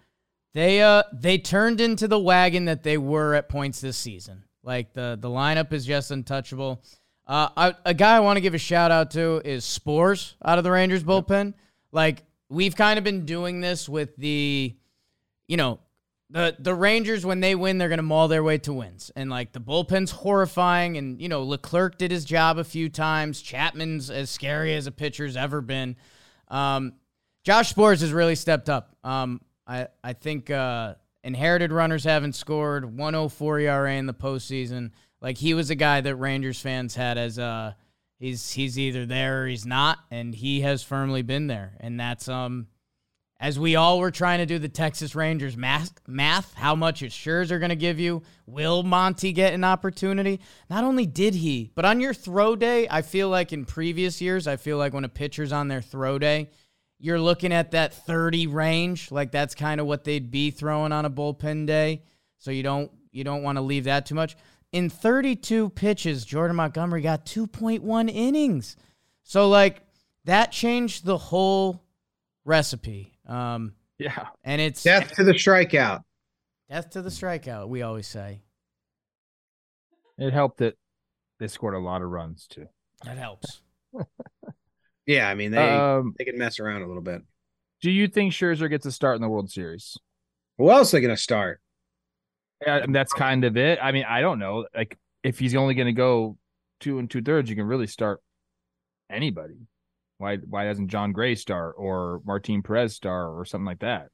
they 0.55 0.81
uh 0.81 1.03
they 1.13 1.37
turned 1.37 1.79
into 1.79 2.07
the 2.07 2.19
wagon 2.19 2.65
that 2.65 2.81
they 2.81 2.97
were 2.97 3.35
at 3.35 3.49
points 3.49 3.81
this 3.81 3.97
season. 3.97 4.45
Like 4.65 4.93
the 4.93 5.17
the 5.19 5.29
lineup 5.29 5.71
is 5.71 5.85
just 5.85 6.11
untouchable. 6.11 6.81
Uh, 7.27 7.49
I, 7.55 7.75
a 7.85 7.93
guy 7.93 8.17
I 8.17 8.19
want 8.19 8.37
to 8.37 8.41
give 8.41 8.53
a 8.53 8.59
shout 8.59 8.91
out 8.91 9.11
to 9.11 9.41
is 9.45 9.63
Sborz 9.63 10.33
out 10.43 10.57
of 10.57 10.63
the 10.63 10.71
Rangers 10.71 11.03
bullpen. 11.03 11.53
Like 11.91 12.23
we've 12.49 12.75
kind 12.75 12.97
of 12.97 13.03
been 13.03 13.25
doing 13.25 13.61
this 13.61 13.89
with 13.89 14.15
the, 14.17 14.75
you 15.47 15.57
know, 15.57 15.79
the 16.29 16.55
the 16.57 16.73
Rangers 16.73 17.25
when 17.25 17.39
they 17.39 17.53
win 17.53 17.77
they're 17.77 17.89
gonna 17.89 18.01
maul 18.01 18.27
their 18.27 18.43
way 18.43 18.57
to 18.59 18.73
wins, 18.73 19.11
and 19.15 19.29
like 19.29 19.53
the 19.53 19.59
bullpen's 19.59 20.09
horrifying, 20.11 20.97
and 20.97 21.21
you 21.21 21.29
know 21.29 21.43
Leclerc 21.43 21.97
did 21.99 22.09
his 22.09 22.25
job 22.25 22.57
a 22.57 22.63
few 22.63 22.89
times. 22.89 23.41
Chapman's 23.41 24.09
as 24.09 24.31
scary 24.31 24.73
as 24.75 24.87
a 24.87 24.91
pitcher's 24.91 25.37
ever 25.37 25.61
been. 25.61 25.95
Um, 26.47 26.93
Josh 27.43 27.73
Sborz 27.73 28.01
has 28.01 28.11
really 28.11 28.35
stepped 28.35 28.69
up. 28.69 28.95
Um, 29.03 29.41
I 29.67 29.87
I 30.03 30.13
think 30.13 30.49
uh, 30.49 30.95
inherited 31.25 31.73
runners 31.73 32.03
haven't 32.03 32.33
scored 32.33 32.85
104 32.85 33.59
ERA 33.59 33.95
in 33.95 34.05
the 34.05 34.13
postseason. 34.13 34.91
Like 35.19 35.37
he 35.37 35.53
was 35.53 35.71
a 35.71 35.75
guy 35.75 35.99
that 35.99 36.15
Rangers 36.15 36.61
fans 36.61 36.95
had 36.95 37.17
as 37.17 37.37
uh 37.37 37.73
he's 38.19 38.51
he's 38.51 38.79
either 38.79 39.05
there 39.05 39.43
or 39.43 39.47
he's 39.47 39.65
not, 39.65 39.97
and 40.11 40.33
he 40.33 40.61
has 40.61 40.83
firmly 40.83 41.23
been 41.23 41.47
there. 41.47 41.73
And 41.81 41.99
that's 41.99 42.29
um 42.29 42.67
as 43.37 43.59
we 43.59 43.75
all 43.75 43.99
were 43.99 44.11
trying 44.11 44.39
to 44.39 44.45
do 44.45 44.59
the 44.59 44.69
Texas 44.69 45.13
Rangers 45.13 45.57
math, 45.57 45.99
math 46.07 46.53
how 46.53 46.73
much 46.73 47.01
is 47.01 47.11
Scherzer 47.11 47.59
going 47.59 47.69
to 47.69 47.75
give 47.75 47.99
you? 47.99 48.23
Will 48.45 48.81
Monty 48.81 49.33
get 49.33 49.53
an 49.53 49.65
opportunity? 49.65 50.39
Not 50.69 50.85
only 50.85 51.05
did 51.05 51.35
he, 51.35 51.69
but 51.75 51.83
on 51.83 51.99
your 51.99 52.13
throw 52.13 52.55
day, 52.55 52.87
I 52.89 53.01
feel 53.01 53.27
like 53.27 53.51
in 53.51 53.65
previous 53.65 54.21
years, 54.21 54.47
I 54.47 54.55
feel 54.55 54.77
like 54.77 54.93
when 54.93 55.03
a 55.03 55.09
pitcher's 55.09 55.51
on 55.51 55.67
their 55.67 55.81
throw 55.81 56.17
day, 56.17 56.49
you're 57.05 57.19
looking 57.21 57.53
at 57.53 57.69
that 57.71 57.93
30 57.93 58.47
range. 58.47 59.11
Like 59.11 59.29
that's 59.31 59.53
kind 59.53 59.79
of 59.79 59.85
what 59.85 60.03
they'd 60.05 60.31
be 60.31 60.49
throwing 60.49 60.91
on 60.91 61.05
a 61.05 61.09
bullpen 61.09 61.67
day. 61.67 62.01
So 62.39 62.49
you 62.49 62.63
don't 62.63 62.91
you 63.11 63.23
don't 63.23 63.43
want 63.43 63.57
to 63.57 63.61
leave 63.61 63.83
that 63.83 64.07
too 64.07 64.15
much. 64.15 64.35
In 64.71 64.89
32 64.89 65.69
pitches, 65.69 66.25
Jordan 66.25 66.55
Montgomery 66.55 67.01
got 67.01 67.25
2.1 67.27 68.09
innings. 68.11 68.75
So 69.21 69.47
like 69.49 69.81
that 70.25 70.51
changed 70.51 71.05
the 71.05 71.17
whole 71.17 71.83
recipe. 72.43 73.13
Um, 73.27 73.73
Yeah. 73.99 74.27
and 74.43 74.59
it's 74.59 74.81
Death 74.81 75.13
to 75.13 75.23
the 75.23 75.33
strikeout. 75.33 76.03
death 76.69 76.89
to 76.89 77.03
the 77.03 77.09
strikeout. 77.11 77.69
We 77.69 77.83
always 77.83 78.07
say 78.07 78.41
It 80.17 80.33
helped 80.33 80.57
that 80.57 80.75
they 81.39 81.47
scored 81.47 81.75
a 81.75 81.79
lot 81.79 82.01
of 82.01 82.09
runs 82.09 82.47
too. 82.47 82.67
that 83.03 83.17
helps. 83.19 83.61
Yeah, 85.05 85.29
I 85.29 85.35
mean 85.35 85.51
they 85.51 85.57
Um, 85.59 86.13
they 86.17 86.25
can 86.25 86.37
mess 86.37 86.59
around 86.59 86.81
a 86.81 86.87
little 86.87 87.01
bit. 87.01 87.21
do 87.81 87.91
you 87.91 88.07
think 88.07 88.33
Scherzer 88.33 88.69
gets 88.69 88.85
a 88.85 88.91
start 88.91 89.15
in 89.15 89.21
the 89.21 89.29
World 89.29 89.51
Series? 89.51 89.97
Who 90.57 90.69
else 90.71 90.93
are 90.93 90.97
they 90.97 91.01
gonna 91.01 91.17
start? 91.17 91.61
Yeah, 92.65 92.77
and 92.77 92.95
that's 92.95 93.13
kind 93.13 93.43
of 93.43 93.57
it. 93.57 93.79
I 93.81 93.91
mean, 93.91 94.05
I 94.07 94.21
don't 94.21 94.39
know. 94.39 94.65
Like, 94.73 94.97
if 95.23 95.39
he's 95.39 95.55
only 95.55 95.73
going 95.73 95.87
to 95.87 95.91
go 95.93 96.37
two 96.79 96.99
and 96.99 97.09
two 97.09 97.21
thirds, 97.21 97.49
you 97.49 97.55
can 97.55 97.65
really 97.65 97.87
start 97.87 98.21
anybody. 99.09 99.67
Why? 100.17 100.37
Why 100.37 100.63
doesn't 100.63 100.87
Jon 100.87 101.11
Gray 101.11 101.35
start 101.35 101.75
or 101.77 102.21
Martin 102.25 102.63
Perez 102.63 102.95
start 102.95 103.37
or 103.37 103.45
something 103.45 103.65
like 103.65 103.79
that? 103.79 104.07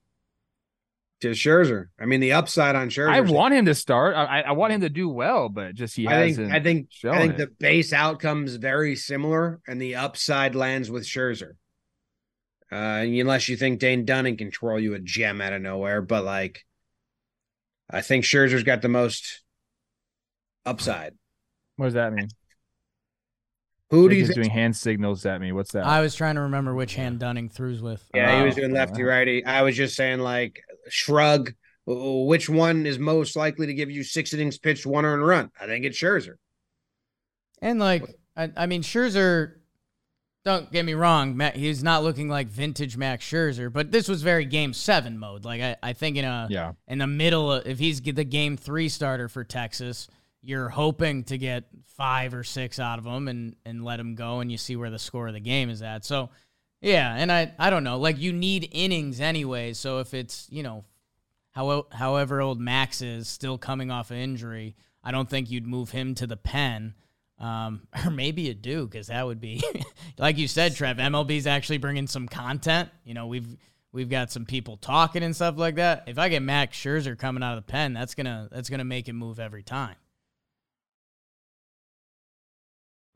To 1.21 1.29
Scherzer. 1.31 1.85
I 1.99 2.05
mean 2.05 2.19
the 2.19 2.33
upside 2.33 2.75
on 2.75 2.89
Scherzer. 2.89 3.09
I 3.11 3.21
want 3.21 3.53
him 3.53 3.65
to 3.65 3.75
start. 3.75 4.15
I, 4.15 4.39
I- 4.39 4.41
I 4.41 4.51
want 4.53 4.73
him 4.73 4.81
to 4.81 4.89
do 4.89 5.07
well, 5.07 5.49
but 5.49 5.75
just 5.75 5.95
he 5.95 6.07
I 6.07 6.25
hasn't. 6.27 6.51
think 6.51 6.55
I 6.59 6.63
think 6.63 6.89
I 7.13 7.17
think 7.19 7.33
it. 7.33 7.37
the 7.37 7.47
base 7.59 7.93
outcome's 7.93 8.55
very 8.55 8.95
similar, 8.95 9.59
and 9.67 9.79
the 9.81 9.95
upside 9.95 10.55
lands 10.55 10.89
with 10.89 11.03
Scherzer. 11.05 11.51
Uh, 12.71 13.03
unless 13.05 13.49
you 13.49 13.57
think 13.57 13.79
Dane 13.79 14.05
Dunning 14.05 14.37
can 14.37 14.49
twirl 14.49 14.79
you 14.79 14.93
a 14.95 14.99
gem 14.99 15.41
out 15.41 15.53
of 15.53 15.61
nowhere, 15.61 16.01
but 16.01 16.23
like, 16.23 16.65
I 17.89 18.01
think 18.01 18.23
Scherzer's 18.25 18.63
got 18.63 18.81
the 18.81 18.87
most 18.87 19.41
upside. 20.65 21.13
what 21.75 21.85
does 21.87 21.93
that 21.95 22.13
mean? 22.13 22.29
Who 23.89 24.07
do 24.07 24.15
you 24.15 24.21
is 24.21 24.29
think? 24.29 24.35
doing 24.37 24.49
hand 24.49 24.75
signals 24.77 25.25
at 25.25 25.41
me? 25.41 25.51
What's 25.51 25.73
that? 25.73 25.85
I 25.85 25.99
was 25.99 26.15
trying 26.15 26.35
to 26.35 26.41
remember 26.41 26.73
which 26.73 26.95
hand 26.95 27.19
Dunning 27.19 27.49
throws 27.49 27.81
with. 27.81 28.01
Yeah, 28.13 28.39
he 28.39 28.45
was 28.45 28.53
Oh, 28.57 28.61
doing 28.61 28.71
lefty 28.73 29.03
righty. 29.03 29.43
I 29.43 29.63
was 29.63 29.75
just 29.75 29.95
saying 29.97 30.19
like 30.19 30.63
shrug. 30.89 31.53
Which 31.85 32.49
one 32.49 32.85
is 32.85 32.99
most 32.99 33.35
likely 33.35 33.67
to 33.67 33.73
give 33.73 33.89
you 33.89 34.03
six 34.03 34.33
innings 34.33 34.57
pitched, 34.57 34.85
one 34.85 35.03
earned 35.05 35.25
run? 35.25 35.49
I 35.59 35.65
think 35.65 35.85
it's 35.85 35.97
Scherzer. 35.97 36.35
And 37.61 37.79
like, 37.79 38.05
I, 38.35 38.51
I 38.55 38.65
mean, 38.65 38.81
Scherzer. 38.81 39.53
Don't 40.43 40.71
get 40.71 40.85
me 40.85 40.95
wrong, 40.95 41.37
Matt, 41.37 41.55
he's 41.55 41.83
not 41.83 42.01
looking 42.01 42.27
like 42.27 42.47
vintage 42.47 42.97
Max 42.97 43.23
Scherzer, 43.23 43.71
but 43.71 43.91
this 43.91 44.07
was 44.07 44.23
very 44.23 44.43
Game 44.43 44.73
Seven 44.73 45.19
mode. 45.19 45.45
Like 45.45 45.61
I, 45.61 45.75
I 45.83 45.93
think 45.93 46.17
in 46.17 46.25
a 46.25 46.47
yeah. 46.49 46.71
in 46.87 46.97
the 46.97 47.05
middle, 47.05 47.51
of, 47.51 47.67
if 47.67 47.77
he's 47.77 48.01
the 48.01 48.23
Game 48.23 48.57
Three 48.57 48.89
starter 48.89 49.27
for 49.27 49.43
Texas, 49.43 50.07
you're 50.41 50.69
hoping 50.69 51.25
to 51.25 51.37
get 51.37 51.65
five 51.95 52.33
or 52.33 52.43
six 52.43 52.79
out 52.79 52.97
of 52.97 53.05
him 53.05 53.27
and 53.27 53.55
and 53.67 53.85
let 53.85 53.99
him 53.99 54.15
go, 54.15 54.39
and 54.39 54.51
you 54.51 54.57
see 54.57 54.75
where 54.75 54.89
the 54.89 54.97
score 54.97 55.27
of 55.27 55.35
the 55.35 55.39
game 55.39 55.69
is 55.69 55.83
at. 55.83 56.03
So, 56.03 56.31
yeah, 56.81 57.15
and 57.15 57.31
I 57.31 57.53
I 57.59 57.69
don't 57.69 57.83
know, 57.83 57.97
like 57.97 58.17
you 58.17 58.33
need 58.33 58.69
innings 58.71 59.21
anyway. 59.21 59.73
So 59.73 59.99
if 59.99 60.13
it's 60.13 60.47
you 60.49 60.63
know, 60.63 60.83
how 61.51 61.85
however 61.91 62.41
old 62.41 62.59
Max 62.59 63.01
is, 63.01 63.27
still 63.27 63.57
coming 63.57 63.91
off 63.91 64.11
an 64.11 64.17
injury, 64.17 64.75
I 65.03 65.11
don't 65.11 65.29
think 65.29 65.51
you'd 65.51 65.67
move 65.67 65.91
him 65.91 66.15
to 66.15 66.27
the 66.27 66.37
pen. 66.37 66.95
Um, 67.39 67.87
or 68.05 68.11
maybe 68.11 68.43
you 68.43 68.53
do, 68.53 68.87
because 68.87 69.07
that 69.07 69.25
would 69.25 69.41
be, 69.41 69.63
like 70.17 70.37
you 70.37 70.47
said, 70.47 70.75
Trev. 70.75 70.97
MLB's 70.97 71.47
actually 71.47 71.77
bringing 71.77 72.07
some 72.07 72.27
content. 72.27 72.89
You 73.03 73.13
know, 73.13 73.27
we've 73.27 73.57
we've 73.91 74.09
got 74.09 74.31
some 74.31 74.45
people 74.45 74.77
talking 74.77 75.23
and 75.23 75.35
stuff 75.35 75.57
like 75.57 75.75
that. 75.75 76.03
If 76.07 76.17
I 76.17 76.29
get 76.29 76.41
Max 76.41 76.77
Scherzer 76.77 77.17
coming 77.17 77.43
out 77.43 77.57
of 77.57 77.65
the 77.65 77.71
pen, 77.71 77.93
that's 77.93 78.15
gonna 78.15 78.49
that's 78.51 78.69
gonna 78.69 78.85
make 78.85 79.07
him 79.07 79.17
move 79.17 79.39
every 79.39 79.63
time. 79.63 79.95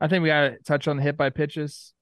I 0.00 0.08
think 0.08 0.22
we 0.22 0.28
got 0.28 0.40
to 0.42 0.58
touch 0.58 0.88
on 0.88 0.98
the 0.98 1.02
hit 1.02 1.16
by 1.16 1.30
pitches. 1.30 1.94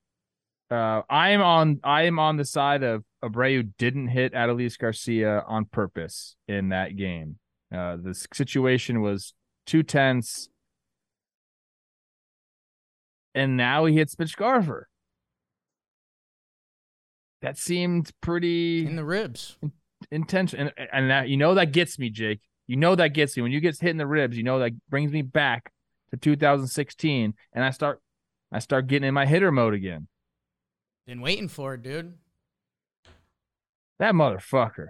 Uh, 0.70 1.02
I'm 1.10 1.42
on. 1.42 1.80
I 1.84 2.02
am 2.02 2.18
on 2.18 2.36
the 2.36 2.44
side 2.44 2.82
of 2.82 3.04
Abreu 3.22 3.70
didn't 3.78 4.08
hit 4.08 4.32
Adelise 4.32 4.78
Garcia 4.78 5.44
on 5.46 5.66
purpose 5.66 6.36
in 6.48 6.70
that 6.70 6.96
game. 6.96 7.38
Uh, 7.72 7.96
the 7.96 8.14
situation 8.32 9.00
was 9.02 9.34
too 9.66 9.82
tense, 9.82 10.48
and 13.34 13.56
now 13.56 13.84
he 13.84 13.94
hits 13.94 14.18
Mitch 14.18 14.36
Garver. 14.36 14.88
That 17.42 17.58
seemed 17.58 18.10
pretty 18.20 18.86
In 18.86 18.96
the 18.96 19.04
ribs. 19.04 19.58
intention, 20.10 20.70
and 20.76 20.88
and 20.92 21.10
that 21.10 21.28
you 21.28 21.36
know 21.36 21.54
that 21.54 21.72
gets 21.72 21.98
me, 21.98 22.08
Jake. 22.10 22.40
You 22.66 22.76
know 22.76 22.94
that 22.94 23.08
gets 23.08 23.36
me 23.36 23.42
when 23.42 23.52
you 23.52 23.60
get 23.60 23.78
hit 23.78 23.90
in 23.90 23.98
the 23.98 24.06
ribs. 24.06 24.36
You 24.36 24.42
know 24.44 24.58
that 24.60 24.72
brings 24.88 25.12
me 25.12 25.20
back 25.22 25.70
to 26.10 26.16
2016, 26.16 27.34
and 27.52 27.64
I 27.64 27.70
start 27.70 28.00
I 28.50 28.60
start 28.60 28.86
getting 28.86 29.06
in 29.08 29.14
my 29.14 29.26
hitter 29.26 29.52
mode 29.52 29.74
again. 29.74 30.08
Been 31.06 31.20
waiting 31.20 31.48
for 31.48 31.74
it, 31.74 31.82
dude. 31.82 32.14
That 33.98 34.14
motherfucker. 34.14 34.88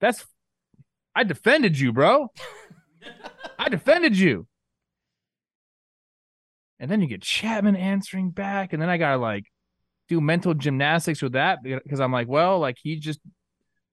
That's 0.00 0.24
I 1.14 1.24
defended 1.24 1.78
you, 1.78 1.92
bro. 1.92 2.28
I 3.58 3.68
defended 3.68 4.16
you. 4.16 4.46
And 6.80 6.90
then 6.90 7.00
you 7.00 7.06
get 7.06 7.22
Chapman 7.22 7.76
answering 7.76 8.30
back, 8.30 8.72
and 8.72 8.82
then 8.82 8.88
I 8.88 8.96
gotta 8.96 9.18
like 9.18 9.44
do 10.08 10.20
mental 10.20 10.54
gymnastics 10.54 11.22
with 11.22 11.32
that 11.32 11.58
because 11.62 12.00
I'm 12.00 12.12
like, 12.12 12.28
well, 12.28 12.58
like 12.58 12.76
he's 12.82 13.00
just 13.00 13.20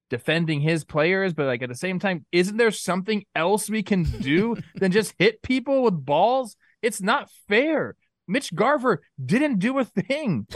defending 0.10 0.60
his 0.60 0.84
players, 0.84 1.34
but 1.34 1.46
like 1.46 1.62
at 1.62 1.70
the 1.70 1.76
same 1.76 2.00
time, 2.00 2.26
isn't 2.32 2.58
there 2.58 2.72
something 2.72 3.24
else 3.36 3.70
we 3.70 3.82
can 3.84 4.04
do 4.04 4.58
than 4.76 4.92
just 4.92 5.14
hit 5.18 5.42
people 5.42 5.84
with 5.84 6.06
balls? 6.06 6.56
It's 6.82 7.02
not 7.02 7.30
fair. 7.48 7.96
Mitch 8.32 8.56
Garver 8.56 9.02
didn't 9.24 9.60
do 9.60 9.78
a 9.78 9.84
thing. 9.84 10.48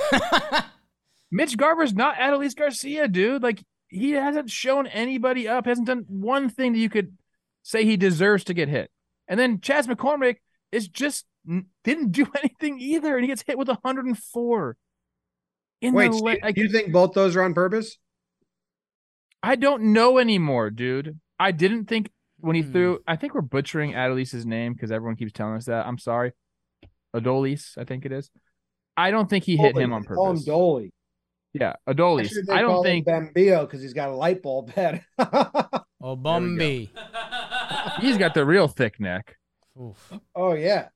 Mitch 1.32 1.57
Garver's 1.57 1.93
not 1.93 2.15
Adelise 2.15 2.55
Garcia, 2.55 3.09
dude. 3.09 3.43
Like 3.43 3.63
he 3.89 4.11
hasn't 4.11 4.49
shown 4.49 4.88
anybody 4.88 5.47
up. 5.47 5.65
Hasn't 5.65 5.88
done 5.88 6.05
one 6.07 6.49
thing 6.49 6.71
that 6.71 6.80
you 6.80 6.89
could 6.89 7.17
say 7.63 7.84
he 7.84 7.97
deserves 7.97 8.45
to 8.45 8.53
get 8.53 8.69
hit. 8.69 8.89
And 9.28 9.38
then 9.38 9.59
Chas 9.59 9.88
McCormick 9.88 10.38
is 10.71 10.88
just 10.88 11.26
didn't 11.84 12.11
do 12.11 12.26
anything 12.38 12.80
either, 12.80 13.15
and 13.15 13.23
he 13.23 13.28
gets 13.28 13.43
hit 13.45 13.57
with 13.57 13.67
104. 13.67 14.78
In 15.82 15.93
Wait, 15.93 16.11
the, 16.11 16.17
so 16.17 16.30
you, 16.30 16.39
like, 16.41 16.57
you 16.57 16.69
think 16.69 16.93
both 16.93 17.13
those 17.13 17.36
are 17.36 17.43
on 17.43 17.53
purpose? 17.53 17.97
I 19.43 19.55
don't 19.55 19.93
know 19.93 20.17
anymore, 20.17 20.69
dude. 20.69 21.19
I 21.38 21.51
didn't 21.51 21.86
think 21.86 22.09
when 22.38 22.55
he 22.55 22.61
hmm. 22.61 22.71
threw. 22.71 22.99
I 23.05 23.17
think 23.17 23.36
we're 23.36 23.41
butchering 23.41 23.91
Adelise's 23.91 24.45
name 24.45 24.73
because 24.73 24.91
everyone 24.91 25.17
keeps 25.17 25.34
telling 25.34 25.55
us 25.55 25.65
that. 25.65 25.86
I'm 25.86 25.97
sorry, 25.97 26.32
Adolis, 27.16 27.78
I 27.78 27.84
think 27.84 28.05
it 28.05 28.11
is. 28.11 28.30
I 28.97 29.11
don't 29.11 29.30
think 29.30 29.43
he 29.43 29.57
hit 29.57 29.78
him 29.78 29.93
on 29.93 30.03
purpose. 30.03 30.16
Call 30.16 30.32
him 30.32 30.43
Dolly. 30.43 30.93
Yeah, 31.53 31.74
Adolis. 31.88 32.32
I 32.49 32.61
don't 32.61 32.84
think 32.84 33.05
Bambio 33.05 33.66
because 33.66 33.82
he's 33.82 33.93
got 33.93 34.09
a 34.09 34.16
light 34.16 34.41
bulb 34.41 34.72
head. 34.72 35.03
oh, 35.20 35.84
Bumby. 36.03 36.89
he's 38.01 38.18
got 38.18 38.34
the 38.34 38.45
real 38.45 38.68
thick 38.68 38.99
neck. 38.99 39.36
Oof. 39.82 40.13
Oh 40.36 40.53
yeah. 40.53 40.89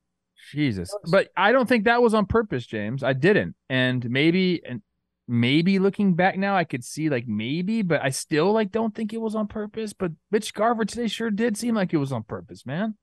Jesus. 0.52 0.94
But 1.10 1.28
I 1.36 1.52
don't 1.52 1.68
think 1.68 1.84
that 1.84 2.02
was 2.02 2.14
on 2.14 2.26
purpose, 2.26 2.66
James. 2.66 3.02
I 3.02 3.12
didn't. 3.12 3.54
And 3.68 4.08
maybe 4.08 4.62
and 4.66 4.82
maybe 5.28 5.78
looking 5.78 6.14
back 6.14 6.36
now, 6.36 6.56
I 6.56 6.64
could 6.64 6.84
see 6.84 7.08
like 7.08 7.26
maybe, 7.26 7.82
but 7.82 8.02
I 8.02 8.10
still 8.10 8.52
like 8.52 8.70
don't 8.70 8.94
think 8.94 9.12
it 9.12 9.20
was 9.20 9.34
on 9.34 9.46
purpose. 9.46 9.92
But 9.92 10.12
Mitch 10.30 10.52
Garver 10.52 10.84
today 10.84 11.06
sure 11.06 11.30
did 11.30 11.56
seem 11.56 11.74
like 11.74 11.92
it 11.92 11.98
was 11.98 12.12
on 12.12 12.22
purpose, 12.22 12.66
man. 12.66 12.96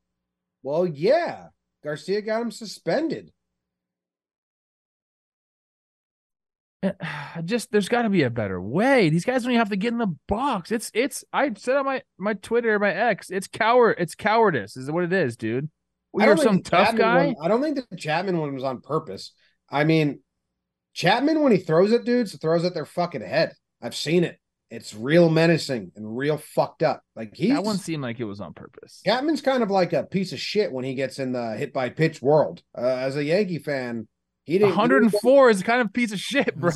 Well, 0.63 0.85
yeah. 0.85 1.47
Garcia 1.83 2.21
got 2.21 2.41
him 2.41 2.51
suspended. 2.51 3.31
Eh, 6.83 6.91
just 7.45 7.71
there's 7.71 7.89
got 7.89 8.03
to 8.03 8.09
be 8.09 8.23
a 8.23 8.29
better 8.29 8.61
way. 8.61 9.09
These 9.09 9.25
guys 9.25 9.43
don't 9.43 9.51
even 9.51 9.59
have 9.59 9.69
to 9.69 9.77
get 9.77 9.93
in 9.93 9.99
the 9.99 10.15
box. 10.27 10.71
It's 10.71 10.91
it's. 10.93 11.23
I 11.33 11.51
said 11.55 11.77
on 11.77 11.85
my 11.85 12.01
my 12.17 12.33
Twitter, 12.33 12.77
my 12.79 12.93
ex, 12.93 13.29
it's 13.29 13.47
coward. 13.47 13.95
It's 13.99 14.15
cowardice. 14.15 14.77
Is 14.77 14.91
what 14.91 15.03
it 15.03 15.13
is, 15.13 15.37
dude. 15.37 15.69
We 16.13 16.23
are 16.23 16.37
some 16.37 16.61
tough 16.63 16.87
Chapman 16.87 17.01
guy. 17.01 17.25
One, 17.27 17.35
I 17.43 17.47
don't 17.47 17.61
think 17.61 17.79
the 17.89 17.97
Chapman 17.97 18.39
one 18.39 18.53
was 18.53 18.63
on 18.63 18.81
purpose. 18.81 19.33
I 19.69 19.83
mean, 19.83 20.21
Chapman 20.93 21.41
when 21.41 21.51
he 21.51 21.59
throws 21.59 21.91
at 21.91 22.05
dudes, 22.05 22.35
throws 22.37 22.65
at 22.65 22.73
their 22.73 22.85
fucking 22.85 23.21
head. 23.21 23.53
I've 23.81 23.95
seen 23.95 24.23
it. 24.23 24.39
It's 24.69 24.93
real 24.93 25.29
menacing 25.29 25.93
and 25.95 26.17
real 26.17 26.37
fucked 26.37 26.83
up. 26.83 27.01
Like 27.15 27.33
he 27.33 27.49
that 27.49 27.63
one 27.63 27.77
seemed 27.77 28.03
like 28.03 28.19
it 28.19 28.25
was 28.25 28.41
on 28.41 28.53
purpose. 28.53 29.01
Chapman's 29.05 29.41
kind 29.41 29.63
of 29.63 29.71
like 29.71 29.93
a 29.93 30.03
piece 30.03 30.33
of 30.33 30.39
shit 30.39 30.71
when 30.71 30.83
he 30.83 30.93
gets 30.93 31.19
in 31.19 31.31
the 31.31 31.55
hit 31.55 31.71
by 31.71 31.89
pitch 31.89 32.21
world. 32.21 32.61
Uh, 32.77 32.81
as 32.81 33.15
a 33.15 33.23
Yankee 33.23 33.59
fan, 33.59 34.07
he 34.43 34.57
didn't. 34.57 34.75
104 34.75 35.49
is 35.49 35.63
kind 35.63 35.81
of 35.81 35.93
piece 35.93 36.11
of 36.11 36.19
shit, 36.19 36.55
bro. 36.55 36.69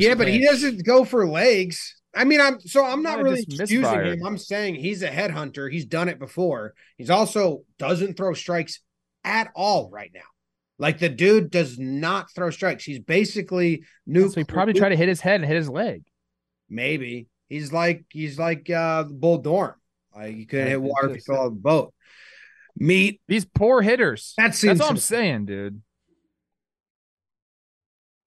yeah, 0.00 0.14
but 0.14 0.26
pitch. 0.26 0.34
he 0.34 0.46
doesn't 0.46 0.84
go 0.84 1.04
for 1.04 1.26
legs. 1.26 1.96
I 2.14 2.24
mean, 2.24 2.40
I'm 2.40 2.60
so 2.60 2.84
I'm 2.84 3.02
not 3.02 3.22
really 3.22 3.42
excusing 3.48 3.84
him. 3.84 4.24
I'm 4.24 4.38
saying 4.38 4.76
he's 4.76 5.02
a 5.02 5.08
headhunter. 5.08 5.70
He's 5.70 5.86
done 5.86 6.08
it 6.08 6.18
before. 6.18 6.74
He's 6.96 7.10
also 7.10 7.62
doesn't 7.78 8.16
throw 8.16 8.34
strikes 8.34 8.80
at 9.24 9.50
all 9.56 9.90
right 9.90 10.10
now. 10.14 10.20
Like 10.78 10.98
the 10.98 11.08
dude 11.08 11.50
does 11.50 11.78
not 11.78 12.26
throw 12.34 12.50
strikes. 12.50 12.84
He's 12.84 12.98
basically 12.98 13.84
new. 14.06 14.28
So 14.28 14.40
he 14.40 14.44
probably 14.44 14.74
tried 14.74 14.90
to 14.90 14.96
hit 14.96 15.08
his 15.08 15.20
head 15.20 15.36
and 15.36 15.44
hit 15.44 15.56
his 15.56 15.68
leg. 15.68 16.02
Maybe 16.68 17.28
he's 17.52 17.72
like 17.72 18.04
he's 18.08 18.38
like 18.38 18.68
uh 18.70 19.04
Bull 19.04 19.38
Durham. 19.38 19.74
Like 20.14 20.36
you 20.36 20.46
couldn't 20.46 20.66
yeah, 20.66 20.70
hit 20.70 20.82
water 20.82 21.10
if 21.10 21.16
you 21.16 21.22
fell 21.22 21.46
off 21.46 21.46
a 21.48 21.50
boat. 21.50 21.94
Meat 22.76 23.20
these 23.28 23.44
poor 23.44 23.82
hitters. 23.82 24.34
That 24.38 24.54
seems 24.54 24.78
That's 24.78 24.86
all 24.86 24.90
I'm 24.90 24.96
saying, 24.96 25.46
dude. 25.46 25.82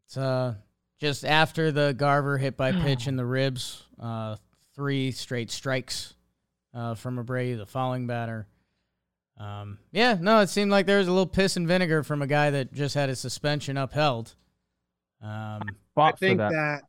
It's 0.07 0.17
uh 0.17 0.55
just 0.99 1.25
after 1.25 1.71
the 1.71 1.93
Garver 1.93 2.37
hit 2.37 2.55
by 2.55 2.71
pitch 2.71 3.07
in 3.07 3.17
the 3.17 3.25
ribs, 3.25 3.83
uh, 3.99 4.37
three 4.75 5.11
straight 5.11 5.51
strikes 5.51 6.13
uh, 6.73 6.95
from 6.95 7.23
Abreu, 7.23 7.57
the 7.57 7.65
following 7.65 8.07
batter. 8.07 8.47
Um, 9.37 9.79
yeah, 9.91 10.17
no, 10.19 10.39
it 10.39 10.47
seemed 10.47 10.71
like 10.71 10.85
there 10.85 10.99
was 10.99 11.09
a 11.09 11.11
little 11.11 11.27
piss 11.27 11.57
and 11.57 11.67
vinegar 11.67 12.01
from 12.01 12.21
a 12.21 12.27
guy 12.27 12.49
that 12.51 12.71
just 12.71 12.95
had 12.95 13.09
his 13.09 13.19
suspension 13.19 13.75
upheld. 13.75 14.35
Um, 15.21 15.63
I 15.97 16.13
think 16.13 16.37
that. 16.37 16.81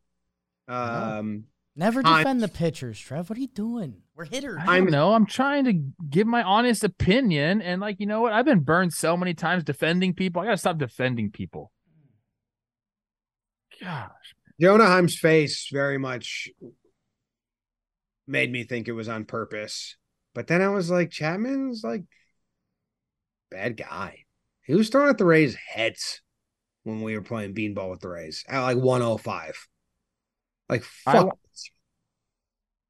that 0.67 0.73
um, 0.73 1.43
never 1.77 2.01
defend 2.01 2.41
the 2.41 2.47
pitchers, 2.47 2.99
Trev. 2.99 3.29
What 3.29 3.37
are 3.37 3.41
you 3.41 3.47
doing? 3.47 4.01
We're 4.15 4.25
hitters. 4.25 4.61
I 4.67 4.79
don't 4.79 4.91
know. 4.91 5.13
I'm 5.13 5.25
trying 5.25 5.65
to 5.65 5.73
give 6.09 6.27
my 6.27 6.43
honest 6.43 6.83
opinion, 6.83 7.61
and 7.61 7.79
like 7.79 7.99
you 7.99 8.05
know 8.05 8.21
what, 8.21 8.33
I've 8.33 8.45
been 8.45 8.61
burned 8.61 8.93
so 8.93 9.15
many 9.15 9.33
times 9.33 9.63
defending 9.63 10.13
people. 10.13 10.41
I 10.41 10.45
gotta 10.45 10.57
stop 10.57 10.77
defending 10.77 11.31
people. 11.31 11.71
Gosh. 13.81 14.11
Jonah 14.59 14.87
Heim's 14.87 15.17
face 15.17 15.69
very 15.71 15.99
much 15.99 16.49
made 18.27 18.51
me 18.51 18.63
think 18.63 18.87
it 18.87 18.93
was 18.93 19.07
on 19.07 19.25
purpose. 19.25 19.95
But 20.33 20.47
then 20.47 20.61
I 20.61 20.69
was 20.69 20.89
like, 20.89 21.11
Chapman's 21.11 21.83
like 21.83 22.03
bad 23.49 23.77
guy. 23.77 24.25
He 24.63 24.75
was 24.75 24.89
throwing 24.89 25.09
at 25.09 25.17
the 25.17 25.25
Rays 25.25 25.55
heads 25.55 26.21
when 26.83 27.01
we 27.01 27.15
were 27.15 27.23
playing 27.23 27.53
beanball 27.53 27.89
with 27.89 28.01
the 28.01 28.09
Rays 28.09 28.43
at 28.47 28.61
like 28.61 28.77
105. 28.77 29.67
Like 30.69 30.83
fuck. 30.83 31.37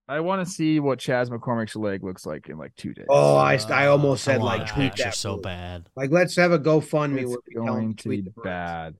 I, 0.08 0.16
I 0.16 0.20
want 0.20 0.46
to 0.46 0.52
see 0.52 0.80
what 0.80 1.00
Chas 1.00 1.30
McCormick's 1.30 1.76
leg 1.76 2.04
looks 2.04 2.26
like 2.26 2.50
in 2.50 2.58
like 2.58 2.76
two 2.76 2.94
days. 2.94 3.06
Oh, 3.10 3.36
I, 3.36 3.60
I 3.70 3.88
almost 3.88 4.24
said 4.24 4.42
like 4.42 4.68
tweet 4.68 4.96
that 4.98 5.16
so 5.16 5.38
bad. 5.38 5.90
Like 5.96 6.12
let's 6.12 6.36
have 6.36 6.52
a 6.52 6.60
GoFundMe. 6.60 7.24
It's 7.24 7.56
going 7.56 7.96
to 7.96 8.10
be 8.10 8.22
bad. 8.44 8.96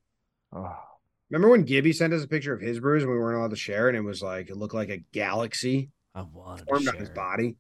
Oh. 0.54 0.76
Remember 1.30 1.50
when 1.50 1.64
Gibby 1.64 1.92
sent 1.92 2.14
us 2.14 2.24
a 2.24 2.28
picture 2.28 2.54
of 2.54 2.62
his 2.62 2.80
bruise 2.80 3.04
and 3.04 3.12
we 3.12 3.18
weren't 3.18 3.38
allowed 3.38 3.50
to 3.50 3.58
share, 3.58 3.90
and 3.90 3.98
it 3.98 4.02
was 4.02 4.22
like 4.22 4.50
it 4.50 4.56
looked 4.56 4.74
like 4.74 4.90
a 4.90 4.98
galaxy 5.12 5.90
I 6.16 6.22
wanted 6.22 6.68
formed 6.68 6.88
on 6.88 6.96
his 6.96 7.10
body. 7.10 7.58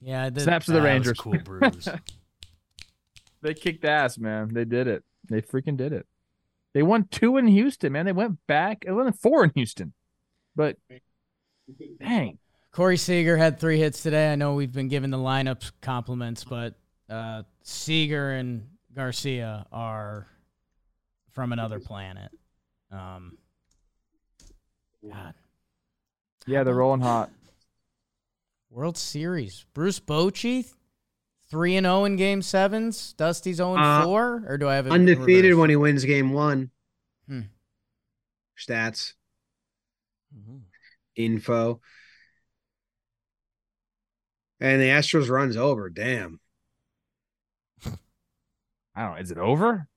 Yeah, 0.00 0.28
the, 0.28 0.40
snaps 0.40 0.68
of 0.68 0.74
the 0.74 0.82
Rangers. 0.82 1.18
cool 1.18 1.38
bruise. 1.44 1.88
they 3.40 3.54
kicked 3.54 3.86
ass, 3.86 4.18
man. 4.18 4.52
They 4.52 4.66
did 4.66 4.86
it. 4.86 5.02
They 5.30 5.40
freaking 5.40 5.78
did 5.78 5.94
it. 5.94 6.06
They 6.74 6.82
won 6.82 7.08
two 7.10 7.38
in 7.38 7.46
Houston, 7.46 7.92
man. 7.92 8.04
They 8.04 8.12
went 8.12 8.38
back. 8.46 8.84
It 8.86 8.92
won 8.92 9.10
four 9.14 9.44
in 9.44 9.52
Houston, 9.54 9.94
but 10.56 10.76
dang. 12.00 12.38
Corey 12.72 12.96
Seager 12.96 13.36
had 13.36 13.60
three 13.60 13.78
hits 13.78 14.02
today. 14.02 14.32
I 14.32 14.34
know 14.34 14.54
we've 14.54 14.72
been 14.72 14.88
giving 14.88 15.10
the 15.10 15.18
lineups 15.18 15.70
compliments, 15.80 16.44
but 16.44 16.74
uh, 17.08 17.44
Seager 17.62 18.32
and 18.32 18.66
Garcia 18.94 19.66
are 19.70 20.26
from 21.30 21.52
another 21.52 21.78
planet. 21.78 22.30
Um, 22.90 23.38
God. 25.08 25.34
Yeah, 26.46 26.64
they're 26.64 26.74
rolling 26.74 27.00
hot. 27.00 27.30
World 28.70 28.96
Series. 28.96 29.64
Bruce 29.72 30.00
Bochy, 30.00 30.66
three 31.48 31.76
and 31.76 31.84
zero 31.84 32.00
oh 32.00 32.04
in 32.04 32.16
Game 32.16 32.42
Sevens. 32.42 33.14
Dusty's 33.16 33.56
zero 33.56 33.70
oh 33.70 33.76
and 33.76 34.04
four, 34.04 34.42
uh, 34.44 34.52
or 34.52 34.58
do 34.58 34.68
I 34.68 34.74
have 34.74 34.86
it 34.86 34.92
undefeated 34.92 35.54
when 35.54 35.70
he 35.70 35.76
wins 35.76 36.04
Game 36.04 36.32
One? 36.32 36.70
Hmm. 37.28 37.42
Stats, 38.58 39.14
mm-hmm. 40.36 40.58
info, 41.16 41.80
and 44.60 44.80
the 44.80 44.86
Astros 44.86 45.28
runs 45.28 45.56
over. 45.56 45.90
Damn. 45.90 46.40
I 48.96 49.02
don't 49.02 49.14
know. 49.14 49.20
Is 49.20 49.30
it 49.30 49.38
over? 49.38 49.88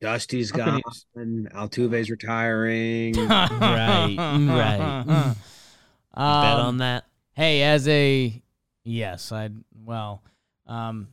Dusty's 0.00 0.50
gone. 0.50 0.80
And 1.14 1.50
Altuve's 1.52 2.10
retiring. 2.10 3.14
right, 3.28 4.16
right. 4.18 5.34
Um, 6.12 6.42
bet 6.42 6.58
on 6.58 6.78
that. 6.78 7.04
Hey, 7.34 7.62
as 7.62 7.86
a 7.86 8.42
yes, 8.82 9.30
I 9.30 9.50
well, 9.84 10.24
um, 10.66 11.06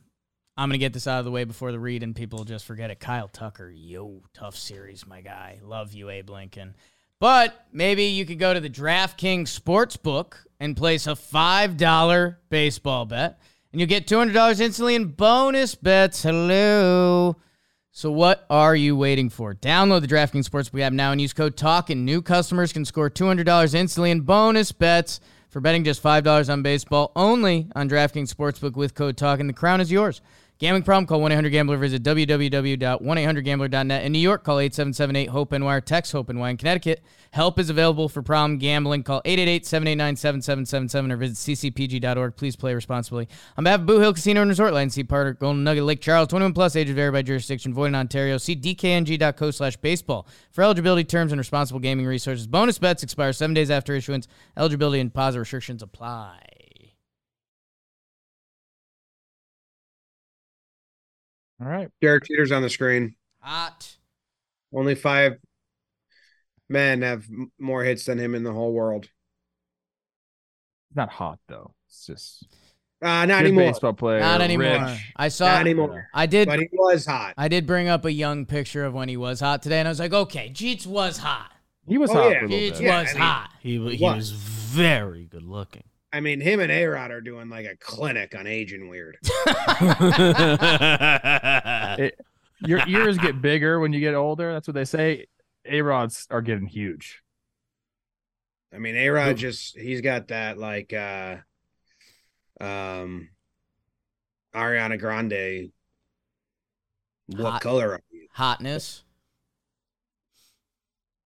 I'm 0.56 0.68
gonna 0.68 0.78
get 0.78 0.92
this 0.92 1.06
out 1.06 1.20
of 1.20 1.24
the 1.24 1.30
way 1.30 1.44
before 1.44 1.70
the 1.70 1.78
read, 1.78 2.02
and 2.02 2.16
people 2.16 2.42
just 2.42 2.64
forget 2.64 2.90
it. 2.90 2.98
Kyle 2.98 3.28
Tucker, 3.28 3.70
yo, 3.70 4.22
tough 4.34 4.56
series, 4.56 5.06
my 5.06 5.20
guy. 5.20 5.60
Love 5.62 5.92
you, 5.92 6.10
Abe 6.10 6.30
Lincoln. 6.30 6.74
But 7.20 7.66
maybe 7.72 8.04
you 8.04 8.24
could 8.24 8.38
go 8.38 8.54
to 8.54 8.60
the 8.60 8.70
DraftKings 8.70 9.48
Sportsbook 9.48 10.34
and 10.60 10.76
place 10.76 11.06
a 11.06 11.12
$5 11.12 12.36
baseball 12.48 13.06
bet, 13.06 13.40
and 13.72 13.80
you'll 13.80 13.88
get 13.88 14.06
$200 14.06 14.60
instantly 14.60 14.94
in 14.94 15.06
bonus 15.06 15.74
bets. 15.74 16.22
Hello. 16.22 17.36
So 17.90 18.12
what 18.12 18.46
are 18.48 18.76
you 18.76 18.96
waiting 18.96 19.30
for? 19.30 19.54
Download 19.54 20.00
the 20.00 20.06
DraftKings 20.06 20.48
Sportsbook 20.48 20.80
app 20.80 20.92
now 20.92 21.10
and 21.10 21.20
use 21.20 21.32
code 21.32 21.56
TALK, 21.56 21.90
and 21.90 22.06
new 22.06 22.22
customers 22.22 22.72
can 22.72 22.84
score 22.84 23.10
$200 23.10 23.74
instantly 23.74 24.12
in 24.12 24.20
bonus 24.20 24.70
bets 24.70 25.18
for 25.48 25.60
betting 25.60 25.82
just 25.82 26.00
$5 26.00 26.52
on 26.52 26.62
baseball 26.62 27.10
only 27.16 27.68
on 27.74 27.88
DraftKings 27.88 28.32
Sportsbook 28.32 28.76
with 28.76 28.94
code 28.94 29.16
TALK, 29.16 29.40
and 29.40 29.48
the 29.48 29.54
crown 29.54 29.80
is 29.80 29.90
yours. 29.90 30.20
Gambling 30.58 30.82
problem? 30.82 31.06
Call 31.06 31.20
1-800-GAMBLER. 31.20 31.76
Visit 31.76 32.02
www.1800gambler.net. 32.02 34.04
In 34.04 34.10
New 34.10 34.18
York, 34.18 34.42
call 34.42 34.56
877-8-HOPE-NY. 34.56 35.80
Text 35.80 36.10
HOPE-NY. 36.10 36.50
In 36.50 36.56
Connecticut, 36.56 37.00
help 37.30 37.60
is 37.60 37.70
available 37.70 38.08
for 38.08 38.22
problem 38.22 38.58
gambling. 38.58 39.04
Call 39.04 39.22
888-789-7777 39.22 41.12
or 41.12 41.16
visit 41.16 41.36
ccpg.org. 41.36 42.34
Please 42.34 42.56
play 42.56 42.74
responsibly. 42.74 43.28
On 43.56 43.62
behalf 43.62 43.78
of 43.80 43.86
Boot 43.86 44.00
Hill 44.00 44.12
Casino 44.12 44.42
and 44.42 44.48
Resort, 44.48 44.74
Line, 44.74 44.90
see 44.90 45.04
Parker, 45.04 45.34
Golden 45.34 45.62
Nugget, 45.62 45.84
Lake 45.84 46.00
Charles, 46.00 46.26
21 46.26 46.54
plus, 46.54 46.74
age 46.74 46.88
vary 46.88 47.12
by 47.12 47.22
jurisdiction, 47.22 47.72
void 47.72 47.86
in 47.86 47.94
Ontario. 47.94 48.36
See 48.36 48.56
dkng.co 48.56 49.52
slash 49.52 49.76
baseball 49.76 50.26
for 50.50 50.64
eligibility 50.64 51.04
terms 51.04 51.30
and 51.30 51.38
responsible 51.38 51.78
gaming 51.78 52.06
resources. 52.06 52.48
Bonus 52.48 52.80
bets 52.80 53.04
expire 53.04 53.32
seven 53.32 53.54
days 53.54 53.70
after 53.70 53.94
issuance. 53.94 54.26
Eligibility 54.56 54.98
and 54.98 55.12
deposit 55.12 55.38
restrictions 55.38 55.84
apply. 55.84 56.47
All 61.60 61.66
right. 61.68 61.88
Derek 62.00 62.24
Jeter's 62.24 62.52
on 62.52 62.62
the 62.62 62.70
screen. 62.70 63.14
Hot. 63.40 63.96
Only 64.72 64.94
five 64.94 65.38
men 66.68 67.02
have 67.02 67.26
more 67.58 67.82
hits 67.84 68.04
than 68.04 68.18
him 68.18 68.34
in 68.34 68.42
the 68.44 68.52
whole 68.52 68.72
world. 68.72 69.08
Not 70.94 71.08
hot 71.10 71.38
though. 71.48 71.74
It's 71.88 72.06
just 72.06 72.44
Uh, 73.00 73.24
not 73.26 73.28
good 73.28 73.46
anymore. 73.46 73.64
baseball 73.72 73.92
player. 73.92 74.20
Not 74.20 74.40
anymore. 74.40 74.86
rich. 74.90 75.12
I 75.16 75.28
saw. 75.28 75.46
Not 75.46 75.60
anymore. 75.62 76.08
I 76.12 76.26
did. 76.26 76.48
But 76.48 76.60
he 76.60 76.68
was 76.72 77.06
hot. 77.06 77.34
I 77.36 77.48
did 77.48 77.66
bring 77.66 77.88
up 77.88 78.04
a 78.04 78.12
young 78.12 78.44
picture 78.46 78.84
of 78.84 78.94
when 78.94 79.08
he 79.08 79.16
was 79.16 79.40
hot 79.40 79.62
today, 79.62 79.78
and 79.78 79.88
I 79.88 79.90
was 79.90 80.00
like, 80.00 80.12
okay, 80.12 80.50
Jeets 80.50 80.86
was 80.86 81.18
hot. 81.18 81.52
He 81.86 81.96
was 81.96 82.10
Oh, 82.10 82.14
hot 82.14 82.30
yeah. 82.32 82.38
for 82.40 82.44
a 82.44 82.48
little 82.48 82.58
Jeets. 82.76 82.80
Yeah, 82.80 83.00
was 83.00 83.10
I 83.10 83.12
mean- 83.14 83.22
hot. 83.22 83.50
He 83.60 83.78
wa- 83.78 83.90
he 83.90 84.02
What? 84.04 84.16
was 84.16 84.30
very 84.32 85.24
good 85.26 85.42
looking. 85.44 85.84
I 86.12 86.20
mean, 86.20 86.40
him 86.40 86.60
and 86.60 86.72
A 86.72 86.86
Rod 86.86 87.10
are 87.10 87.20
doing 87.20 87.48
like 87.50 87.66
a 87.66 87.76
clinic 87.76 88.34
on 88.38 88.46
aging 88.46 88.88
weird. 88.88 89.18
It- 91.98 92.20
Your 92.60 92.82
ears 92.88 93.18
get 93.18 93.40
bigger 93.40 93.78
when 93.78 93.92
you 93.92 94.00
get 94.00 94.14
older. 94.14 94.52
That's 94.52 94.66
what 94.66 94.74
they 94.74 94.84
say. 94.84 95.26
A 95.64 95.80
rods 95.82 96.26
are 96.30 96.42
getting 96.42 96.66
huge. 96.66 97.22
I 98.74 98.78
mean, 98.78 98.96
A 98.96 99.08
Rod 99.10 99.36
just 99.36 99.76
he's 99.78 100.00
got 100.00 100.28
that 100.28 100.58
like 100.58 100.92
uh 100.92 101.36
um 102.60 103.28
Ariana 104.54 104.98
Grande. 104.98 105.70
What 107.26 107.52
Hot. 107.52 107.60
color 107.60 107.92
are 107.92 108.00
you? 108.10 108.26
Hotness. 108.36 109.02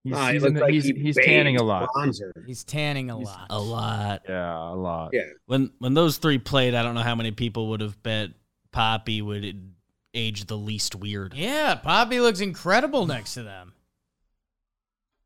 He's, 0.03 0.13
Ah, 0.13 0.27
he 0.27 0.33
he's, 0.33 0.41
looks 0.43 0.53
the- 0.55 0.59
like 0.61 0.73
he's, 0.73 0.83
he 0.85 0.93
he's 0.93 1.15
tanning 1.15 1.57
a 1.57 1.63
lot. 1.63 1.89
Bronzer. 1.95 2.31
He's 2.45 2.63
tanning 2.63 3.09
a 3.09 3.17
lot. 3.17 3.47
a 3.49 3.59
lot. 3.59 4.23
Yeah, 4.27 4.69
a 4.69 4.75
lot. 4.75 5.11
Yeah. 5.13 5.21
When 5.45 5.71
when 5.79 5.93
those 5.93 6.17
three 6.17 6.37
played, 6.39 6.75
I 6.75 6.83
don't 6.83 6.93
know 6.95 7.01
how 7.01 7.15
many 7.15 7.31
people 7.31 7.69
would 7.69 7.79
have 7.81 8.01
bet 8.03 8.31
Poppy 8.71 9.21
would 9.21 9.73
age 10.13 10.45
the 10.45 10.57
least 10.57 10.93
weird. 10.95 11.33
Yeah, 11.33 11.75
Poppy 11.75 12.19
looks 12.19 12.41
incredible 12.41 13.05
next 13.07 13.33
to 13.35 13.43
them. 13.43 13.73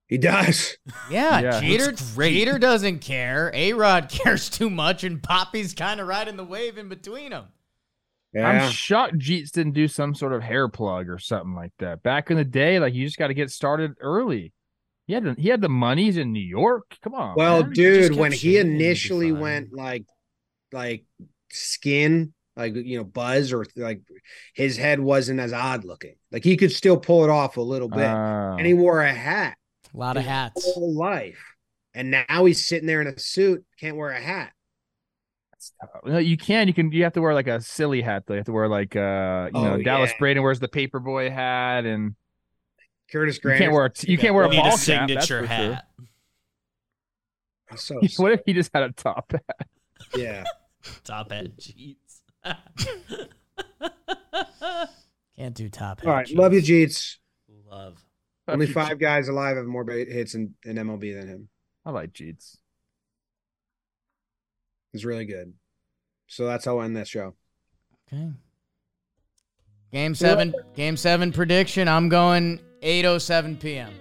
He 0.08 0.18
does. 0.18 0.78
Yeah, 1.12 1.40
Yeah. 1.40 1.60
Jeter, 1.62 1.92
Jeter 1.94 2.60
doesn't 2.60 3.00
care. 3.00 3.50
A 3.54 3.74
Rod 3.74 4.10
cares 4.10 4.50
too 4.50 4.70
much, 4.70 5.04
and 5.04 5.22
Poppy's 5.24 5.74
kind 5.74 6.00
of 6.00 6.08
riding 6.08 6.38
the 6.38 6.44
wave 6.44 6.78
in 6.78 6.88
between 6.90 7.32
them. 7.32 7.46
Yeah. 8.34 8.48
I'm 8.48 8.72
shocked 8.72 9.18
Jeets 9.18 9.52
didn't 9.52 9.74
do 9.74 9.88
some 9.88 10.14
sort 10.14 10.34
of 10.34 10.44
hair 10.44 10.68
plug 10.70 11.10
or 11.10 11.18
something 11.18 11.56
like 11.56 11.72
that. 11.80 12.04
Back 12.04 12.30
in 12.30 12.38
the 12.38 12.44
day, 12.46 12.78
like 12.80 12.94
you 12.94 13.06
just 13.06 13.18
got 13.18 13.28
to 13.28 13.34
get 13.34 13.50
started 13.52 13.96
early. 14.02 14.54
He 15.08 15.14
had 15.14 15.24
the, 15.24 15.36
he 15.40 15.48
had 15.50 15.62
the 15.62 15.70
monies 15.70 16.18
in 16.18 16.32
New 16.34 16.40
York. 16.42 16.98
Come 17.02 17.16
on. 17.16 17.36
well, 17.36 17.64
man. 17.64 17.72
dude, 17.72 18.10
kept 18.10 18.20
when 18.20 18.32
he 18.34 18.38
shaving, 18.38 18.72
he'd 18.74 18.78
be 18.78 18.84
initially 18.86 19.32
fine. 19.32 19.40
went 19.40 19.74
like 19.74 20.06
like 20.74 21.06
skin, 21.50 22.34
like 22.58 22.76
you 22.76 22.98
know, 22.98 23.04
buzz 23.06 23.54
or 23.54 23.66
like 23.78 24.02
his 24.54 24.76
head 24.78 25.00
wasn't 25.00 25.40
as 25.40 25.54
odd 25.54 25.86
looking. 25.86 26.16
Like 26.32 26.44
he 26.44 26.58
could 26.58 26.72
still 26.74 26.98
pull 26.98 27.24
it 27.24 27.30
off 27.30 27.56
a 27.58 27.62
little 27.62 27.88
bit. 27.90 28.00
Uh, 28.06 28.56
and 28.58 28.68
he 28.68 28.74
wore 28.74 29.02
a 29.02 29.14
hat 29.14 29.58
A 29.94 29.98
lot 29.98 30.18
of 30.18 30.24
hats. 30.26 30.66
whole 30.74 30.94
life. 30.94 31.42
And 31.94 32.12
now 32.12 32.46
he's 32.46 32.68
sitting 32.68 32.86
there 32.86 33.02
in 33.02 33.08
a 33.08 33.18
suit, 33.18 33.66
can't 33.80 33.96
wear 33.98 34.10
a 34.12 34.20
hat. 34.22 34.52
no, 36.06 36.18
you 36.18 36.38
can. 36.38 36.68
You 36.68 36.74
can. 36.74 36.92
You 36.92 37.04
have 37.06 37.14
to 37.14 37.22
wear 37.22 37.34
like 37.34 37.48
a 37.48 37.60
silly 37.62 38.02
hat 38.02 38.24
though. 38.28 38.34
You 38.36 38.40
have 38.40 38.46
to 38.46 38.52
wear 38.52 38.68
like 38.68 38.96
uh, 38.96 39.50
you 39.54 39.62
know, 39.62 39.74
Oh, 39.76 39.82
Dallas 39.82 40.12
yeah. 40.12 40.18
Braden 40.20 40.44
wears 40.44 40.60
the 40.60 40.68
paperboy 40.68 41.32
hat, 41.32 41.86
and 41.86 42.16
Curtis 43.12 43.36
you 43.38 43.42
Grant. 43.42 43.60
can't 43.60 43.72
wear 43.74 43.86
a, 43.86 43.92
you 44.02 44.18
can't 44.18 44.34
wear 44.34 44.46
a 44.46 44.48
You 44.48 44.56
need 44.56 44.62
ball 44.64 44.76
a 44.76 44.78
signature 44.78 45.14
that's 45.16 45.28
for 45.28 45.38
sure. 45.38 45.46
hat. 45.46 45.88
So 47.76 48.00
what 48.18 48.32
if 48.34 48.42
he 48.46 48.54
just 48.54 48.72
had 48.74 48.84
a 48.84 48.92
top 48.92 49.32
hat? 49.32 49.68
yeah. 50.16 50.44
Top 51.04 51.32
hat 51.32 51.58
Jeets. 51.58 52.22
Can't 55.38 55.54
do 55.54 55.70
top 55.70 56.00
hat. 56.02 56.08
All 56.08 56.14
right. 56.14 56.30
Love 56.32 56.54
you, 56.54 56.62
Jeets. 56.62 57.18
Love. 57.70 57.98
Only 58.48 58.68
five 58.68 58.98
guys 58.98 59.28
alive 59.28 59.58
have 59.58 59.66
more 59.66 59.86
hits 59.90 60.34
in, 60.34 60.54
in 60.64 60.78
MLB 60.78 61.20
than 61.20 61.28
him. 61.28 61.50
I 61.86 61.92
like 61.92 62.14
Jeets. 62.14 62.58
He's 64.94 65.06
really 65.06 65.26
good. 65.26 65.54
So 66.28 66.46
that's 66.46 66.66
how 66.66 66.80
I 66.80 66.86
end 66.86 66.96
that 66.96 67.08
show. 67.08 67.36
Okay. 68.12 68.30
Game 69.92 70.16
seven. 70.16 70.54
Game 70.76 70.98
seven 70.98 71.32
prediction. 71.32 71.88
I'm 71.88 72.10
going 72.10 72.60
8:07 72.82 73.60
p.m. 73.60 73.92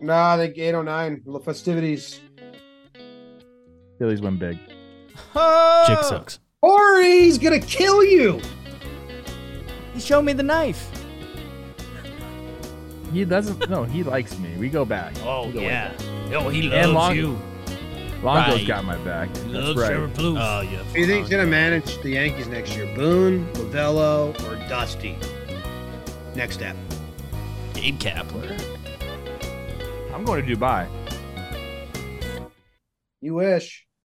Nah, 0.00 0.34
I 0.34 0.36
think 0.36 0.56
809. 0.56 1.22
Little 1.24 1.40
festivities. 1.40 2.20
Phillies 3.98 4.20
win 4.20 4.38
big. 4.38 4.58
Chick 5.86 5.98
sucks. 6.04 6.38
Or 6.62 7.00
he's 7.02 7.38
gonna 7.38 7.58
kill 7.60 8.04
you. 8.04 8.40
He 9.94 10.00
showed 10.00 10.22
me 10.22 10.32
the 10.32 10.42
knife. 10.42 10.88
He 13.12 13.24
doesn't. 13.24 13.68
no, 13.70 13.84
he 13.84 14.02
likes 14.02 14.38
me. 14.38 14.54
We 14.56 14.68
go 14.68 14.84
back. 14.84 15.14
Oh 15.24 15.50
go 15.50 15.60
yeah. 15.60 15.88
back. 15.92 16.00
Oh, 16.34 16.48
he 16.48 16.70
And 16.72 16.92
loves 16.92 16.94
Long- 16.94 17.16
you. 17.16 17.38
Longo's 18.22 18.54
Right. 18.58 18.66
got 18.66 18.84
my 18.84 18.96
back. 18.98 19.32
That's 19.32 19.46
Loves 19.46 19.78
right. 19.80 19.88
Trevor 19.90 20.08
Plouffe. 20.08 20.38
Oh 20.40 20.60
yeah. 20.62 20.78
Who 20.78 20.92
do 20.94 21.00
you 21.00 21.06
think's 21.06 21.28
gonna 21.30 21.46
manage 21.46 22.00
the 22.02 22.10
Yankees 22.10 22.48
next 22.48 22.76
year? 22.76 22.92
Boone, 22.94 23.46
Lovullo, 23.54 24.34
or 24.44 24.56
Dusty? 24.68 25.16
Next 26.38 26.54
step. 26.54 26.76
Gabe 27.74 27.98
Kapler. 27.98 28.54
I'm 30.14 30.24
going 30.24 30.46
to 30.46 30.56
Dubai. 30.56 30.86
You 33.20 33.34
wish. 33.34 33.87